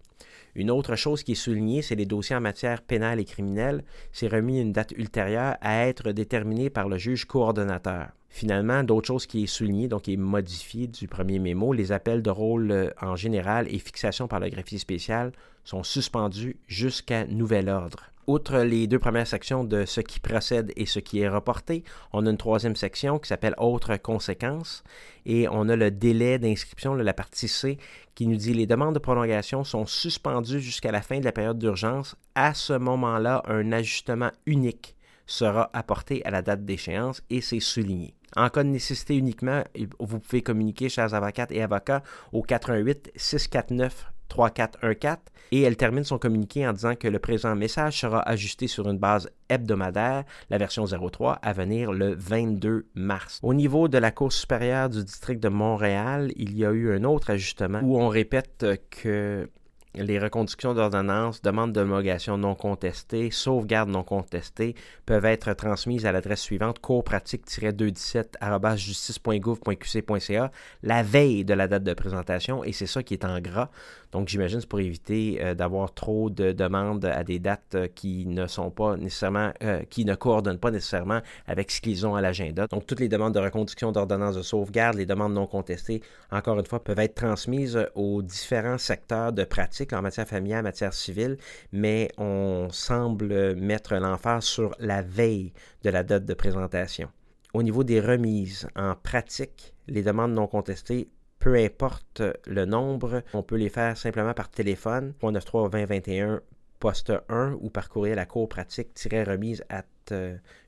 Une 0.55 0.71
autre 0.71 0.95
chose 0.95 1.23
qui 1.23 1.33
est 1.33 1.35
soulignée, 1.35 1.81
c'est 1.81 1.95
les 1.95 2.05
dossiers 2.05 2.35
en 2.35 2.41
matière 2.41 2.81
pénale 2.81 3.19
et 3.19 3.25
criminelle. 3.25 3.83
C'est 4.11 4.27
remis 4.27 4.59
une 4.59 4.73
date 4.73 4.91
ultérieure 4.91 5.57
à 5.61 5.87
être 5.87 6.11
déterminée 6.11 6.69
par 6.69 6.89
le 6.89 6.97
juge 6.97 7.25
coordonnateur. 7.25 8.09
Finalement, 8.29 8.83
d'autres 8.83 9.07
choses 9.07 9.25
qui 9.25 9.43
est 9.43 9.47
souligné, 9.47 9.87
donc 9.87 10.03
qui 10.03 10.13
est 10.13 10.17
modifié 10.17 10.87
du 10.87 11.07
premier 11.07 11.39
mémo, 11.39 11.73
les 11.73 11.91
appels 11.91 12.21
de 12.21 12.29
rôle 12.29 12.71
euh, 12.71 12.89
en 13.01 13.15
général 13.15 13.67
et 13.73 13.79
fixation 13.79 14.27
par 14.27 14.39
le 14.39 14.49
greffier 14.49 14.77
spécial 14.77 15.31
sont 15.63 15.83
suspendus 15.83 16.57
jusqu'à 16.67 17.25
nouvel 17.25 17.69
ordre. 17.69 18.03
Outre 18.27 18.59
les 18.59 18.85
deux 18.85 18.99
premières 18.99 19.25
sections 19.25 19.63
de 19.63 19.85
ce 19.85 20.01
qui 20.01 20.19
procède 20.19 20.71
et 20.75 20.85
ce 20.85 20.99
qui 20.99 21.19
est 21.19 21.27
reporté, 21.27 21.83
on 22.13 22.27
a 22.27 22.29
une 22.29 22.37
troisième 22.37 22.75
section 22.75 23.17
qui 23.17 23.27
s'appelle 23.27 23.55
Autres 23.57 23.97
conséquences 23.97 24.83
et 25.25 25.47
on 25.49 25.67
a 25.67 25.75
le 25.75 25.89
délai 25.89 26.37
d'inscription, 26.37 26.93
la 26.93 27.13
partie 27.15 27.47
C, 27.47 27.79
qui 28.13 28.27
nous 28.27 28.35
dit 28.35 28.53
les 28.53 28.67
demandes 28.67 28.93
de 28.93 28.99
prolongation 28.99 29.63
sont 29.63 29.87
suspendues 29.87 30.61
jusqu'à 30.61 30.91
la 30.91 31.01
fin 31.01 31.19
de 31.19 31.25
la 31.25 31.31
période 31.31 31.57
d'urgence. 31.57 32.15
À 32.35 32.53
ce 32.53 32.73
moment-là, 32.73 33.41
un 33.47 33.71
ajustement 33.71 34.29
unique 34.45 34.95
sera 35.25 35.71
apporté 35.73 36.23
à 36.23 36.29
la 36.29 36.43
date 36.43 36.65
d'échéance 36.65 37.23
et 37.31 37.41
c'est 37.41 37.59
souligné. 37.59 38.13
En 38.35 38.49
cas 38.49 38.63
de 38.63 38.69
nécessité 38.69 39.15
uniquement, 39.15 39.63
vous 39.99 40.19
pouvez 40.19 40.41
communiquer, 40.41 40.89
chers 40.89 41.13
avocates 41.13 41.51
et 41.51 41.61
avocats, 41.61 42.03
au 42.31 42.41
418 42.41 43.11
649 43.15 44.07
3414 44.29 45.17
et 45.51 45.61
elle 45.63 45.75
termine 45.75 46.03
son 46.03 46.17
communiqué 46.17 46.67
en 46.67 46.73
disant 46.73 46.95
que 46.95 47.07
le 47.07 47.19
présent 47.19 47.55
message 47.55 47.99
sera 47.99 48.21
ajusté 48.21 48.67
sur 48.67 48.87
une 48.87 48.97
base 48.97 49.29
hebdomadaire, 49.49 50.23
la 50.49 50.57
version 50.57 50.85
03, 50.85 51.33
à 51.41 51.53
venir 51.53 51.91
le 51.91 52.13
22 52.13 52.87
mars. 52.93 53.39
Au 53.41 53.53
niveau 53.53 53.87
de 53.87 53.97
la 53.97 54.11
Cour 54.11 54.31
supérieure 54.31 54.89
du 54.89 55.03
district 55.03 55.41
de 55.41 55.49
Montréal, 55.49 56.31
il 56.35 56.55
y 56.55 56.65
a 56.65 56.71
eu 56.71 56.93
un 56.93 57.03
autre 57.03 57.31
ajustement 57.31 57.79
où 57.81 57.99
on 57.99 58.09
répète 58.09 58.65
que 58.91 59.49
les 59.95 60.19
reconductions 60.19 60.73
d'ordonnance, 60.73 61.41
demandes 61.41 61.73
d'homologation 61.73 62.37
non 62.37 62.55
contestées, 62.55 63.31
sauvegarde 63.31 63.89
non 63.89 64.03
contestées 64.03 64.75
peuvent 65.05 65.25
être 65.25 65.53
transmises 65.53 66.05
à 66.05 66.11
l'adresse 66.11 66.41
suivante 66.41 66.79
courpratique-217 66.79 68.77
justice.gouv.qc.ca 68.77 70.51
la 70.83 71.03
veille 71.03 71.43
de 71.43 71.53
la 71.53 71.67
date 71.67 71.83
de 71.83 71.93
présentation 71.93 72.63
et 72.63 72.71
c'est 72.71 72.87
ça 72.87 73.03
qui 73.03 73.13
est 73.15 73.25
en 73.25 73.39
gras. 73.39 73.69
Donc, 74.11 74.27
j'imagine 74.27 74.59
c'est 74.59 74.69
pour 74.69 74.79
éviter 74.79 75.39
euh, 75.41 75.53
d'avoir 75.53 75.93
trop 75.93 76.29
de 76.29 76.51
demandes 76.51 77.05
à 77.05 77.23
des 77.23 77.39
dates 77.39 77.75
euh, 77.75 77.87
qui 77.87 78.25
ne 78.25 78.47
sont 78.47 78.71
pas 78.71 78.97
nécessairement, 78.97 79.51
euh, 79.63 79.83
qui 79.89 80.03
ne 80.03 80.15
coordonnent 80.15 80.57
pas 80.57 80.71
nécessairement 80.71 81.21
avec 81.47 81.69
ce 81.69 81.79
qu'ils 81.79 82.07
ont 82.07 82.15
à 82.15 82.21
l'agenda. 82.21 82.65
Donc, 82.67 82.87
toutes 82.87 82.99
les 82.99 83.09
demandes 83.09 83.33
de 83.33 83.39
reconduction 83.39 83.91
d'ordonnance 83.91 84.35
de 84.35 84.41
sauvegarde, 84.41 84.97
les 84.97 85.05
demandes 85.05 85.33
non 85.33 85.45
contestées, 85.45 86.01
encore 86.31 86.57
une 86.57 86.65
fois, 86.65 86.83
peuvent 86.83 86.99
être 86.99 87.15
transmises 87.15 87.87
aux 87.95 88.21
différents 88.21 88.77
secteurs 88.77 89.31
de 89.31 89.43
pratique 89.43 89.93
en 89.93 90.01
matière 90.01 90.27
familiale, 90.27 90.61
en 90.61 90.63
matière 90.63 90.93
civile, 90.93 91.37
mais 91.71 92.09
on 92.17 92.67
semble 92.71 93.55
mettre 93.55 93.95
l'emphase 93.95 94.45
sur 94.45 94.75
la 94.79 95.01
veille 95.01 95.53
de 95.83 95.89
la 95.89 96.03
date 96.03 96.25
de 96.25 96.33
présentation. 96.33 97.09
Au 97.53 97.63
niveau 97.63 97.83
des 97.83 97.99
remises 97.99 98.67
en 98.75 98.95
pratique, 98.95 99.73
les 99.87 100.03
demandes 100.03 100.33
non 100.33 100.47
contestées 100.47 101.09
peu 101.39 101.55
importe 101.55 102.21
le 102.45 102.65
nombre, 102.65 103.23
on 103.33 103.43
peut 103.43 103.55
les 103.55 103.69
faire 103.69 103.97
simplement 103.97 104.33
par 104.33 104.49
téléphone, 104.49 105.13
93 105.21 105.71
2021 105.71 106.41
poste 106.79 107.11
1 107.27 107.57
ou 107.59 107.69
par 107.69 107.89
courriel 107.89 108.19
à 108.19 108.25
cours 108.25 108.47
pratique-remise 108.49 109.63
at 109.69 109.85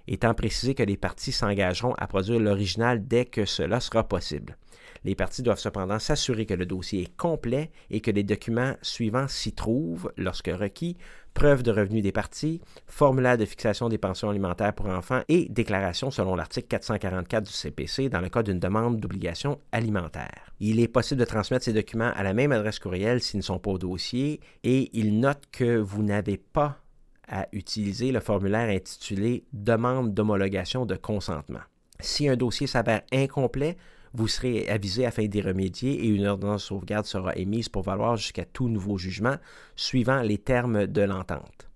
étant 0.07 0.33
précisé 0.33 0.75
que 0.75 0.83
les 0.83 0.97
parties 0.97 1.31
s'engageront 1.31 1.93
à 1.95 2.07
produire 2.07 2.39
l'original 2.39 3.07
dès 3.07 3.25
que 3.25 3.45
cela 3.45 3.79
sera 3.79 4.07
possible. 4.07 4.57
Les 5.03 5.15
parties 5.15 5.43
doivent 5.43 5.59
cependant 5.59 5.99
s'assurer 5.99 6.45
que 6.45 6.53
le 6.53 6.65
dossier 6.65 7.03
est 7.03 7.15
complet 7.15 7.71
et 7.89 8.01
que 8.01 8.11
les 8.11 8.23
documents 8.23 8.73
suivants 8.81 9.27
s'y 9.27 9.53
trouvent 9.53 10.11
lorsque 10.17 10.51
requis 10.51 10.97
preuve 11.33 11.61
de 11.61 11.71
revenus 11.71 12.01
des 12.01 12.11
parties, 12.11 12.61
formulaire 12.87 13.37
de 13.37 13.45
fixation 13.45 13.89
des 13.89 13.99
pensions 13.99 14.31
alimentaires 14.31 14.73
pour 14.73 14.87
enfants 14.87 15.21
et 15.29 15.47
déclaration 15.49 16.09
selon 16.09 16.35
l'article 16.35 16.67
444 16.67 17.45
du 17.45 17.53
CPC 17.53 18.09
dans 18.09 18.21
le 18.21 18.29
cas 18.29 18.41
d'une 18.41 18.59
demande 18.59 18.99
d'obligation 18.99 19.59
alimentaire. 19.71 20.51
Il 20.59 20.79
est 20.79 20.87
possible 20.87 21.19
de 21.19 21.25
transmettre 21.25 21.63
ces 21.63 21.73
documents 21.73 22.11
à 22.15 22.23
la 22.23 22.33
même 22.33 22.51
adresse 22.51 22.79
courriel 22.79 23.21
s'ils 23.21 23.37
ne 23.37 23.43
sont 23.43 23.59
pas 23.59 23.69
au 23.69 23.77
dossier 23.77 24.39
et 24.63 24.89
il 24.97 25.19
note 25.19 25.43
que 25.51 25.77
vous 25.77 26.01
n'avez 26.01 26.37
pas 26.37 26.79
à 27.27 27.47
utiliser 27.51 28.11
le 28.11 28.19
formulaire 28.19 28.69
intitulé 28.69 29.45
Demande 29.53 30.13
d'homologation 30.13 30.85
de 30.85 30.95
consentement. 30.95 31.59
Si 31.99 32.27
un 32.27 32.35
dossier 32.35 32.67
s'avère 32.67 33.01
incomplet, 33.11 33.77
vous 34.13 34.27
serez 34.27 34.67
avisé 34.69 35.05
afin 35.05 35.25
d'y 35.25 35.41
remédier 35.41 36.05
et 36.05 36.07
une 36.07 36.25
ordonnance 36.25 36.63
de 36.63 36.67
sauvegarde 36.67 37.05
sera 37.05 37.35
émise 37.35 37.69
pour 37.69 37.83
valoir 37.83 38.17
jusqu'à 38.17 38.45
tout 38.45 38.69
nouveau 38.69 38.97
jugement 38.97 39.35
suivant 39.75 40.21
les 40.21 40.37
termes 40.37 40.87
de 40.87 41.01
l'entente. 41.01 41.69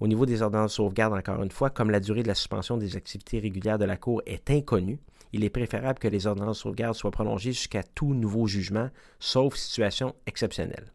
Au 0.00 0.06
niveau 0.06 0.26
des 0.26 0.42
ordonnances 0.42 0.72
de 0.72 0.76
sauvegarde, 0.76 1.14
encore 1.14 1.42
une 1.42 1.50
fois, 1.50 1.70
comme 1.70 1.90
la 1.90 2.00
durée 2.00 2.22
de 2.22 2.28
la 2.28 2.34
suspension 2.34 2.76
des 2.76 2.96
activités 2.96 3.38
régulières 3.38 3.78
de 3.78 3.84
la 3.84 3.96
Cour 3.96 4.22
est 4.26 4.50
inconnue, 4.50 4.98
il 5.32 5.44
est 5.44 5.50
préférable 5.50 5.98
que 5.98 6.08
les 6.08 6.26
ordonnances 6.26 6.58
de 6.58 6.62
sauvegarde 6.62 6.94
soient 6.94 7.10
prolongées 7.10 7.52
jusqu'à 7.52 7.82
tout 7.82 8.14
nouveau 8.14 8.46
jugement, 8.46 8.90
sauf 9.18 9.56
situation 9.56 10.14
exceptionnelle. 10.26 10.93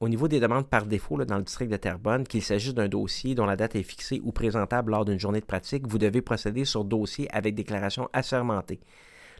Au 0.00 0.08
niveau 0.08 0.28
des 0.28 0.38
demandes 0.38 0.68
par 0.68 0.86
défaut 0.86 1.16
dans 1.24 1.38
le 1.38 1.42
district 1.42 1.72
de 1.72 1.76
Terrebonne, 1.76 2.24
qu'il 2.24 2.42
s'agisse 2.42 2.72
d'un 2.72 2.86
dossier 2.86 3.34
dont 3.34 3.46
la 3.46 3.56
date 3.56 3.74
est 3.74 3.82
fixée 3.82 4.20
ou 4.22 4.30
présentable 4.30 4.92
lors 4.92 5.04
d'une 5.04 5.18
journée 5.18 5.40
de 5.40 5.44
pratique, 5.44 5.88
vous 5.88 5.98
devez 5.98 6.22
procéder 6.22 6.64
sur 6.64 6.84
dossier 6.84 7.28
avec 7.34 7.56
déclaration 7.56 8.08
assermentée. 8.12 8.78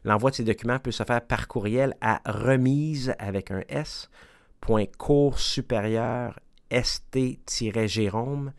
L'envoi 0.02 0.30
de 0.30 0.36
ces 0.36 0.42
documents 0.42 0.80
peut 0.80 0.90
se 0.90 1.04
faire 1.04 1.24
par 1.24 1.46
courriel 1.46 1.94
à 2.00 2.20
remise 2.26 3.14
avec 3.20 3.52
un 3.52 3.62
S, 3.68 4.10
cours 4.98 5.38
supérieur 5.38 6.40
st-jérôme 6.72 8.52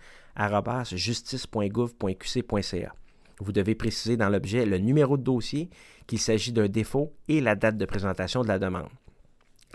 justice.gouv.qc.ca. 0.91 2.93
Vous 3.41 3.51
devez 3.51 3.75
préciser 3.75 4.15
dans 4.15 4.29
l'objet 4.29 4.65
le 4.65 4.77
numéro 4.77 5.17
de 5.17 5.23
dossier, 5.23 5.69
qu'il 6.07 6.19
s'agit 6.19 6.53
d'un 6.53 6.69
défaut 6.69 7.11
et 7.27 7.41
la 7.41 7.55
date 7.55 7.77
de 7.77 7.85
présentation 7.85 8.41
de 8.41 8.47
la 8.47 8.57
demande. 8.57 8.87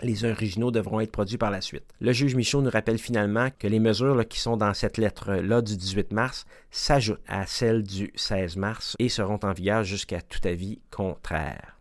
Les 0.01 0.25
originaux 0.25 0.71
devront 0.71 0.99
être 0.99 1.11
produits 1.11 1.37
par 1.37 1.51
la 1.51 1.61
suite. 1.61 1.85
Le 2.01 2.11
juge 2.11 2.35
Michaud 2.35 2.61
nous 2.61 2.69
rappelle 2.69 2.97
finalement 2.97 3.49
que 3.57 3.67
les 3.67 3.79
mesures 3.79 4.27
qui 4.27 4.39
sont 4.39 4.57
dans 4.57 4.73
cette 4.73 4.97
lettre-là 4.97 5.61
du 5.61 5.77
18 5.77 6.11
mars 6.11 6.45
s'ajoutent 6.69 7.21
à 7.27 7.45
celles 7.45 7.83
du 7.83 8.11
16 8.15 8.57
mars 8.57 8.95
et 8.99 9.07
seront 9.07 9.39
en 9.43 9.53
vigueur 9.53 9.83
jusqu'à 9.83 10.21
tout 10.21 10.45
avis 10.45 10.79
contraire. 10.91 11.79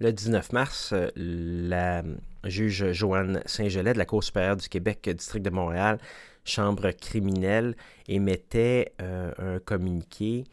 Le 0.00 0.12
19 0.12 0.52
mars, 0.52 0.94
la 1.16 2.04
juge 2.44 2.92
Joanne 2.92 3.42
Saint-Gelais 3.46 3.94
de 3.94 3.98
la 3.98 4.06
Cour 4.06 4.22
supérieure 4.22 4.56
du 4.56 4.68
Québec, 4.68 5.10
district 5.12 5.44
de 5.44 5.50
Montréal, 5.50 5.98
chambre 6.44 6.92
criminelle, 6.92 7.74
émettait 8.06 8.92
euh, 9.02 9.32
un 9.38 9.58
communiqué 9.58 10.44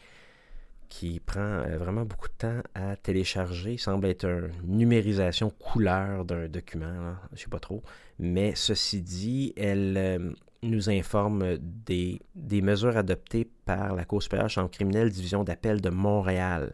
qui 0.96 1.20
prend 1.20 1.42
euh, 1.42 1.78
vraiment 1.78 2.06
beaucoup 2.06 2.30
de 2.30 2.34
temps 2.38 2.62
à 2.74 2.96
télécharger. 2.96 3.74
Il 3.74 3.80
semble 3.80 4.08
être 4.08 4.26
une 4.26 4.78
numérisation 4.78 5.50
couleur 5.50 6.24
d'un 6.24 6.48
document, 6.48 7.16
je 7.32 7.36
ne 7.36 7.38
sais 7.38 7.50
pas 7.50 7.60
trop. 7.60 7.84
Mais 8.18 8.56
ceci 8.56 9.02
dit, 9.02 9.54
elle 9.58 9.96
euh, 9.98 10.32
nous 10.64 10.90
informe 10.90 11.58
des, 11.58 12.22
des, 12.34 12.62
mesures 12.62 12.96
adoptées 12.96 13.46
par 13.66 13.94
la 13.94 14.06
Cour 14.06 14.24
supérieure 14.24 14.50
chambre 14.50 14.72
criminelle 14.72 15.10
division 15.10 15.44
d'appel 15.44 15.82
de 15.82 15.90
Montréal. 15.90 16.74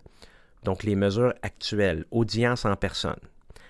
Donc 0.63 0.83
les 0.83 0.95
mesures 0.95 1.33
actuelles, 1.41 2.05
audience 2.11 2.65
en 2.65 2.75
personne. 2.75 3.19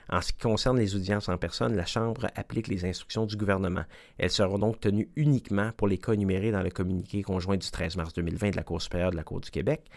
En 0.10 0.20
ce 0.20 0.34
qui 0.34 0.40
concerne 0.40 0.78
les 0.78 0.98
audiences 0.98 1.30
en 1.30 1.38
personne, 1.38 1.78
la 1.78 1.86
Chambre 1.86 2.28
applique 2.36 2.68
les 2.68 2.84
instructions 2.84 3.26
du 3.26 3.38
gouvernement. 3.38 3.86
Elles 4.18 4.30
seront 4.30 4.60
donc 4.60 4.82
tenues 4.82 5.08
uniquement 5.16 5.72
pour 5.78 5.88
les 5.88 5.98
cas 5.98 6.14
numérés 6.14 6.52
dans 6.52 6.62
le 6.62 6.70
communiqué 6.70 7.24
conjoint 7.24 7.56
du 7.56 7.72
13 7.72 7.96
mars 7.96 8.12
2020 8.12 8.50
de 8.50 8.58
la 8.58 8.64
Cour 8.64 8.82
supérieure 8.82 9.12
de 9.12 9.16
la 9.16 9.24
Cour 9.24 9.40
du 9.40 9.50
Québec 9.50 9.90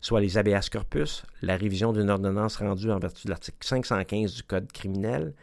soit 0.00 0.20
les 0.20 0.38
habeas 0.38 0.68
corpus, 0.70 1.24
la 1.42 1.56
révision 1.56 1.92
d'une 1.92 2.10
ordonnance 2.10 2.56
rendue 2.56 2.90
en 2.90 2.98
vertu 2.98 3.26
de 3.26 3.30
l'article 3.30 3.58
515 3.60 4.34
du 4.34 4.42
Code 4.42 4.70
criminel, 4.72 5.34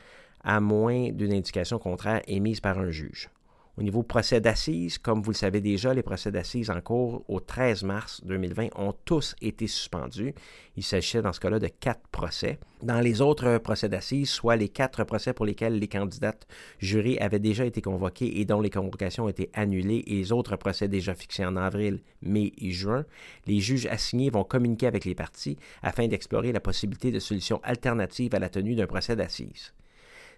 à 0.44 0.60
moins 0.60 1.12
d'une 1.12 1.34
indication 1.34 1.80
contraire 1.80 2.22
émise 2.28 2.60
par 2.60 2.78
un 2.80 2.92
juge. 2.92 3.30
Au 3.78 3.84
niveau 3.84 4.04
procès 4.04 4.40
d'assises, 4.40 4.98
comme 4.98 5.22
vous 5.22 5.32
le 5.32 5.36
savez 5.36 5.60
déjà, 5.60 5.94
les 5.94 6.02
procès 6.02 6.32
d'assises 6.32 6.70
en 6.70 6.80
cours 6.80 7.26
au 7.28 7.42
13 7.42 7.84
mars 7.84 8.22
2020 8.24 8.70
ont 8.78 8.94
tous 9.04 9.36
été 9.42 9.68
suspendus. 9.68 10.34
Il 10.78 10.84
s'agissait 10.84 11.22
dans 11.22 11.34
ce 11.34 11.42
cas-là 11.42 11.60
de 11.60 11.68
quatre 11.68 12.08
procès. 12.08 12.58
Dans 12.84 13.02
les 13.02 13.20
autres 13.20 13.58
procès 13.58 13.90
d'assises, 13.90 14.30
soit 14.30 14.56
les 14.56 14.70
quatre 14.70 15.04
procès 15.04 15.34
pour 15.34 15.46
lesquels 15.46 15.78
les 15.78 15.90
candidates 15.90 16.48
jurées 16.80 17.18
avaient 17.20 17.40
déjà 17.40 17.66
été 17.66 17.82
convoquées 17.82 18.40
et 18.40 18.46
dont 18.46 18.62
les 18.62 18.70
convocations 18.70 19.26
ont 19.26 19.30
été 19.30 19.50
annulées, 19.54 20.06
et 20.08 20.16
les 20.16 20.32
autres 20.32 20.56
procès 20.56 20.88
déjà 20.88 21.14
fixés 21.14 21.46
en 21.46 21.58
avril, 21.58 22.00
mai 22.22 22.54
et 22.58 22.72
juin, 22.72 23.04
les 23.46 23.60
juges 23.60 23.88
assignés 23.88 24.30
vont 24.30 24.46
communiquer 24.46 24.88
avec 24.88 25.04
les 25.04 25.16
parties 25.16 25.58
afin 25.84 26.08
d'explorer 26.08 26.54
la 26.54 26.62
possibilité 26.62 27.12
de 27.12 27.20
solutions 27.20 27.60
alternatives 27.64 28.36
à 28.36 28.40
la 28.40 28.48
tenue 28.48 28.76
d'un 28.76 28.88
procès 28.88 29.18
d'assises. 29.18 29.74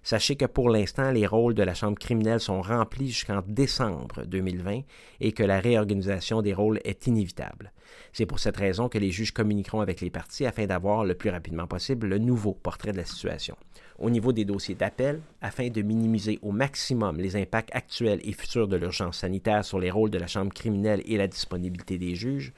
Sachez 0.07 0.37
que 0.37 0.45
pour 0.45 0.69
l'instant, 0.69 1.11
les 1.11 1.27
rôles 1.27 1.53
de 1.53 1.63
la 1.63 1.73
Chambre 1.73 1.99
criminelle 1.99 2.39
sont 2.39 2.61
remplis 2.61 3.09
jusqu'en 3.09 3.43
décembre 3.45 4.23
2020 4.25 4.83
et 5.19 5.33
que 5.33 5.43
la 5.43 5.59
réorganisation 5.59 6.41
des 6.41 6.53
rôles 6.53 6.79
est 6.85 7.07
inévitable. 7.07 7.73
C'est 8.13 8.25
pour 8.25 8.39
cette 8.39 8.55
raison 8.55 8.87
que 8.87 8.97
les 8.97 9.11
juges 9.11 9.33
communiqueront 9.33 9.81
avec 9.81 9.99
les 9.99 10.09
parties 10.09 10.45
afin 10.45 10.65
d'avoir 10.65 11.03
le 11.03 11.13
plus 11.13 11.29
rapidement 11.29 11.67
possible 11.67 12.07
le 12.07 12.19
nouveau 12.19 12.53
portrait 12.53 12.93
de 12.93 12.97
la 12.97 13.03
situation. 13.03 13.57
Au 13.99 14.09
niveau 14.09 14.31
des 14.31 14.45
dossiers 14.45 14.75
d'appel, 14.75 15.19
afin 15.41 15.67
de 15.67 15.81
minimiser 15.81 16.39
au 16.41 16.53
maximum 16.53 17.17
les 17.17 17.35
impacts 17.35 17.75
actuels 17.75 18.21
et 18.23 18.31
futurs 18.31 18.69
de 18.69 18.77
l'urgence 18.77 19.17
sanitaire 19.17 19.65
sur 19.65 19.77
les 19.77 19.91
rôles 19.91 20.09
de 20.09 20.19
la 20.19 20.27
Chambre 20.27 20.53
criminelle 20.53 21.01
et 21.05 21.17
la 21.17 21.27
disponibilité 21.27 21.97
des 21.97 22.15
juges, 22.15 22.53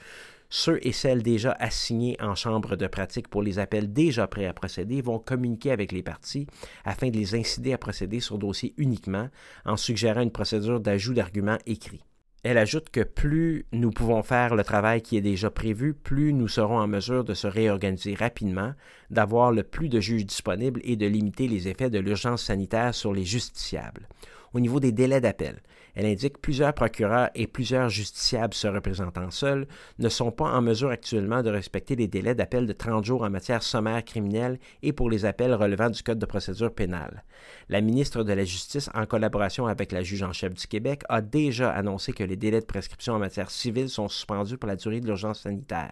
ceux 0.49 0.79
et 0.81 0.91
celles 0.91 1.23
déjà 1.23 1.51
assignés 1.59 2.17
en 2.19 2.35
chambre 2.35 2.75
de 2.75 2.87
pratique 2.87 3.27
pour 3.27 3.43
les 3.43 3.59
appels 3.59 3.93
déjà 3.93 4.27
prêts 4.27 4.47
à 4.47 4.53
procéder 4.53 5.01
vont 5.01 5.19
communiquer 5.19 5.71
avec 5.71 5.91
les 5.91 6.03
parties 6.03 6.47
afin 6.85 7.09
de 7.09 7.17
les 7.17 7.35
inciter 7.35 7.73
à 7.73 7.77
procéder 7.77 8.19
sur 8.19 8.37
dossier 8.37 8.73
uniquement 8.77 9.29
en 9.65 9.77
suggérant 9.77 10.21
une 10.21 10.31
procédure 10.31 10.79
d'ajout 10.79 11.13
d'arguments 11.13 11.59
écrits. 11.65 12.03
Elle 12.43 12.57
ajoute 12.57 12.89
que 12.89 13.01
plus 13.01 13.65
nous 13.73 13.91
pouvons 13.91 14.23
faire 14.23 14.55
le 14.55 14.63
travail 14.63 15.01
qui 15.01 15.17
est 15.17 15.21
déjà 15.21 15.49
prévu, 15.51 15.93
plus 15.93 16.31
nous 16.31 16.47
serons 16.47 16.79
en 16.79 16.87
mesure 16.87 17.25
de 17.25 17.33
se 17.33 17.47
réorganiser 17.47 18.13
rapidement, 18.13 18.73
d'avoir 19.09 19.51
le 19.51 19.63
plus 19.63 19.89
de 19.89 19.99
juges 19.99 20.25
disponibles 20.25 20.79
et 20.85 20.95
de 20.95 21.05
limiter 21.05 21.49
les 21.49 21.67
effets 21.67 21.89
de 21.89 21.99
l'urgence 21.99 22.43
sanitaire 22.43 22.95
sur 22.95 23.11
les 23.11 23.25
justiciables. 23.25 24.07
Au 24.53 24.61
niveau 24.61 24.79
des 24.79 24.93
délais 24.93 25.19
d'appel, 25.19 25.61
elle 25.99 26.05
indique 26.05 26.35
que 26.35 26.39
plusieurs 26.39 26.73
procureurs 26.73 27.29
et 27.35 27.45
plusieurs 27.45 27.89
justiciables 27.89 28.53
se 28.53 28.69
représentant 28.69 29.31
seuls 29.31 29.67
ne 29.97 30.07
sont 30.07 30.31
pas 30.31 30.49
en 30.49 30.61
mesure 30.61 30.91
actuellement 30.91 31.43
de 31.43 31.49
respecter 31.49 31.97
les 31.97 32.07
délais 32.07 32.35
d'appel 32.35 32.65
de 32.65 32.71
30 32.71 33.03
jours 33.03 33.23
en 33.23 33.29
matière 33.29 33.61
sommaire 33.63 34.05
criminelle 34.05 34.59
et 34.81 34.93
pour 34.93 35.09
les 35.09 35.25
appels 35.25 35.53
relevant 35.53 35.89
du 35.89 36.01
Code 36.01 36.17
de 36.17 36.25
procédure 36.25 36.73
pénale. 36.73 37.25
La 37.67 37.81
ministre 37.81 38.23
de 38.23 38.31
la 38.31 38.45
Justice, 38.45 38.89
en 38.93 39.05
collaboration 39.05 39.67
avec 39.67 39.91
la 39.91 40.01
juge 40.01 40.23
en 40.23 40.31
chef 40.31 40.53
du 40.53 40.67
Québec, 40.67 41.01
a 41.09 41.19
déjà 41.19 41.69
annoncé 41.69 42.13
que 42.13 42.23
les 42.23 42.37
délais 42.37 42.61
de 42.61 42.65
prescription 42.65 43.15
en 43.15 43.19
matière 43.19 43.51
civile 43.51 43.89
sont 43.89 44.07
suspendus 44.07 44.57
pour 44.57 44.69
la 44.69 44.77
durée 44.77 45.01
de 45.01 45.05
l'urgence 45.05 45.41
sanitaire. 45.41 45.91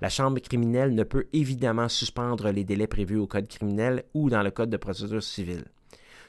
La 0.00 0.08
Chambre 0.08 0.38
criminelle 0.38 0.94
ne 0.94 1.02
peut 1.02 1.26
évidemment 1.32 1.88
suspendre 1.88 2.50
les 2.50 2.62
délais 2.62 2.86
prévus 2.86 3.18
au 3.18 3.26
Code 3.26 3.48
criminel 3.48 4.04
ou 4.14 4.30
dans 4.30 4.44
le 4.44 4.52
Code 4.52 4.70
de 4.70 4.76
procédure 4.76 5.20
civile. 5.20 5.64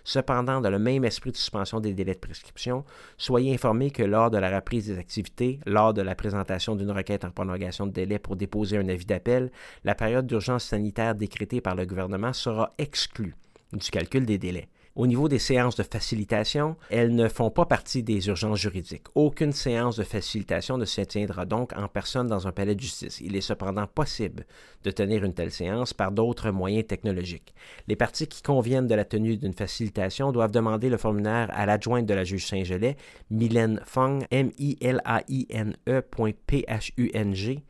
Cependant, 0.03 0.59
dans 0.59 0.69
le 0.69 0.79
même 0.79 1.05
esprit 1.05 1.31
de 1.31 1.37
suspension 1.37 1.79
des 1.79 1.93
délais 1.93 2.13
de 2.13 2.19
prescription, 2.19 2.83
soyez 3.17 3.53
informés 3.53 3.91
que 3.91 4.03
lors 4.03 4.29
de 4.31 4.37
la 4.37 4.53
reprise 4.53 4.87
des 4.87 4.97
activités, 4.97 5.59
lors 5.65 5.93
de 5.93 6.01
la 6.01 6.15
présentation 6.15 6.75
d'une 6.75 6.91
requête 6.91 7.23
en 7.23 7.31
prolongation 7.31 7.87
de 7.87 7.91
délai 7.91 8.19
pour 8.19 8.35
déposer 8.35 8.77
un 8.77 8.89
avis 8.89 9.05
d'appel, 9.05 9.51
la 9.83 9.95
période 9.95 10.27
d'urgence 10.27 10.65
sanitaire 10.65 11.15
décrétée 11.15 11.61
par 11.61 11.75
le 11.75 11.85
gouvernement 11.85 12.33
sera 12.33 12.73
exclue 12.77 13.35
du 13.71 13.89
calcul 13.89 14.25
des 14.25 14.37
délais. 14.37 14.67
Au 14.95 15.07
niveau 15.07 15.27
des 15.27 15.39
séances 15.39 15.75
de 15.75 15.81
facilitation, 15.81 16.75
elles 16.91 17.15
ne 17.15 17.27
font 17.27 17.49
pas 17.49 17.65
partie 17.65 18.03
des 18.03 18.27
urgences 18.27 18.59
juridiques. 18.59 19.07
Aucune 19.15 19.51
séance 19.51 19.95
de 19.95 20.03
facilitation 20.03 20.77
ne 20.77 20.85
se 20.85 21.01
tiendra 21.01 21.45
donc 21.45 21.73
en 21.75 21.87
personne 21.87 22.27
dans 22.27 22.47
un 22.47 22.51
palais 22.51 22.75
de 22.75 22.79
justice. 22.79 23.19
Il 23.19 23.35
est 23.35 23.41
cependant 23.41 23.87
possible 23.87 24.45
de 24.83 24.91
tenir 24.91 25.23
une 25.23 25.33
telle 25.33 25.49
séance 25.49 25.95
par 25.95 26.11
d'autres 26.11 26.51
moyens 26.51 26.85
technologiques. 26.85 27.55
Les 27.87 27.95
parties 27.95 28.27
qui 28.27 28.43
conviennent 28.43 28.85
de 28.85 28.93
la 28.93 29.03
tenue 29.03 29.35
d'une 29.35 29.53
facilitation 29.53 30.31
doivent 30.31 30.51
demander 30.51 30.89
le 30.89 30.97
formulaire 30.97 31.49
à 31.53 31.65
l'adjointe 31.65 32.05
de 32.05 32.13
la 32.13 32.23
juge 32.23 32.45
Saint-Gelais, 32.45 32.95
Mylène 33.31 33.81
Fong, 33.85 34.23
M-I-L-A-I-N-E 34.29 36.01
P-H-U-N-G, 36.45 37.63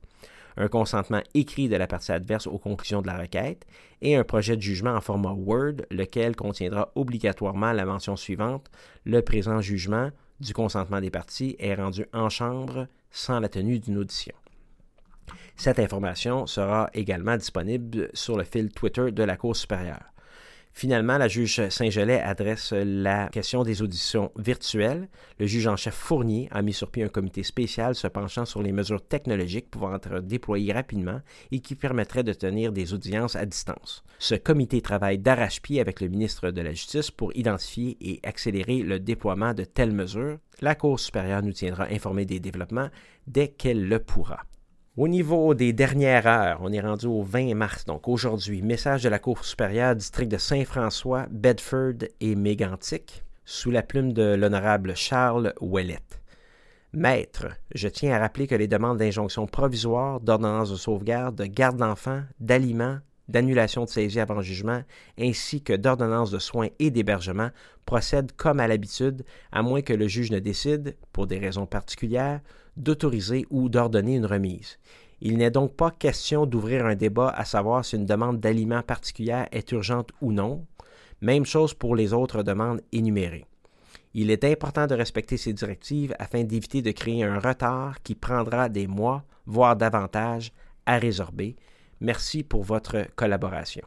un 0.58 0.68
consentement 0.68 1.22
écrit 1.34 1.70
de 1.70 1.76
la 1.76 1.88
partie 1.88 2.12
adverse 2.12 2.48
aux 2.48 2.58
conclusions 2.58 3.02
de 3.02 3.08
la 3.08 3.18
requête 3.18 3.66
et 4.02 4.16
un 4.16 4.24
projet 4.24 4.56
de 4.56 4.62
jugement 4.62 4.96
en 4.96 5.02
format 5.02 5.34
Word, 5.34 5.86
lequel 5.92 6.36
contiendra 6.36 6.92
obligatoirement 6.96 7.72
la 7.72 7.86
mention 7.86 8.16
suivante 8.16 8.70
Le 9.06 9.22
présent 9.22 9.62
jugement 9.62 10.10
du 10.40 10.54
consentement 10.54 11.02
des 11.02 11.12
parties 11.12 11.56
est 11.60 11.76
rendu 11.76 12.06
en 12.14 12.30
chambre 12.30 12.88
sans 13.12 13.40
la 13.40 13.50
tenue 13.50 13.80
d'une 13.80 13.98
audition. 13.98 14.36
Cette 15.56 15.80
information 15.80 16.48
sera 16.48 16.90
également 16.94 17.38
disponible 17.38 18.10
sur 18.14 18.38
le 18.38 18.44
fil 18.44 18.70
Twitter 18.70 19.12
de 19.12 19.24
la 19.24 19.38
Cour 19.38 19.56
supérieure. 19.56 20.13
Finalement, 20.76 21.20
la 21.20 21.28
juge 21.28 21.70
Saint-Gelais 21.70 22.20
adresse 22.20 22.74
la 22.74 23.30
question 23.30 23.64
des 23.64 23.84
auditions 23.84 24.32
virtuelles. 24.38 25.08
Le 25.40 25.46
juge 25.46 25.68
en 25.68 25.76
chef 25.76 25.94
Fournier 25.94 26.50
a 26.52 26.64
mis 26.64 26.74
sur 26.74 26.90
pied 26.90 27.04
un 27.04 27.10
comité 27.10 27.44
spécial 27.44 27.94
se 27.94 28.08
penchant 28.08 28.46
sur 28.46 28.64
les 28.64 28.72
mesures 28.72 29.06
technologiques 29.06 29.70
pouvant 29.70 29.96
être 29.96 30.20
déployées 30.20 30.74
rapidement 30.74 31.22
et 31.52 31.60
qui 31.60 31.76
permettraient 31.76 32.24
de 32.24 32.34
tenir 32.34 32.72
des 32.72 32.94
audiences 32.94 33.36
à 33.36 33.46
distance. 33.46 34.04
Ce 34.18 34.34
comité 34.34 34.82
travaille 34.82 35.20
d'arrache-pied 35.20 35.80
avec 35.80 36.02
le 36.02 36.08
ministre 36.08 36.50
de 36.50 36.62
la 36.62 36.72
Justice 36.72 37.12
pour 37.12 37.36
identifier 37.36 37.96
et 38.02 38.20
accélérer 38.24 38.82
le 38.82 39.00
déploiement 39.00 39.54
de 39.54 39.66
telles 39.66 39.94
mesures. 39.94 40.40
La 40.60 40.74
Cour 40.74 41.00
supérieure 41.00 41.44
nous 41.44 41.54
tiendra 41.54 41.86
informés 41.92 42.26
des 42.26 42.40
développements 42.40 42.90
dès 43.28 43.50
qu'elle 43.50 43.88
le 43.88 44.00
pourra. 44.00 44.40
Au 44.96 45.08
niveau 45.08 45.56
des 45.56 45.74
dernières 45.74 46.28
heures, 46.28 46.60
on 46.62 46.72
est 46.72 46.80
rendu 46.80 47.08
au 47.08 47.24
20 47.24 47.56
mars, 47.56 47.84
donc 47.84 48.08
aujourd'hui, 48.08 48.62
message 48.62 49.02
de 49.02 49.10
la 49.10 49.18
Cour 49.18 49.44
supérieure 49.44 49.96
district 49.96 50.32
de 50.32 50.38
Saint-François, 50.38 51.26
Bedford 51.32 52.06
et 52.20 52.36
Mégantic, 52.36 53.24
sous 53.44 53.72
la 53.72 53.82
plume 53.82 54.14
de 54.14 54.36
l'honorable 54.36 54.96
Charles 54.96 55.56
Ouellette. 55.62 56.22
Maître, 56.94 57.48
je 57.74 57.88
tiens 57.88 58.14
à 58.14 58.20
rappeler 58.20 58.46
que 58.46 58.54
les 58.54 58.68
demandes 58.68 59.00
d'injonction 59.00 59.48
provisoire, 59.48 60.20
d'ordonnance 60.20 60.70
de 60.70 60.76
sauvegarde, 60.76 61.34
de 61.38 61.46
garde 61.46 61.78
d'enfants, 61.78 62.22
d'aliments, 62.40 63.00
d'annulation 63.28 63.86
de 63.86 63.90
saisie 63.90 64.20
avant 64.20 64.44
jugement, 64.44 64.84
ainsi 65.20 65.64
que 65.64 65.74
d'ordonnance 65.74 66.30
de 66.30 66.38
soins 66.38 66.70
et 66.78 66.92
d'hébergement 66.92 67.50
procèdent 67.88 68.34
comme 68.34 68.60
à 68.60 68.68
l'habitude, 68.68 69.26
à 69.52 69.64
moins 69.64 69.82
que 69.82 69.94
le 69.94 70.08
juge 70.08 70.30
ne 70.30 70.38
décide, 70.38 70.96
pour 71.14 71.26
des 71.26 71.40
raisons 71.40 71.66
particulières, 71.66 72.42
d'autoriser 72.78 73.46
ou 73.50 73.70
d'ordonner 73.70 74.16
une 74.16 74.26
remise. 74.26 74.78
Il 75.22 75.38
n'est 75.38 75.52
donc 75.52 75.76
pas 75.76 75.92
question 75.92 76.46
d'ouvrir 76.46 76.86
un 76.86 76.96
débat 76.96 77.30
à 77.30 77.46
savoir 77.46 77.86
si 77.86 77.96
une 77.96 78.06
demande 78.06 78.40
d'aliment 78.40 78.82
particulière 78.82 79.48
est 79.52 79.72
urgente 79.72 80.12
ou 80.22 80.32
non. 80.32 80.66
Même 81.22 81.46
chose 81.46 81.74
pour 81.74 81.96
les 81.96 82.12
autres 82.12 82.44
demandes 82.44 82.82
énumérées. 82.92 83.46
Il 84.14 84.30
est 84.30 84.44
important 84.44 84.86
de 84.86 84.96
respecter 84.96 85.38
ces 85.38 85.54
directives 85.54 86.14
afin 86.20 86.44
d'éviter 86.44 86.82
de 86.82 86.92
créer 86.92 87.24
un 87.24 87.40
retard 87.40 88.02
qui 88.04 88.16
prendra 88.16 88.70
des 88.70 88.86
mois, 88.86 89.24
voire 89.46 89.76
davantage, 89.76 90.52
à 90.86 90.98
résorber. 90.98 91.56
Merci 92.02 92.44
pour 92.44 92.64
votre 92.64 93.08
collaboration. 93.16 93.86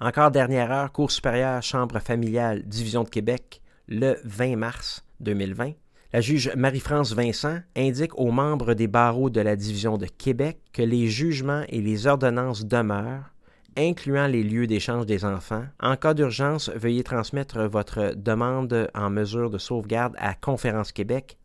Encore 0.00 0.30
dernière 0.30 0.70
heure, 0.70 0.92
Cour 0.92 1.10
supérieure, 1.10 1.62
Chambre 1.62 1.98
familiale, 1.98 2.62
Division 2.62 3.02
de 3.02 3.08
Québec, 3.08 3.60
le 3.88 4.16
20 4.24 4.56
mars 4.56 5.04
2020. 5.20 5.72
La 6.14 6.20
juge 6.20 6.52
Marie-France 6.54 7.12
Vincent 7.12 7.58
indique 7.76 8.16
aux 8.16 8.30
membres 8.30 8.74
des 8.74 8.86
barreaux 8.86 9.30
de 9.30 9.40
la 9.40 9.56
division 9.56 9.98
de 9.98 10.06
Québec 10.06 10.60
que 10.72 10.80
les 10.82 11.08
jugements 11.08 11.64
et 11.68 11.80
les 11.80 12.06
ordonnances 12.06 12.66
demeurent 12.66 13.33
incluant 13.76 14.26
les 14.26 14.42
lieux 14.42 14.66
d'échange 14.66 15.06
des 15.06 15.24
enfants. 15.24 15.64
En 15.80 15.96
cas 15.96 16.14
d'urgence, 16.14 16.70
veuillez 16.74 17.04
transmettre 17.04 17.62
votre 17.62 18.14
demande 18.16 18.88
en 18.94 19.10
mesure 19.10 19.50
de 19.50 19.58
sauvegarde 19.58 20.14
à 20.18 20.34
Conférence 20.34 20.92
Québec 20.92 21.36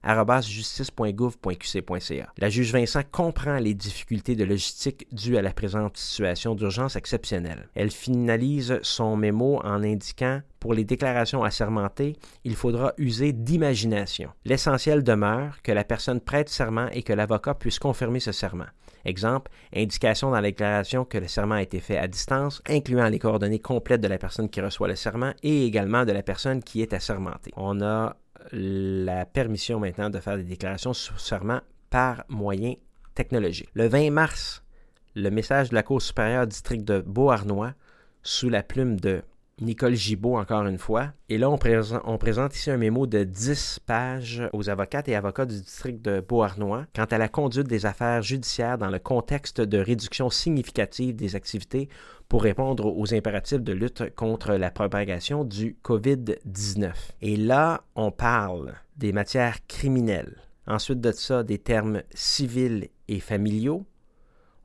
justice.gouv.qc.ca. 0.42 2.34
La 2.38 2.50
juge 2.50 2.72
Vincent 2.72 3.02
comprend 3.12 3.58
les 3.58 3.74
difficultés 3.74 4.36
de 4.36 4.44
logistique 4.44 5.08
dues 5.12 5.38
à 5.38 5.42
la 5.42 5.54
présente 5.54 5.98
situation 5.98 6.56
d'urgence 6.56 6.96
exceptionnelle. 6.96 7.70
Elle 7.76 7.92
finalise 7.92 8.80
son 8.82 9.16
mémo 9.16 9.60
en 9.64 9.84
indiquant 9.84 10.42
pour 10.60 10.74
les 10.74 10.84
déclarations 10.84 11.44
assermentées, 11.44 12.18
il 12.44 12.56
faudra 12.56 12.94
user 12.98 13.32
d'imagination. 13.32 14.32
L'essentiel 14.44 15.04
demeure 15.04 15.62
que 15.62 15.72
la 15.72 15.86
personne 15.86 16.20
prête 16.20 16.50
serment 16.50 16.90
et 16.92 17.02
que 17.02 17.14
l'avocat 17.14 17.54
puisse 17.54 17.80
confirmer 17.80 18.20
ce 18.20 18.34
serment. 18.34 18.66
Exemple, 19.06 19.52
indication 19.76 20.30
dans 20.30 20.36
la 20.36 20.50
déclaration 20.50 21.06
que 21.06 21.18
le 21.18 21.28
serment 21.28 21.56
a 21.56 21.62
été 21.62 21.80
fait 21.80 21.98
à 21.98 22.08
distance, 22.08 22.62
incluant 22.68 23.08
les 23.08 23.20
coordonnées 23.20 23.60
complètes 23.60 24.02
de 24.02 24.08
la 24.08 24.18
personne 24.18 24.50
qui 24.50 24.62
reçoit 24.62 24.88
le 24.88 24.96
serment 24.96 25.34
et 25.44 25.66
également 25.66 26.06
de 26.06 26.12
la 26.12 26.24
personne 26.24 26.62
qui 26.62 26.82
est 26.82 26.94
assermentée. 26.94 27.52
On 27.56 27.82
a 27.82 28.16
la 28.52 29.26
permission 29.26 29.80
maintenant 29.80 30.10
de 30.10 30.20
faire 30.20 30.38
des 30.38 30.44
déclarations 30.44 30.94
sur 30.94 31.20
serment 31.20 31.62
par 31.90 32.24
moyen 32.30 32.76
technologique. 33.16 33.70
Le 33.74 33.88
20 33.88 34.12
mars, 34.12 34.64
le 35.16 35.30
message 35.30 35.70
de 35.70 35.76
la 35.76 35.84
Cour 35.84 36.02
supérieure 36.02 36.48
district 36.48 36.86
de 36.86 37.00
Beauharnois, 37.00 37.74
sous 38.22 38.50
la 38.50 38.64
plume 38.64 39.00
de 39.00 39.22
Nicole 39.62 39.96
Gibault, 39.96 40.38
encore 40.38 40.66
une 40.66 40.78
fois. 40.78 41.12
Et 41.28 41.38
là, 41.38 41.50
on, 41.50 41.58
présente, 41.58 42.56
ici 42.56 42.72
un 42.72 42.78
mémo 42.78 43.08
de 43.08 43.24
10 43.24 43.80
pages 43.86 44.44
aux 44.54 44.70
avocates 44.70 45.10
et 45.10 45.16
avocats 45.16 45.46
du 45.46 45.60
district 45.60 46.02
de 46.02 46.22
Beauharnois 46.22 46.86
quant 46.96 47.06
à 47.06 47.18
la 47.18 47.28
conduite 47.28 47.68
des 47.68 47.86
affaires 47.86 48.22
judiciaires 48.22 48.78
dans 48.78 48.90
le 48.90 49.00
contexte 49.00 49.62
de 49.62 49.78
réduction 49.78 50.30
significative 50.30 51.16
des 51.16 51.36
activités 51.36 51.90
pour 52.28 52.44
répondre 52.44 52.86
aux 52.86 53.14
impératifs 53.14 53.62
de 53.62 53.74
lutte 53.74 54.16
contre 54.16 54.54
la 54.54 54.72
propagation 54.72 55.44
du 55.44 55.78
COVID-19. 55.84 56.92
Et 57.22 57.36
là, 57.36 57.84
on 57.96 58.12
parle 58.12 58.76
des 58.98 59.12
matières 59.12 59.66
criminelles. 59.68 60.38
Ensuite 60.68 61.02
de 61.02 61.12
ça, 61.12 61.44
des 61.44 61.58
termes 61.58 62.04
civils 62.14 62.90
et 63.08 63.20
familiaux. 63.20 63.86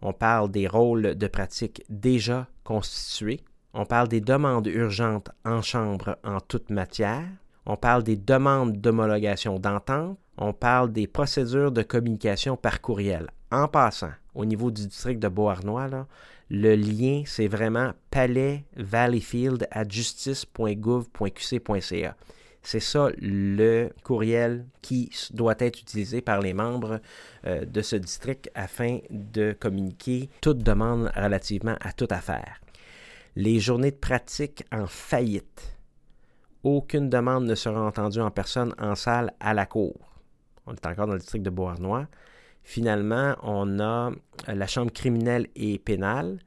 On 0.03 0.13
parle 0.13 0.51
des 0.51 0.69
rôles 0.69 1.15
de 1.15 1.27
pratique 1.27 1.83
déjà 1.89 2.47
constitués 2.63 3.41
on 3.75 3.85
parle 3.85 4.09
des 4.09 4.21
demandes 4.21 4.69
urgentes 4.69 5.31
en 5.45 5.61
chambre 5.61 6.17
en 6.23 6.39
toute 6.41 6.71
matière. 6.71 7.27
On 7.67 7.77
parle 7.77 8.05
des 8.05 8.17
demandes 8.17 8.81
d'homologation 8.81 9.59
d'entente. 9.59 10.17
On 10.39 10.53
parle 10.53 10.93
des 10.93 11.09
procédures 11.09 11.73
de 11.73 11.83
communication 11.83 12.57
par 12.57 12.81
courriel. 12.81 13.27
En 13.51 13.67
passant, 13.67 14.13
au 14.35 14.45
niveau 14.45 14.71
du 14.71 14.87
district 14.87 15.19
de 15.21 15.27
Beauharnois, 15.27 16.07
le 16.51 16.77
lien, 16.77 17.23
c'est 17.27 17.49
vraiment 17.49 17.91
palais 18.11 18.65
valleyfield 18.77 19.67
justice.gouv.qc.ca. 19.89 22.17
C'est 22.63 22.81
ça 22.81 23.09
le 23.21 23.89
courriel 24.05 24.67
qui 24.83 25.11
doit 25.33 25.57
être 25.59 25.81
utilisé 25.81 26.21
par 26.21 26.41
les 26.41 26.55
membres 26.55 27.01
euh, 27.47 27.65
de 27.65 27.83
ce 27.83 27.97
district 27.97 28.49
afin 28.55 29.01
de 29.11 29.53
communiquer 29.59 30.29
toute 30.41 30.59
demande 30.59 31.11
relativement 31.15 31.75
à 31.81 31.93
toute 31.93 32.13
affaire 32.13 32.61
les 33.37 33.59
journées 33.59 33.91
de 33.91 33.97
pratique 33.97 34.65
en 34.73 34.87
faillite. 34.87 35.77
Aucune 36.63 37.11
demande 37.11 37.45
ne 37.45 37.55
sera 37.55 37.81
entendue 37.81 38.21
en 38.21 38.31
personne 38.31 38.75
en 38.79 38.95
salle 38.95 39.35
à 39.41 39.55
la 39.55 39.67
cour. 39.67 40.15
On 40.67 40.75
est 40.75 40.87
encore 40.87 41.07
dans 41.07 41.13
le 41.13 41.19
district 41.19 41.43
de 41.43 41.51
Beauharnois. 41.51 42.07
Finalement, 42.63 43.35
on 43.43 43.79
a 43.81 44.11
euh, 44.49 44.55
la 44.55 44.67
chambre 44.67 44.91
criminelle 44.91 45.49
et 45.55 45.79
pénale, 45.79 46.39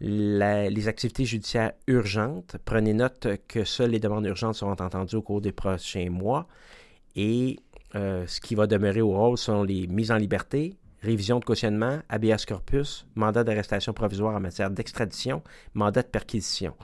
les 0.00 0.88
activités 0.88 1.24
judiciaires 1.24 1.72
urgentes. 1.86 2.56
Prenez 2.64 2.94
note 2.94 3.26
que 3.48 3.64
seules 3.64 3.90
les 3.90 4.00
demandes 4.00 4.24
urgentes 4.24 4.54
seront 4.54 4.72
entendues 4.72 5.16
au 5.16 5.22
cours 5.22 5.40
des 5.42 5.52
prochains 5.52 6.08
mois. 6.08 6.46
Et 7.16 7.58
euh, 7.94 8.26
ce 8.26 8.40
qui 8.40 8.54
va 8.54 8.66
demeurer 8.66 9.02
au 9.02 9.10
rôle 9.10 9.36
sont 9.36 9.64
les 9.64 9.86
mises 9.86 10.12
en 10.12 10.16
liberté, 10.16 10.78
révision 11.02 11.38
de 11.38 11.44
cautionnement, 11.44 12.00
habeas 12.08 12.46
corpus, 12.46 13.06
mandat 13.14 13.44
d'arrestation 13.44 13.92
provisoire 13.92 14.34
en 14.34 14.40
matière 14.40 14.70
d'extradition, 14.70 15.42
mandat 15.74 16.02
de 16.02 16.08
perquisition. 16.08 16.74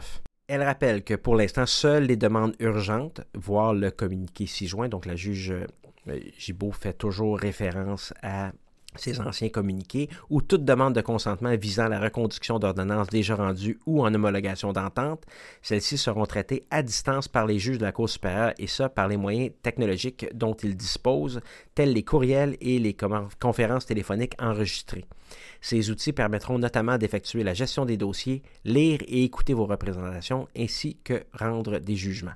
Elle 0.50 0.62
rappelle 0.62 1.06
que 1.06 1.14
pour 1.14 1.38
l'instant, 1.38 1.66
seules 1.66 2.04
les 2.04 2.18
demandes 2.18 2.58
urgentes, 2.60 3.22
voire 3.34 3.74
le 3.74 3.91
communiqué 3.91 4.45
ci-joint, 4.45 4.89
donc 4.89 5.06
la 5.06 5.16
juge 5.16 5.52
euh, 5.52 6.20
Gibault 6.38 6.74
fait 6.74 6.91
toujours 6.91 7.39
référence 7.39 8.14
à 8.24 8.52
ces 8.96 9.22
anciens 9.22 9.50
communiqués, 9.50 10.10
ou 10.30 10.42
toute 10.42 10.66
demande 10.66 10.96
de 10.96 11.02
consentement 11.02 11.56
visant 11.56 11.88
la 11.88 12.00
reconduction 12.00 12.60
d'ordonnances 12.60 13.08
déjà 13.08 13.36
rendues 13.36 13.80
ou 13.86 14.04
en 14.04 14.14
homologation 14.14 14.74
d'entente, 14.74 15.24
celles-ci 15.62 15.98
seront 15.98 16.26
traitées 16.26 16.66
à 16.72 16.82
distance 16.82 17.28
par 17.28 17.46
les 17.46 17.60
juges 17.60 17.78
de 17.78 17.86
la 17.86 17.92
Cour 17.92 18.10
supérieure 18.10 18.54
et 18.58 18.68
ça 18.68 18.90
par 18.90 19.08
les 19.08 19.18
moyens 19.18 19.52
technologiques 19.62 20.28
dont 20.34 20.56
ils 20.56 20.76
disposent, 20.76 21.42
tels 21.76 21.94
les 21.94 22.04
courriels 22.04 22.58
et 22.62 22.80
les 22.80 22.96
conférences 23.40 23.86
téléphoniques 23.86 24.36
enregistrées. 24.40 25.06
Ces 25.62 25.92
outils 25.92 26.14
permettront 26.14 26.58
notamment 26.58 26.98
d'effectuer 26.98 27.44
la 27.44 27.54
gestion 27.54 27.86
des 27.86 27.98
dossiers, 27.98 28.42
lire 28.66 29.00
et 29.08 29.24
écouter 29.24 29.54
vos 29.54 29.66
représentations 29.66 30.48
ainsi 30.58 30.98
que 31.04 31.24
rendre 31.34 31.80
des 31.80 31.96
jugements. 31.96 32.32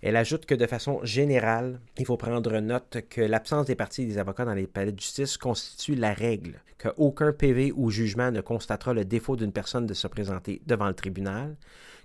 Elle 0.00 0.16
ajoute 0.16 0.46
que 0.46 0.54
de 0.54 0.66
façon 0.66 1.00
générale, 1.02 1.80
il 1.96 2.06
faut 2.06 2.16
prendre 2.16 2.60
note 2.60 2.98
que 3.10 3.20
l'absence 3.20 3.66
des 3.66 3.74
parties 3.74 4.02
et 4.02 4.06
des 4.06 4.18
avocats 4.18 4.44
dans 4.44 4.54
les 4.54 4.68
palais 4.68 4.92
de 4.92 5.00
justice 5.00 5.36
constitue 5.36 5.96
la 5.96 6.12
règle, 6.12 6.62
qu'aucun 6.78 7.32
PV 7.32 7.72
ou 7.74 7.90
jugement 7.90 8.30
ne 8.30 8.40
constatera 8.40 8.94
le 8.94 9.04
défaut 9.04 9.34
d'une 9.34 9.52
personne 9.52 9.86
de 9.86 9.94
se 9.94 10.06
présenter 10.06 10.62
devant 10.66 10.86
le 10.86 10.94
tribunal, 10.94 11.56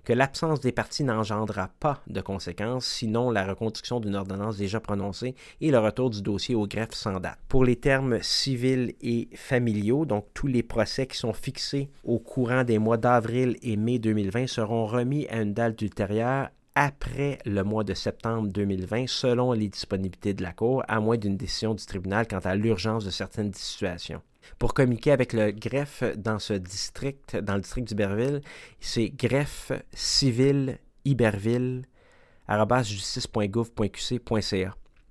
que 0.04 0.12
l'absence 0.12 0.60
des 0.60 0.72
parties 0.72 1.04
n'engendrera 1.04 1.70
pas 1.80 2.02
de 2.08 2.20
conséquences, 2.20 2.86
sinon 2.86 3.30
la 3.30 3.46
reconduction 3.46 4.00
d'une 4.00 4.16
ordonnance 4.16 4.58
déjà 4.58 4.80
prononcée 4.80 5.36
et 5.62 5.72
le 5.72 5.80
retour 5.80 6.10
du 6.10 6.22
dossier 6.22 6.56
au 6.56 6.68
greffe 6.68 6.94
sans 6.94 7.20
date. 7.20 7.38
Pour 7.48 7.64
les 7.64 7.76
termes 7.76 8.22
civils 8.22 8.96
et 9.02 9.30
familiaux, 9.36 10.06
donc 10.06 10.26
tous 10.34 10.48
les 10.48 10.64
procès 10.64 11.08
qui 11.08 11.18
sont 11.18 11.34
fixés 11.34 11.90
au 12.04 12.20
courant 12.20 12.64
des 12.64 12.80
mois 12.80 12.98
d'avril 12.98 13.56
et 13.62 13.78
mai 13.78 14.00
2020 14.00 14.48
seront 14.48 14.88
remis 14.88 15.28
à 15.28 15.42
une 15.42 15.54
date 15.54 15.82
ultérieure 15.82 16.50
après 16.76 17.40
le 17.46 17.64
mois 17.64 17.84
de 17.84 17.94
septembre 17.94 18.50
2020 18.50 19.08
selon 19.08 19.54
les 19.54 19.68
disponibilités 19.68 20.34
de 20.34 20.44
la 20.44 20.54
Cour, 20.54 20.84
à 20.88 21.00
moins 21.00 21.18
d'une 21.18 21.38
décision 21.38 21.74
du 21.74 21.86
tribunal 21.86 22.28
quant 22.28 22.40
à 22.40 22.56
l'urgence 22.56 23.06
de 23.06 23.12
certaines 23.12 23.54
situations. 23.54 24.22
Pour 24.60 24.74
communiquer 24.74 25.12
avec 25.12 25.34
le 25.34 25.52
greffe 25.52 26.04
dans 26.18 26.40
ce 26.40 26.54
district, 26.54 27.38
dans 27.38 27.56
le 27.56 27.62
district 27.62 27.88
d'Iberville, 27.88 28.42
c'est 28.80 29.10
greffe 29.10 29.72
civil 29.94 30.80
Iberville. 31.06 31.86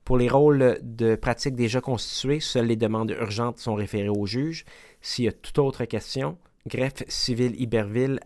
Pour 0.05 0.19
les 0.19 0.29
rôles 0.29 0.79
de 0.83 1.15
pratique 1.15 1.55
déjà 1.55 1.81
constitués, 1.81 2.41
seules 2.41 2.67
les 2.67 2.77
demandes 2.77 3.11
urgentes 3.11 3.59
sont 3.59 3.75
référées 3.75 4.09
au 4.09 4.27
juge. 4.27 4.65
S'il 5.01 5.25
y 5.27 5.29
a 5.29 5.33
toute 5.33 5.59
autre 5.59 5.85
question, 5.85 6.37
greffe 6.67 7.05
civil 7.09 7.55
Iberville 7.61 8.21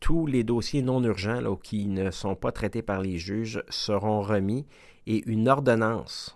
tous 0.00 0.26
les 0.26 0.44
dossiers 0.44 0.82
non 0.82 1.02
urgents 1.02 1.56
qui 1.56 1.86
ne 1.86 2.10
sont 2.10 2.34
pas 2.34 2.52
traités 2.52 2.82
par 2.82 3.00
les 3.00 3.18
juges 3.18 3.62
seront 3.68 4.20
remis 4.20 4.66
et 5.06 5.22
une 5.26 5.48
ordonnance 5.48 6.35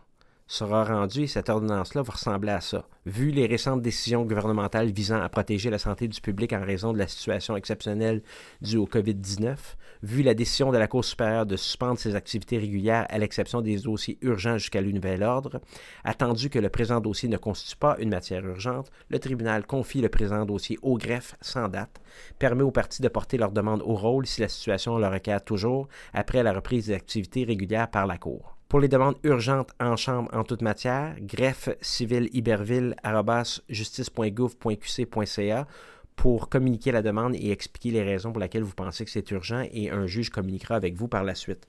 sera 0.51 0.83
rendue 0.83 1.23
et 1.23 1.27
cette 1.29 1.49
ordonnance-là 1.49 2.03
va 2.03 2.13
ressembler 2.13 2.51
à 2.51 2.61
ça. 2.61 2.85
Vu 3.07 3.31
les 3.31 3.47
récentes 3.47 3.83
décisions 3.83 4.25
gouvernementales 4.25 4.91
visant 4.91 5.21
à 5.21 5.29
protéger 5.29 5.71
la 5.71 5.79
santé 5.79 6.09
du 6.09 6.21
public 6.21 6.53
en 6.53 6.65
raison 6.65 6.93
de 6.93 6.99
la 6.99 7.07
situation 7.07 7.57
exceptionnelle 7.57 8.21
due 8.61 8.77
au 8.77 8.87
COVID-19, 8.87 9.57
vu 10.03 10.25
la 10.25 10.35
décision 10.35 10.73
de 10.73 10.77
la 10.77 10.89
Cour 10.89 11.05
supérieure 11.05 11.47
de 11.47 11.57
suspendre 11.57 12.01
ses 12.01 12.17
activités 12.17 12.59
régulières 12.59 13.07
à 13.11 13.19
l'exception 13.19 13.61
des 13.61 13.79
dossiers 13.79 14.19
urgents 14.23 14.59
jusqu'à 14.59 14.83
nouvel 14.83 15.23
ordre, 15.23 15.61
attendu 16.03 16.51
que 16.51 16.59
le 16.59 16.69
présent 16.69 17.01
dossier 17.01 17.29
ne 17.29 17.37
constitue 17.37 17.77
pas 17.77 17.97
une 18.01 18.11
matière 18.11 18.45
urgente, 18.45 18.91
le 19.09 19.21
tribunal 19.21 19.65
confie 19.65 20.01
le 20.01 20.09
présent 20.09 20.45
dossier 20.47 20.81
au 20.83 20.99
greffe 20.99 21.37
sans 21.41 21.69
date, 21.69 22.01
permet 22.41 22.65
aux 22.65 22.73
parties 22.73 23.03
de 23.03 23.09
porter 23.09 23.39
leur 23.39 23.53
demande 23.53 23.83
au 23.83 23.95
rôle 23.95 24.27
si 24.27 24.41
la 24.41 24.49
situation 24.49 24.99
le 24.99 25.07
requiert 25.07 25.45
toujours 25.45 25.87
après 26.13 26.43
la 26.43 26.53
reprise 26.53 26.89
des 26.89 26.95
activités 26.95 27.45
régulières 27.45 27.89
par 27.89 28.09
la 28.09 28.19
Cour. 28.19 28.57
Pour 28.71 28.79
les 28.79 28.87
demandes 28.87 29.17
urgentes 29.25 29.73
en 29.81 29.97
chambre 29.97 30.31
en 30.33 30.45
toute 30.45 30.63
matière, 30.63 31.17
greffe 31.21 31.71
civile 31.81 32.31
justice.gouv.qc.ca 33.69 35.67
pour 36.15 36.49
communiquer 36.49 36.93
la 36.93 37.03
demande 37.03 37.35
et 37.35 37.51
expliquer 37.51 37.91
les 37.91 38.05
raisons 38.05 38.31
pour 38.31 38.41
lesquelles 38.41 38.63
vous 38.63 38.77
pensez 38.77 39.05
que 39.05 39.11
c'est 39.11 39.29
urgent 39.33 39.67
et 39.73 39.91
un 39.91 40.07
juge 40.07 40.31
communiquera 40.31 40.77
avec 40.77 40.95
vous 40.95 41.09
par 41.09 41.25
la 41.25 41.35
suite. 41.35 41.67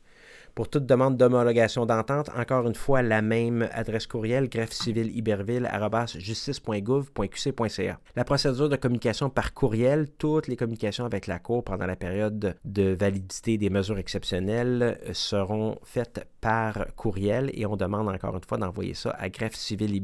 Pour 0.56 0.70
toute 0.70 0.86
demande 0.86 1.18
d'homologation 1.18 1.86
d'entente, 1.86 2.30
encore 2.38 2.68
une 2.68 2.76
fois, 2.76 3.02
la 3.02 3.22
même 3.22 3.70
adresse 3.72 4.08
courriel, 4.08 4.50
greffe 4.50 4.74
civile 4.74 5.12
justice.gouv.qc.ca. 6.18 8.00
La 8.16 8.24
procédure 8.24 8.70
de 8.70 8.76
communication 8.76 9.30
par 9.30 9.54
courriel, 9.54 10.08
toutes 10.18 10.48
les 10.48 10.56
communications 10.56 11.06
avec 11.06 11.28
la 11.28 11.40
Cour 11.40 11.64
pendant 11.64 11.86
la 11.86 11.96
période 11.96 12.56
de 12.66 12.96
validité 13.00 13.58
des 13.58 13.70
mesures 13.70 13.98
exceptionnelles 13.98 15.00
seront 15.14 15.78
faites 15.84 16.28
par 16.42 16.88
courriel 16.96 17.52
et 17.54 17.66
on 17.66 17.78
demande 17.78 18.10
encore 18.10 18.36
une 18.36 18.44
fois 18.44 18.58
d'envoyer 18.58 18.94
ça 18.94 19.12
à 19.12 19.30
greffe 19.30 19.56
civile 19.56 20.02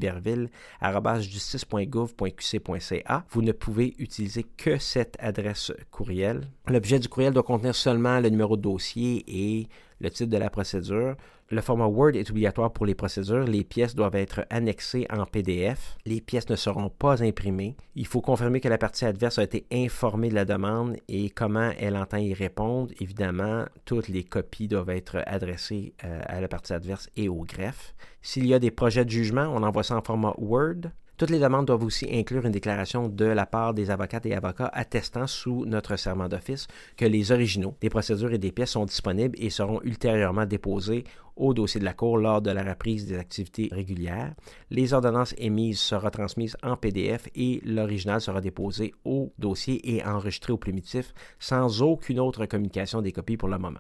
justice.gouv.qc.ca. 1.20 3.26
Vous 3.30 3.42
ne 3.42 3.52
pouvez 3.52 3.96
utiliser 3.98 4.44
que 4.44 4.78
cette 4.78 5.18
adresse 5.20 5.74
courriel. 5.92 6.48
L'objet 6.68 7.00
du 7.00 7.08
courriel 7.08 7.34
doit 7.34 7.44
contenir 7.44 7.76
seulement 7.76 8.20
le 8.20 8.30
numéro 8.30 8.56
de 8.56 8.62
dossier 8.62 9.24
et 9.28 9.68
le 10.00 10.10
titre 10.10 10.30
de 10.30 10.38
la 10.38 10.50
procédure. 10.50 11.16
Le 11.50 11.62
format 11.62 11.88
Word 11.88 12.16
est 12.16 12.30
obligatoire 12.30 12.74
pour 12.74 12.86
les 12.86 12.94
procédures. 12.94 13.46
Les 13.46 13.64
pièces 13.64 13.96
doivent 13.96 14.16
être 14.16 14.46
annexées 14.50 15.08
en 15.10 15.26
PDF. 15.26 15.98
Les 16.06 16.20
pièces 16.20 16.50
ne 16.50 16.58
seront 16.58 16.90
pas 16.90 17.24
imprimées. 17.24 17.78
Il 17.96 18.06
faut 18.06 18.20
confirmer 18.20 18.60
que 18.60 18.68
la 18.68 18.78
partie 18.78 19.06
adverse 19.06 19.40
a 19.40 19.44
été 19.44 19.66
informée 19.72 20.28
de 20.28 20.36
la 20.36 20.44
demande 20.44 20.98
et 21.08 21.30
comment 21.30 21.72
elle 21.80 21.96
entend 21.96 22.18
y 22.18 22.34
répondre. 22.34 22.92
Évidemment, 23.00 23.66
toutes 23.86 24.10
les 24.10 24.26
copies 24.26 24.68
doivent 24.68 24.90
être 24.90 25.24
adressées 25.26 25.94
euh, 26.04 26.20
à 26.26 26.42
la 26.42 26.50
partie 26.50 26.74
adverse 26.74 27.10
et 27.16 27.30
au 27.30 27.44
greffe. 27.44 27.96
S'il 28.22 28.46
y 28.46 28.54
a 28.54 28.60
des 28.60 28.72
projets 28.72 29.06
de 29.06 29.10
jugement, 29.10 29.50
on 29.54 29.64
envoie 29.64 29.84
ça 29.84 29.96
en 29.96 30.02
format 30.02 30.34
Word. 30.38 30.92
Toutes 31.18 31.32
les 31.32 31.40
demandes 31.40 31.66
doivent 31.66 31.84
aussi 31.84 32.08
inclure 32.14 32.46
une 32.46 32.52
déclaration 32.52 33.10
de 33.10 33.26
la 33.26 33.48
part 33.48 33.74
des 33.74 33.90
avocates 33.90 34.28
et 34.28 34.36
avocats 34.36 34.70
attestant 34.72 35.26
sous 35.26 35.66
notre 35.66 35.96
serment 35.96 36.30
d'office 36.30 36.68
que 36.96 37.06
les 37.06 37.32
originaux 37.32 37.76
des 37.82 37.90
procédures 37.90 38.34
et 38.34 38.38
des 38.38 38.52
pièces 38.52 38.70
sont 38.70 38.86
disponibles 38.86 39.36
et 39.40 39.50
seront 39.50 39.82
ultérieurement 39.82 40.46
déposés 40.46 41.06
au 41.36 41.56
dossier 41.56 41.80
de 41.80 41.86
la 41.86 41.94
Cour 41.94 42.20
lors 42.20 42.44
de 42.44 42.52
la 42.52 42.64
reprise 42.64 43.08
des 43.08 43.18
activités 43.18 43.68
régulières. 43.72 44.36
Les 44.70 44.94
ordonnances 44.94 45.34
émises 45.40 45.80
seront 45.80 46.12
transmises 46.12 46.56
en 46.62 46.78
PDF 46.78 47.28
et 47.34 47.62
l'original 47.66 48.22
sera 48.22 48.40
déposé 48.40 48.94
au 49.04 49.34
dossier 49.40 49.96
et 49.96 50.06
enregistré 50.06 50.54
au 50.54 50.58
primitif 50.58 51.16
sans 51.40 51.82
aucune 51.82 52.20
autre 52.20 52.46
communication 52.46 53.02
des 53.02 53.12
copies 53.12 53.38
pour 53.38 53.50
le 53.50 53.58
moment. 53.58 53.80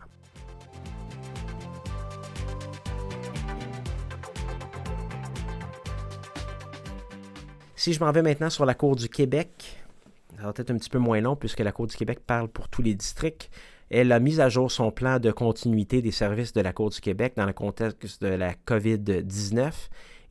Si 7.80 7.94
je 7.94 8.00
m'en 8.00 8.12
vais 8.12 8.24
maintenant 8.24 8.50
sur 8.50 8.66
la 8.66 8.74
Cour 8.74 8.96
du 8.96 9.08
Québec, 9.08 9.78
ça 10.36 10.46
va 10.46 10.54
être 10.56 10.72
un 10.72 10.78
petit 10.78 10.90
peu 10.90 10.98
moins 10.98 11.22
long 11.22 11.36
puisque 11.36 11.60
la 11.60 11.72
Cour 11.72 11.86
du 11.86 11.96
Québec 11.96 12.22
parle 12.26 12.48
pour 12.48 12.70
tous 12.70 12.82
les 12.82 12.96
districts. 12.96 13.52
Elle 13.92 14.12
a 14.12 14.20
mis 14.20 14.42
à 14.42 14.50
jour 14.50 14.72
son 14.72 14.90
plan 14.90 15.20
de 15.20 15.30
continuité 15.30 16.02
des 16.02 16.10
services 16.10 16.54
de 16.54 16.62
la 16.62 16.74
Cour 16.74 16.90
du 16.90 17.00
Québec 17.00 17.34
dans 17.38 17.46
le 17.46 17.54
contexte 17.54 18.24
de 18.24 18.30
la 18.30 18.56
COVID-19 18.56 19.72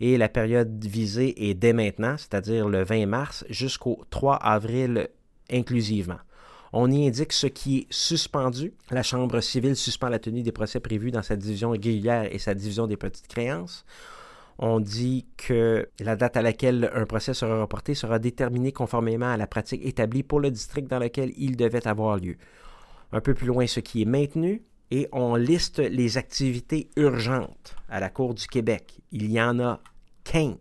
et 0.01 0.19
la 0.19 0.29
période 0.29 0.85
visée 0.85 1.49
est 1.49 1.55
dès 1.55 1.73
maintenant, 1.73 2.17
c'est-à-dire 2.19 2.69
le 2.69 2.83
20 2.83 3.07
mars 3.07 3.45
jusqu'au 3.49 4.05
3 4.11 4.35
avril 4.35 5.09
inclusivement. 5.49 6.19
On 6.73 6.91
y 6.91 7.07
indique 7.07 7.33
ce 7.33 7.47
qui 7.47 7.79
est 7.79 7.87
suspendu. 7.91 8.75
La 8.91 9.05
Chambre 9.05 9.41
civile 9.41 9.77
suspend 9.77 10.09
la 10.09 10.19
tenue 10.19 10.43
des 10.43 10.51
procès 10.51 10.81
prévus 10.81 11.13
dans 11.13 11.23
sa 11.23 11.37
division 11.37 11.71
régulière 11.71 12.29
et 12.29 12.41
sa 12.41 12.55
division 12.55 12.89
des 12.89 12.97
petites 12.97 13.29
créances 13.29 13.85
on 14.59 14.81
dit 14.81 15.27
que 15.37 15.89
la 16.01 16.17
date 16.17 16.37
à 16.37 16.43
laquelle 16.43 16.91
un 16.95 17.05
procès 17.05 17.35
sera 17.35 17.61
reporté 17.61 17.95
sera 17.95 18.19
déterminée 18.19 18.73
conformément 18.73 19.31
à 19.31 19.37
la 19.37 19.47
pratique 19.47 19.85
établie 19.85 20.23
pour 20.23 20.41
le 20.41 20.51
district 20.51 20.89
dans 20.89 20.99
lequel 20.99 21.33
il 21.37 21.57
devait 21.57 21.87
avoir 21.87 22.17
lieu. 22.17 22.37
Un 23.13 23.21
peu 23.21 23.35
plus 23.35 23.47
loin, 23.47 23.67
ce 23.67 23.81
qui 23.81 24.03
est 24.03 24.07
maintenu, 24.07 24.63
et 24.91 25.09
on 25.13 25.35
liste 25.35 25.79
les 25.79 26.17
activités 26.17 26.89
urgentes 26.97 27.77
à 27.89 28.01
la 28.01 28.09
Cour 28.09 28.35
du 28.35 28.47
Québec. 28.47 29.01
Il 29.13 29.31
y 29.31 29.41
en 29.41 29.59
a 29.61 29.81
15 30.25 30.57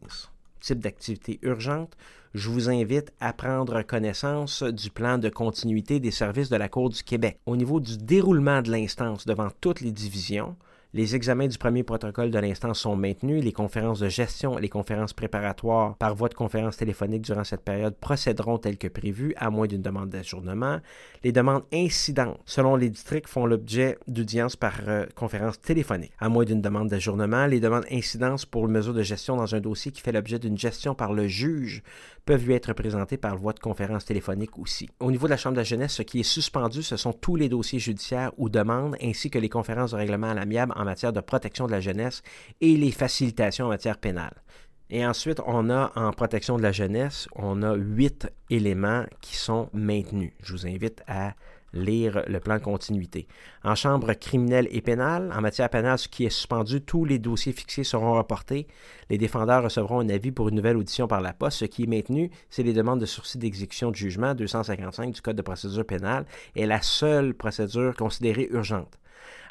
types 0.60 0.80
d'activités 0.80 1.40
urgentes. 1.42 1.96
Je 2.34 2.50
vous 2.50 2.70
invite 2.70 3.14
à 3.20 3.34
prendre 3.34 3.82
connaissance 3.84 4.64
du 4.64 4.90
plan 4.90 5.18
de 5.18 5.30
continuité 5.30 6.00
des 6.00 6.12
services 6.12 6.50
de 6.50 6.58
la 6.58 6.68
Cour 6.68 6.90
du 6.90 7.04
Québec. 7.04 7.40
Au 7.46 7.56
niveau 7.56 7.80
du 7.80 7.98
déroulement 7.98 8.62
de 8.62 8.72
l'instance 8.72 9.26
devant 9.26 9.50
toutes 9.62 9.82
les 9.82 9.92
divisions, 9.92 10.56
les 10.96 11.14
examens 11.14 11.48
du 11.48 11.58
premier 11.58 11.84
protocole 11.84 12.32
de 12.32 12.40
l'instance 12.40 12.80
sont 12.80 12.96
maintenus. 12.96 13.44
Les 13.44 13.52
conférences 13.52 14.00
de 14.00 14.08
gestion 14.08 14.58
et 14.58 14.62
les 14.62 14.70
conférences 14.70 15.12
préparatoires 15.12 15.98
par 15.98 16.16
voie 16.16 16.30
de 16.30 16.36
conférence 16.36 16.78
téléphonique 16.78 17.24
durant 17.24 17.44
cette 17.44 17.66
période 17.66 17.98
procéderont 17.98 18.58
telles 18.60 18.78
que 18.78 18.88
prévu, 18.88 19.34
à 19.36 19.50
moins 19.50 19.68
d'une 19.68 19.82
demande 19.82 20.08
d'ajournement. 20.08 20.80
Les 21.26 21.34
demandes 21.34 21.64
incidentes, 21.74 22.40
selon 22.46 22.78
les 22.78 22.90
districts, 22.90 23.28
font 23.28 23.46
l'objet 23.46 23.98
d'audience 24.08 24.56
par 24.56 24.76
euh, 24.88 25.06
conférence 25.16 25.60
téléphonique, 25.60 26.14
à 26.18 26.30
moins 26.30 26.46
d'une 26.46 26.62
demande 26.62 26.88
d'ajournement. 26.88 27.46
Les 27.46 27.60
demandes 27.60 27.86
incidences 27.92 28.46
pour 28.46 28.70
mesure 28.70 28.94
de 28.94 29.04
gestion 29.04 29.36
dans 29.36 29.54
un 29.54 29.60
dossier 29.60 29.92
qui 29.92 30.00
fait 30.00 30.14
l'objet 30.14 30.40
d'une 30.40 30.58
gestion 30.58 30.96
par 30.96 31.12
le 31.12 31.28
juge 31.28 31.84
peuvent 32.26 32.46
lui 32.46 32.54
être 32.54 32.72
présentées 32.72 33.18
par 33.18 33.36
voie 33.38 33.54
de 33.54 33.60
conférence 33.60 34.06
téléphonique 34.06 34.58
aussi. 34.58 34.90
Au 35.00 35.12
niveau 35.12 35.28
de 35.28 35.32
la 35.32 35.38
Chambre 35.38 35.56
de 35.56 35.60
la 35.60 35.66
jeunesse, 35.66 35.94
ce 35.94 36.02
qui 36.02 36.22
est 36.22 36.24
suspendu, 36.24 36.82
ce 36.82 36.98
sont 36.98 37.14
tous 37.14 37.36
les 37.36 37.50
dossiers 37.50 37.80
judiciaires 37.80 38.32
ou 38.38 38.50
demandes, 38.50 38.96
ainsi 39.02 39.30
que 39.30 39.38
les 39.38 39.50
conférences 39.50 39.92
de 39.92 39.98
règlement 39.98 40.30
à 40.30 40.34
l'amiable 40.34 40.74
matière 40.86 41.14
de 41.14 41.20
protection 41.20 41.68
de 41.68 41.72
la 41.72 41.82
jeunesse 41.82 42.22
et 42.62 42.78
les 42.78 42.92
facilitations 42.92 43.66
en 43.66 43.70
matière 43.70 43.98
pénale. 43.98 44.42
Et 44.90 45.06
ensuite, 45.06 45.42
on 45.48 45.70
a 45.70 45.92
en 45.96 46.12
protection 46.12 46.58
de 46.58 46.62
la 46.62 46.72
jeunesse, 46.72 47.28
on 47.36 47.64
a 47.64 47.74
huit 47.74 48.28
éléments 48.50 49.04
qui 49.22 49.36
sont 49.36 49.70
maintenus. 49.74 50.32
Je 50.44 50.54
vous 50.54 50.68
invite 50.68 51.02
à 51.08 51.34
lire 51.76 52.24
le 52.28 52.40
plan 52.40 52.56
de 52.56 52.62
continuité. 52.62 53.28
En 53.64 53.76
chambre 53.76 54.14
criminelle 54.14 54.68
et 54.72 54.82
pénale, 54.82 55.32
en 55.36 55.42
matière 55.42 55.70
pénale, 55.70 56.00
ce 56.00 56.08
qui 56.08 56.26
est 56.26 56.30
suspendu, 56.30 56.82
tous 56.82 57.04
les 57.04 57.20
dossiers 57.20 57.52
fixés 57.52 57.84
seront 57.84 58.14
reportés. 58.14 58.68
Les 59.10 59.18
défendeurs 59.18 59.64
recevront 59.64 60.00
un 60.00 60.10
avis 60.10 60.32
pour 60.32 60.50
une 60.50 60.56
nouvelle 60.56 60.78
audition 60.78 61.08
par 61.08 61.22
la 61.22 61.34
poste. 61.34 61.60
Ce 61.60 61.66
qui 61.66 61.84
est 61.84 61.88
maintenu, 61.88 62.32
c'est 62.50 62.64
les 62.64 62.74
demandes 62.74 63.02
de 63.02 63.06
sursis 63.06 63.38
d'exécution 63.38 63.92
de 63.92 63.96
jugement 63.96 64.34
255 64.34 65.12
du 65.12 65.22
Code 65.22 65.36
de 65.36 65.42
procédure 65.42 65.86
pénale 65.86 66.26
et 66.56 66.66
la 66.66 66.82
seule 66.82 67.34
procédure 67.34 67.96
considérée 67.96 68.48
urgente. 68.52 68.98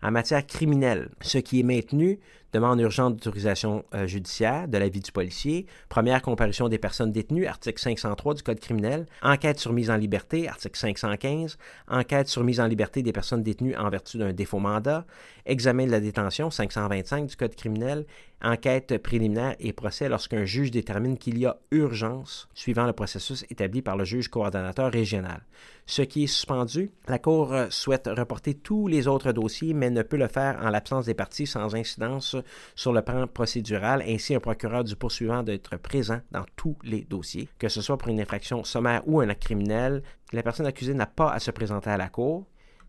En 0.03 0.11
matière 0.11 0.47
criminelle, 0.47 1.09
ce 1.21 1.39
qui 1.39 1.61
est 1.61 1.63
maintenu, 1.63 2.21
demande 2.55 2.81
urgente 2.81 3.17
d'autorisation 3.17 3.85
euh, 3.95 4.07
judiciaire 4.07 4.69
de 4.69 4.79
l'avis 4.79 5.01
du 5.01 5.11
policier, 5.11 5.67
première 5.89 6.23
comparution 6.23 6.69
des 6.69 6.79
personnes 6.79 7.11
détenues, 7.11 7.47
article 7.47 7.81
503 7.81 8.35
du 8.35 8.43
Code 8.43 8.61
criminel, 8.61 9.07
enquête 9.23 9.59
sur 9.59 9.73
mise 9.73 9.91
en 9.91 9.97
liberté, 9.97 10.49
article 10.49 10.79
515, 10.79 11.59
enquête 11.89 12.29
sur 12.29 12.45
mise 12.45 12.61
en 12.61 12.67
liberté 12.67 13.03
des 13.03 13.13
personnes 13.13 13.43
détenues 13.43 13.75
en 13.77 13.91
vertu 13.91 14.19
d'un 14.19 14.33
défaut 14.33 14.61
mandat, 14.61 15.05
examen 15.47 15.87
de 15.87 15.91
la 15.91 16.01
détention, 16.01 16.51
525 16.51 17.27
du 17.27 17.37
Code 17.37 17.57
criminel, 17.57 18.07
enquête 18.43 18.99
préliminaire 18.99 19.57
et 19.59 19.73
procès 19.73 20.09
lorsqu'un 20.09 20.45
juge 20.45 20.71
détermine 20.71 21.19
qu'il 21.19 21.39
y 21.39 21.47
a 21.47 21.59
urgence 21.71 22.49
suivant 22.55 22.87
le 22.87 22.93
processus 22.93 23.45
établi 23.51 23.83
par 23.83 23.97
le 23.97 24.05
juge 24.05 24.29
coordonnateur 24.29 24.93
régional. 24.93 25.43
Ce 25.87 26.03
qui 26.03 26.25
est 26.25 26.29
suspendu, 26.29 26.91
la 27.09 27.19
Cour 27.19 27.55
souhaite 27.71 28.09
reporter 28.09 28.55
tous 28.55 28.87
les 28.87 29.07
autres 29.07 29.33
dossiers, 29.33 29.75
mais 29.75 29.91
ne 29.91 30.03
peut 30.03 30.17
le 30.17 30.29
faire 30.29 30.59
en 30.63 30.71
l'absence 30.71 31.07
des 31.07 31.15
parties 31.15 31.47
sans 31.47 31.75
incidence 31.75 32.37
sur 32.75 32.93
le 32.93 33.03
plan 33.03 33.27
procédural. 33.27 34.03
Ainsi, 34.07 34.35
un 34.35 34.41
procureur 34.41 34.85
du 34.85 34.97
poursuivant 34.97 35.43
doit 35.43 35.55
être 35.55 35.77
présent 35.77 36.21
dans 36.31 36.45
tous 36.57 36.77
les 36.83 37.03
dossiers, 37.03 37.49
que 37.59 37.69
ce 37.69 37.83
soit 37.83 37.99
pour 37.99 38.09
une 38.09 38.21
infraction 38.21 38.65
sommaire 38.65 39.03
ou 39.07 39.21
un 39.21 39.29
acte 39.29 39.43
criminel. 39.43 40.03
La 40.33 40.43
personne 40.43 40.67
accusée 40.67 40.95
n'a 40.95 41.07
pas 41.07 41.31
à 41.31 41.39
se 41.39 41.51
présenter 41.51 41.91
à 41.91 41.99
la 41.99 42.09
Cour. 42.09 42.47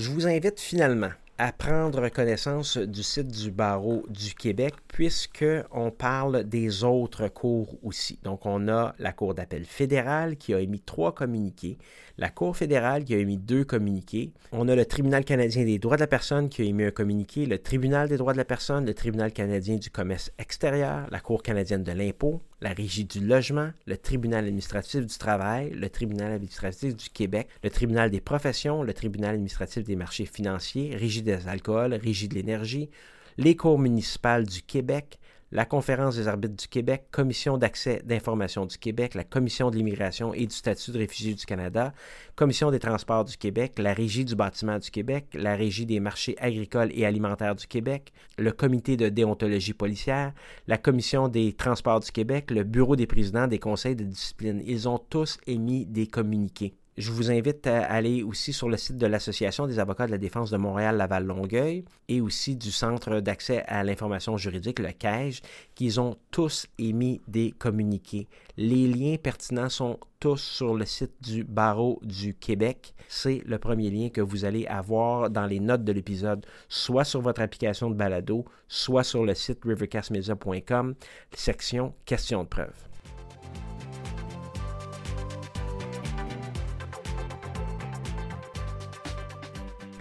Je 0.00 0.10
vous 0.10 0.28
invite 0.28 0.60
finalement 0.60 1.10
à 1.38 1.50
prendre 1.50 2.08
connaissance 2.08 2.78
du 2.78 3.02
site 3.02 3.26
du 3.26 3.50
barreau 3.50 4.04
du 4.08 4.32
Québec 4.32 4.74
puisqu'on 4.98 5.92
parle 5.92 6.42
des 6.42 6.82
autres 6.82 7.28
cours 7.28 7.78
aussi. 7.84 8.18
Donc, 8.24 8.46
on 8.46 8.66
a 8.66 8.96
la 8.98 9.12
Cour 9.12 9.32
d'appel 9.32 9.64
fédérale 9.64 10.36
qui 10.36 10.54
a 10.54 10.58
émis 10.58 10.80
trois 10.80 11.14
communiqués, 11.14 11.78
la 12.16 12.30
Cour 12.30 12.56
fédérale 12.56 13.04
qui 13.04 13.14
a 13.14 13.18
émis 13.18 13.36
deux 13.36 13.62
communiqués, 13.62 14.32
on 14.50 14.66
a 14.66 14.74
le 14.74 14.84
Tribunal 14.84 15.24
canadien 15.24 15.64
des 15.64 15.78
droits 15.78 15.94
de 15.94 16.00
la 16.00 16.08
personne 16.08 16.48
qui 16.48 16.62
a 16.62 16.64
émis 16.64 16.82
un 16.82 16.90
communiqué, 16.90 17.46
le 17.46 17.58
Tribunal 17.58 18.08
des 18.08 18.16
droits 18.16 18.32
de 18.32 18.38
la 18.38 18.44
personne, 18.44 18.86
le 18.86 18.92
Tribunal 18.92 19.32
canadien 19.32 19.76
du 19.76 19.88
commerce 19.88 20.32
extérieur, 20.36 21.06
la 21.12 21.20
Cour 21.20 21.44
canadienne 21.44 21.84
de 21.84 21.92
l'impôt, 21.92 22.42
la 22.60 22.70
Régie 22.70 23.04
du 23.04 23.24
logement, 23.24 23.70
le 23.86 23.96
Tribunal 23.96 24.46
administratif 24.46 25.06
du 25.06 25.16
travail, 25.16 25.70
le 25.70 25.88
Tribunal 25.90 26.32
administratif 26.32 26.96
du 26.96 27.08
Québec, 27.08 27.46
le 27.62 27.70
Tribunal 27.70 28.10
des 28.10 28.20
professions, 28.20 28.82
le 28.82 28.92
Tribunal 28.92 29.34
administratif 29.34 29.84
des 29.84 29.94
marchés 29.94 30.26
financiers, 30.26 30.96
Régie 30.96 31.22
des 31.22 31.46
alcools, 31.46 31.94
Régie 31.94 32.26
de 32.26 32.34
l'énergie, 32.34 32.90
les 33.38 33.54
cours 33.54 33.78
municipales 33.78 34.44
du 34.44 34.62
Québec, 34.62 35.20
la 35.52 35.64
Conférence 35.64 36.16
des 36.16 36.26
arbitres 36.26 36.56
du 36.56 36.66
Québec, 36.66 37.04
Commission 37.12 37.56
d'accès 37.56 38.02
d'information 38.04 38.66
du 38.66 38.76
Québec, 38.76 39.14
la 39.14 39.22
Commission 39.22 39.70
de 39.70 39.76
l'immigration 39.76 40.34
et 40.34 40.44
du 40.44 40.54
statut 40.54 40.90
de 40.90 40.98
réfugié 40.98 41.34
du 41.34 41.46
Canada, 41.46 41.94
Commission 42.34 42.72
des 42.72 42.80
transports 42.80 43.24
du 43.24 43.36
Québec, 43.36 43.78
la 43.78 43.94
Régie 43.94 44.24
du 44.24 44.34
bâtiment 44.34 44.78
du 44.78 44.90
Québec, 44.90 45.28
la 45.34 45.54
Régie 45.54 45.86
des 45.86 46.00
marchés 46.00 46.36
agricoles 46.38 46.90
et 46.92 47.06
alimentaires 47.06 47.54
du 47.54 47.66
Québec, 47.68 48.12
le 48.36 48.50
Comité 48.50 48.96
de 48.96 49.08
déontologie 49.08 49.72
policière, 49.72 50.32
la 50.66 50.76
Commission 50.76 51.28
des 51.28 51.52
transports 51.52 52.00
du 52.00 52.10
Québec, 52.10 52.50
le 52.50 52.64
Bureau 52.64 52.96
des 52.96 53.06
présidents 53.06 53.46
des 53.46 53.60
conseils 53.60 53.96
de 53.96 54.04
discipline. 54.04 54.60
Ils 54.66 54.88
ont 54.88 54.98
tous 54.98 55.38
émis 55.46 55.86
des 55.86 56.08
communiqués. 56.08 56.74
Je 56.98 57.12
vous 57.12 57.30
invite 57.30 57.64
à 57.68 57.84
aller 57.84 58.24
aussi 58.24 58.52
sur 58.52 58.68
le 58.68 58.76
site 58.76 58.96
de 58.96 59.06
l'Association 59.06 59.68
des 59.68 59.78
avocats 59.78 60.06
de 60.06 60.10
la 60.10 60.18
défense 60.18 60.50
de 60.50 60.56
Montréal-Laval-Longueuil 60.56 61.84
et 62.08 62.20
aussi 62.20 62.56
du 62.56 62.72
Centre 62.72 63.20
d'accès 63.20 63.62
à 63.68 63.84
l'information 63.84 64.36
juridique, 64.36 64.80
le 64.80 64.90
CAGE, 64.90 65.40
qu'ils 65.76 66.00
ont 66.00 66.16
tous 66.32 66.66
émis 66.76 67.20
des 67.28 67.52
communiqués. 67.52 68.26
Les 68.56 68.88
liens 68.88 69.14
pertinents 69.16 69.68
sont 69.68 70.00
tous 70.18 70.42
sur 70.42 70.74
le 70.74 70.84
site 70.84 71.12
du 71.22 71.44
Barreau 71.44 72.00
du 72.02 72.34
Québec. 72.34 72.94
C'est 73.06 73.44
le 73.46 73.60
premier 73.60 73.90
lien 73.90 74.08
que 74.08 74.20
vous 74.20 74.44
allez 74.44 74.66
avoir 74.66 75.30
dans 75.30 75.46
les 75.46 75.60
notes 75.60 75.84
de 75.84 75.92
l'épisode, 75.92 76.44
soit 76.68 77.04
sur 77.04 77.20
votre 77.20 77.42
application 77.42 77.90
de 77.90 77.94
balado, 77.94 78.44
soit 78.66 79.04
sur 79.04 79.24
le 79.24 79.36
site 79.36 79.60
rivercastmedia.com, 79.64 80.96
section 81.32 81.94
questions 82.04 82.42
de 82.42 82.48
preuve. 82.48 82.88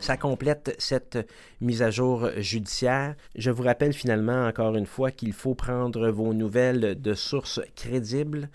Ça 0.07 0.15
complète 0.15 0.73
cette 0.77 1.17
mise 1.59 1.81
à 1.81 1.91
jour 1.91 2.29
judiciaire. 2.37 3.15
Je 3.35 3.51
vous 3.51 3.63
rappelle 3.63 3.91
finalement 3.91 4.47
encore 4.47 4.77
une 4.77 4.85
fois 4.85 5.11
qu'il 5.11 5.33
faut 5.33 5.53
prendre 5.53 6.07
vos 6.11 6.33
nouvelles 6.33 7.01
de 7.01 7.13
sources 7.13 7.59
crédibles 7.75 8.49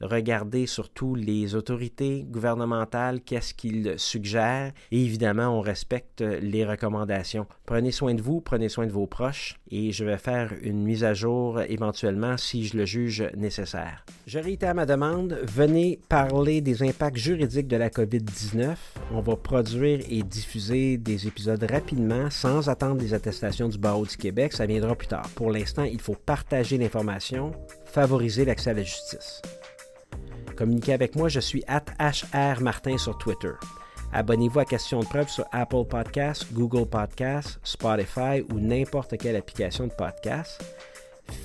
regarder 0.00 0.66
surtout 0.66 1.14
les 1.14 1.54
autorités 1.54 2.24
gouvernementales, 2.28 3.20
qu'est-ce 3.20 3.54
qu'ils 3.54 3.94
suggèrent. 3.96 4.72
Et 4.90 5.02
évidemment, 5.02 5.48
on 5.48 5.60
respecte 5.60 6.20
les 6.20 6.64
recommandations. 6.64 7.46
Prenez 7.64 7.92
soin 7.92 8.14
de 8.14 8.22
vous, 8.22 8.40
prenez 8.40 8.68
soin 8.68 8.86
de 8.86 8.92
vos 8.92 9.06
proches 9.06 9.56
et 9.70 9.92
je 9.92 10.04
vais 10.04 10.18
faire 10.18 10.52
une 10.62 10.82
mise 10.82 11.04
à 11.04 11.14
jour 11.14 11.60
éventuellement 11.62 12.36
si 12.36 12.66
je 12.66 12.76
le 12.76 12.84
juge 12.84 13.28
nécessaire. 13.36 14.04
Je 14.26 14.38
réitère 14.38 14.74
ma 14.74 14.86
demande, 14.86 15.38
venez 15.42 16.00
parler 16.08 16.60
des 16.60 16.82
impacts 16.82 17.16
juridiques 17.16 17.68
de 17.68 17.76
la 17.76 17.90
COVID-19. 17.90 18.76
On 19.12 19.20
va 19.20 19.36
produire 19.36 20.00
et 20.08 20.22
diffuser 20.22 20.96
des 20.98 21.26
épisodes 21.26 21.64
rapidement 21.70 22.30
sans 22.30 22.68
attendre 22.68 23.00
les 23.00 23.14
attestations 23.14 23.68
du 23.68 23.78
barreau 23.78 24.06
du 24.06 24.16
Québec. 24.16 24.52
Ça 24.52 24.66
viendra 24.66 24.94
plus 24.94 25.08
tard. 25.08 25.28
Pour 25.34 25.50
l'instant, 25.50 25.84
il 25.84 26.00
faut 26.00 26.14
partager 26.14 26.78
l'information, 26.78 27.52
favoriser 27.84 28.44
l'accès 28.44 28.70
à 28.70 28.74
la 28.74 28.82
justice. 28.82 29.42
Communiquez 30.56 30.94
avec 30.94 31.14
moi, 31.16 31.28
je 31.28 31.40
suis 31.40 31.62
at 31.66 31.84
Martin 32.60 32.96
sur 32.96 33.18
Twitter. 33.18 33.52
Abonnez-vous 34.12 34.60
à 34.60 34.64
Question 34.64 35.00
de 35.00 35.04
preuve 35.04 35.28
sur 35.28 35.44
Apple 35.52 35.84
Podcasts, 35.88 36.50
Google 36.52 36.88
Podcasts, 36.88 37.60
Spotify 37.62 38.42
ou 38.50 38.58
n'importe 38.58 39.18
quelle 39.18 39.36
application 39.36 39.86
de 39.86 39.92
podcast. 39.92 40.62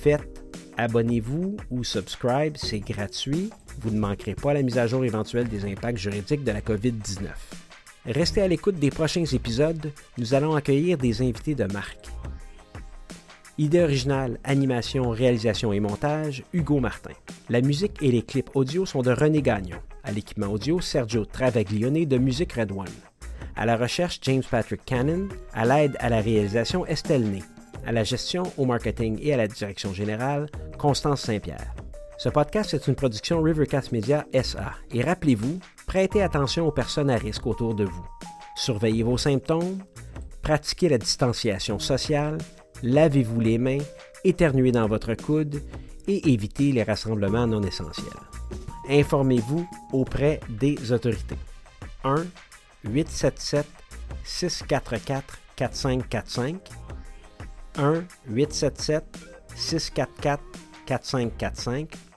Faites 0.01 0.41
abonnez-vous 0.77 1.57
ou 1.69 1.83
subscribe, 1.83 2.55
c'est 2.55 2.79
gratuit. 2.79 3.49
Vous 3.81 3.91
ne 3.91 3.99
manquerez 3.99 4.35
pas 4.35 4.53
la 4.53 4.61
mise 4.61 4.77
à 4.77 4.87
jour 4.87 5.03
éventuelle 5.03 5.49
des 5.49 5.65
impacts 5.65 5.97
juridiques 5.97 6.43
de 6.43 6.51
la 6.51 6.61
COVID-19. 6.61 7.27
Restez 8.05 8.41
à 8.41 8.47
l'écoute 8.47 8.75
des 8.75 8.89
prochains 8.89 9.25
épisodes, 9.25 9.91
nous 10.17 10.33
allons 10.33 10.55
accueillir 10.55 10.97
des 10.97 11.21
invités 11.21 11.55
de 11.55 11.65
marque. 11.65 12.07
Idée 13.61 13.83
originale, 13.83 14.39
animation, 14.43 15.11
réalisation 15.11 15.71
et 15.71 15.79
montage, 15.79 16.43
Hugo 16.51 16.79
Martin. 16.79 17.13
La 17.47 17.61
musique 17.61 18.01
et 18.01 18.09
les 18.09 18.23
clips 18.23 18.49
audio 18.55 18.87
sont 18.87 19.03
de 19.03 19.11
René 19.11 19.43
Gagnon. 19.43 19.77
À 20.03 20.11
l'équipement 20.11 20.47
audio, 20.47 20.81
Sergio 20.81 21.25
Travaglione 21.25 22.05
de 22.05 22.17
Musique 22.17 22.53
Red 22.53 22.71
One. 22.71 22.87
À 23.55 23.67
la 23.67 23.77
recherche, 23.77 24.17
James 24.23 24.41
Patrick 24.49 24.83
Cannon. 24.83 25.29
À 25.53 25.65
l'aide 25.65 25.95
à 25.99 26.09
la 26.09 26.21
réalisation, 26.21 26.87
Estelle 26.87 27.29
Ney. 27.29 27.43
À 27.85 27.91
la 27.91 28.03
gestion, 28.03 28.51
au 28.57 28.65
marketing 28.65 29.19
et 29.21 29.31
à 29.31 29.37
la 29.37 29.47
direction 29.47 29.93
générale, 29.93 30.47
Constance 30.79 31.21
Saint-Pierre. 31.21 31.75
Ce 32.17 32.29
podcast 32.29 32.73
est 32.73 32.87
une 32.87 32.95
production 32.95 33.43
Rivercast 33.43 33.91
Media 33.91 34.25
SA 34.41 34.71
et 34.91 35.03
rappelez-vous, 35.03 35.59
prêtez 35.85 36.23
attention 36.23 36.65
aux 36.65 36.71
personnes 36.71 37.11
à 37.11 37.15
risque 37.15 37.45
autour 37.45 37.75
de 37.75 37.83
vous. 37.83 38.07
Surveillez 38.55 39.03
vos 39.03 39.19
symptômes, 39.19 39.83
pratiquez 40.41 40.89
la 40.89 40.97
distanciation 40.97 41.77
sociale 41.77 42.39
lavez-vous 42.83 43.39
les 43.39 43.57
mains, 43.57 43.79
éternuez 44.23 44.71
dans 44.71 44.87
votre 44.87 45.13
coude 45.15 45.61
et 46.07 46.31
évitez 46.31 46.71
les 46.71 46.83
rassemblements 46.83 47.47
non 47.47 47.61
essentiels. 47.61 48.05
Informez-vous 48.89 49.67
auprès 49.93 50.39
des 50.49 50.91
autorités. 50.91 51.37
1 52.03 52.25
877 52.83 53.65
644 54.23 55.39
4545 55.55 56.57
1 57.77 58.03
877 58.27 59.03
644 59.55 60.43
4545 60.85 62.10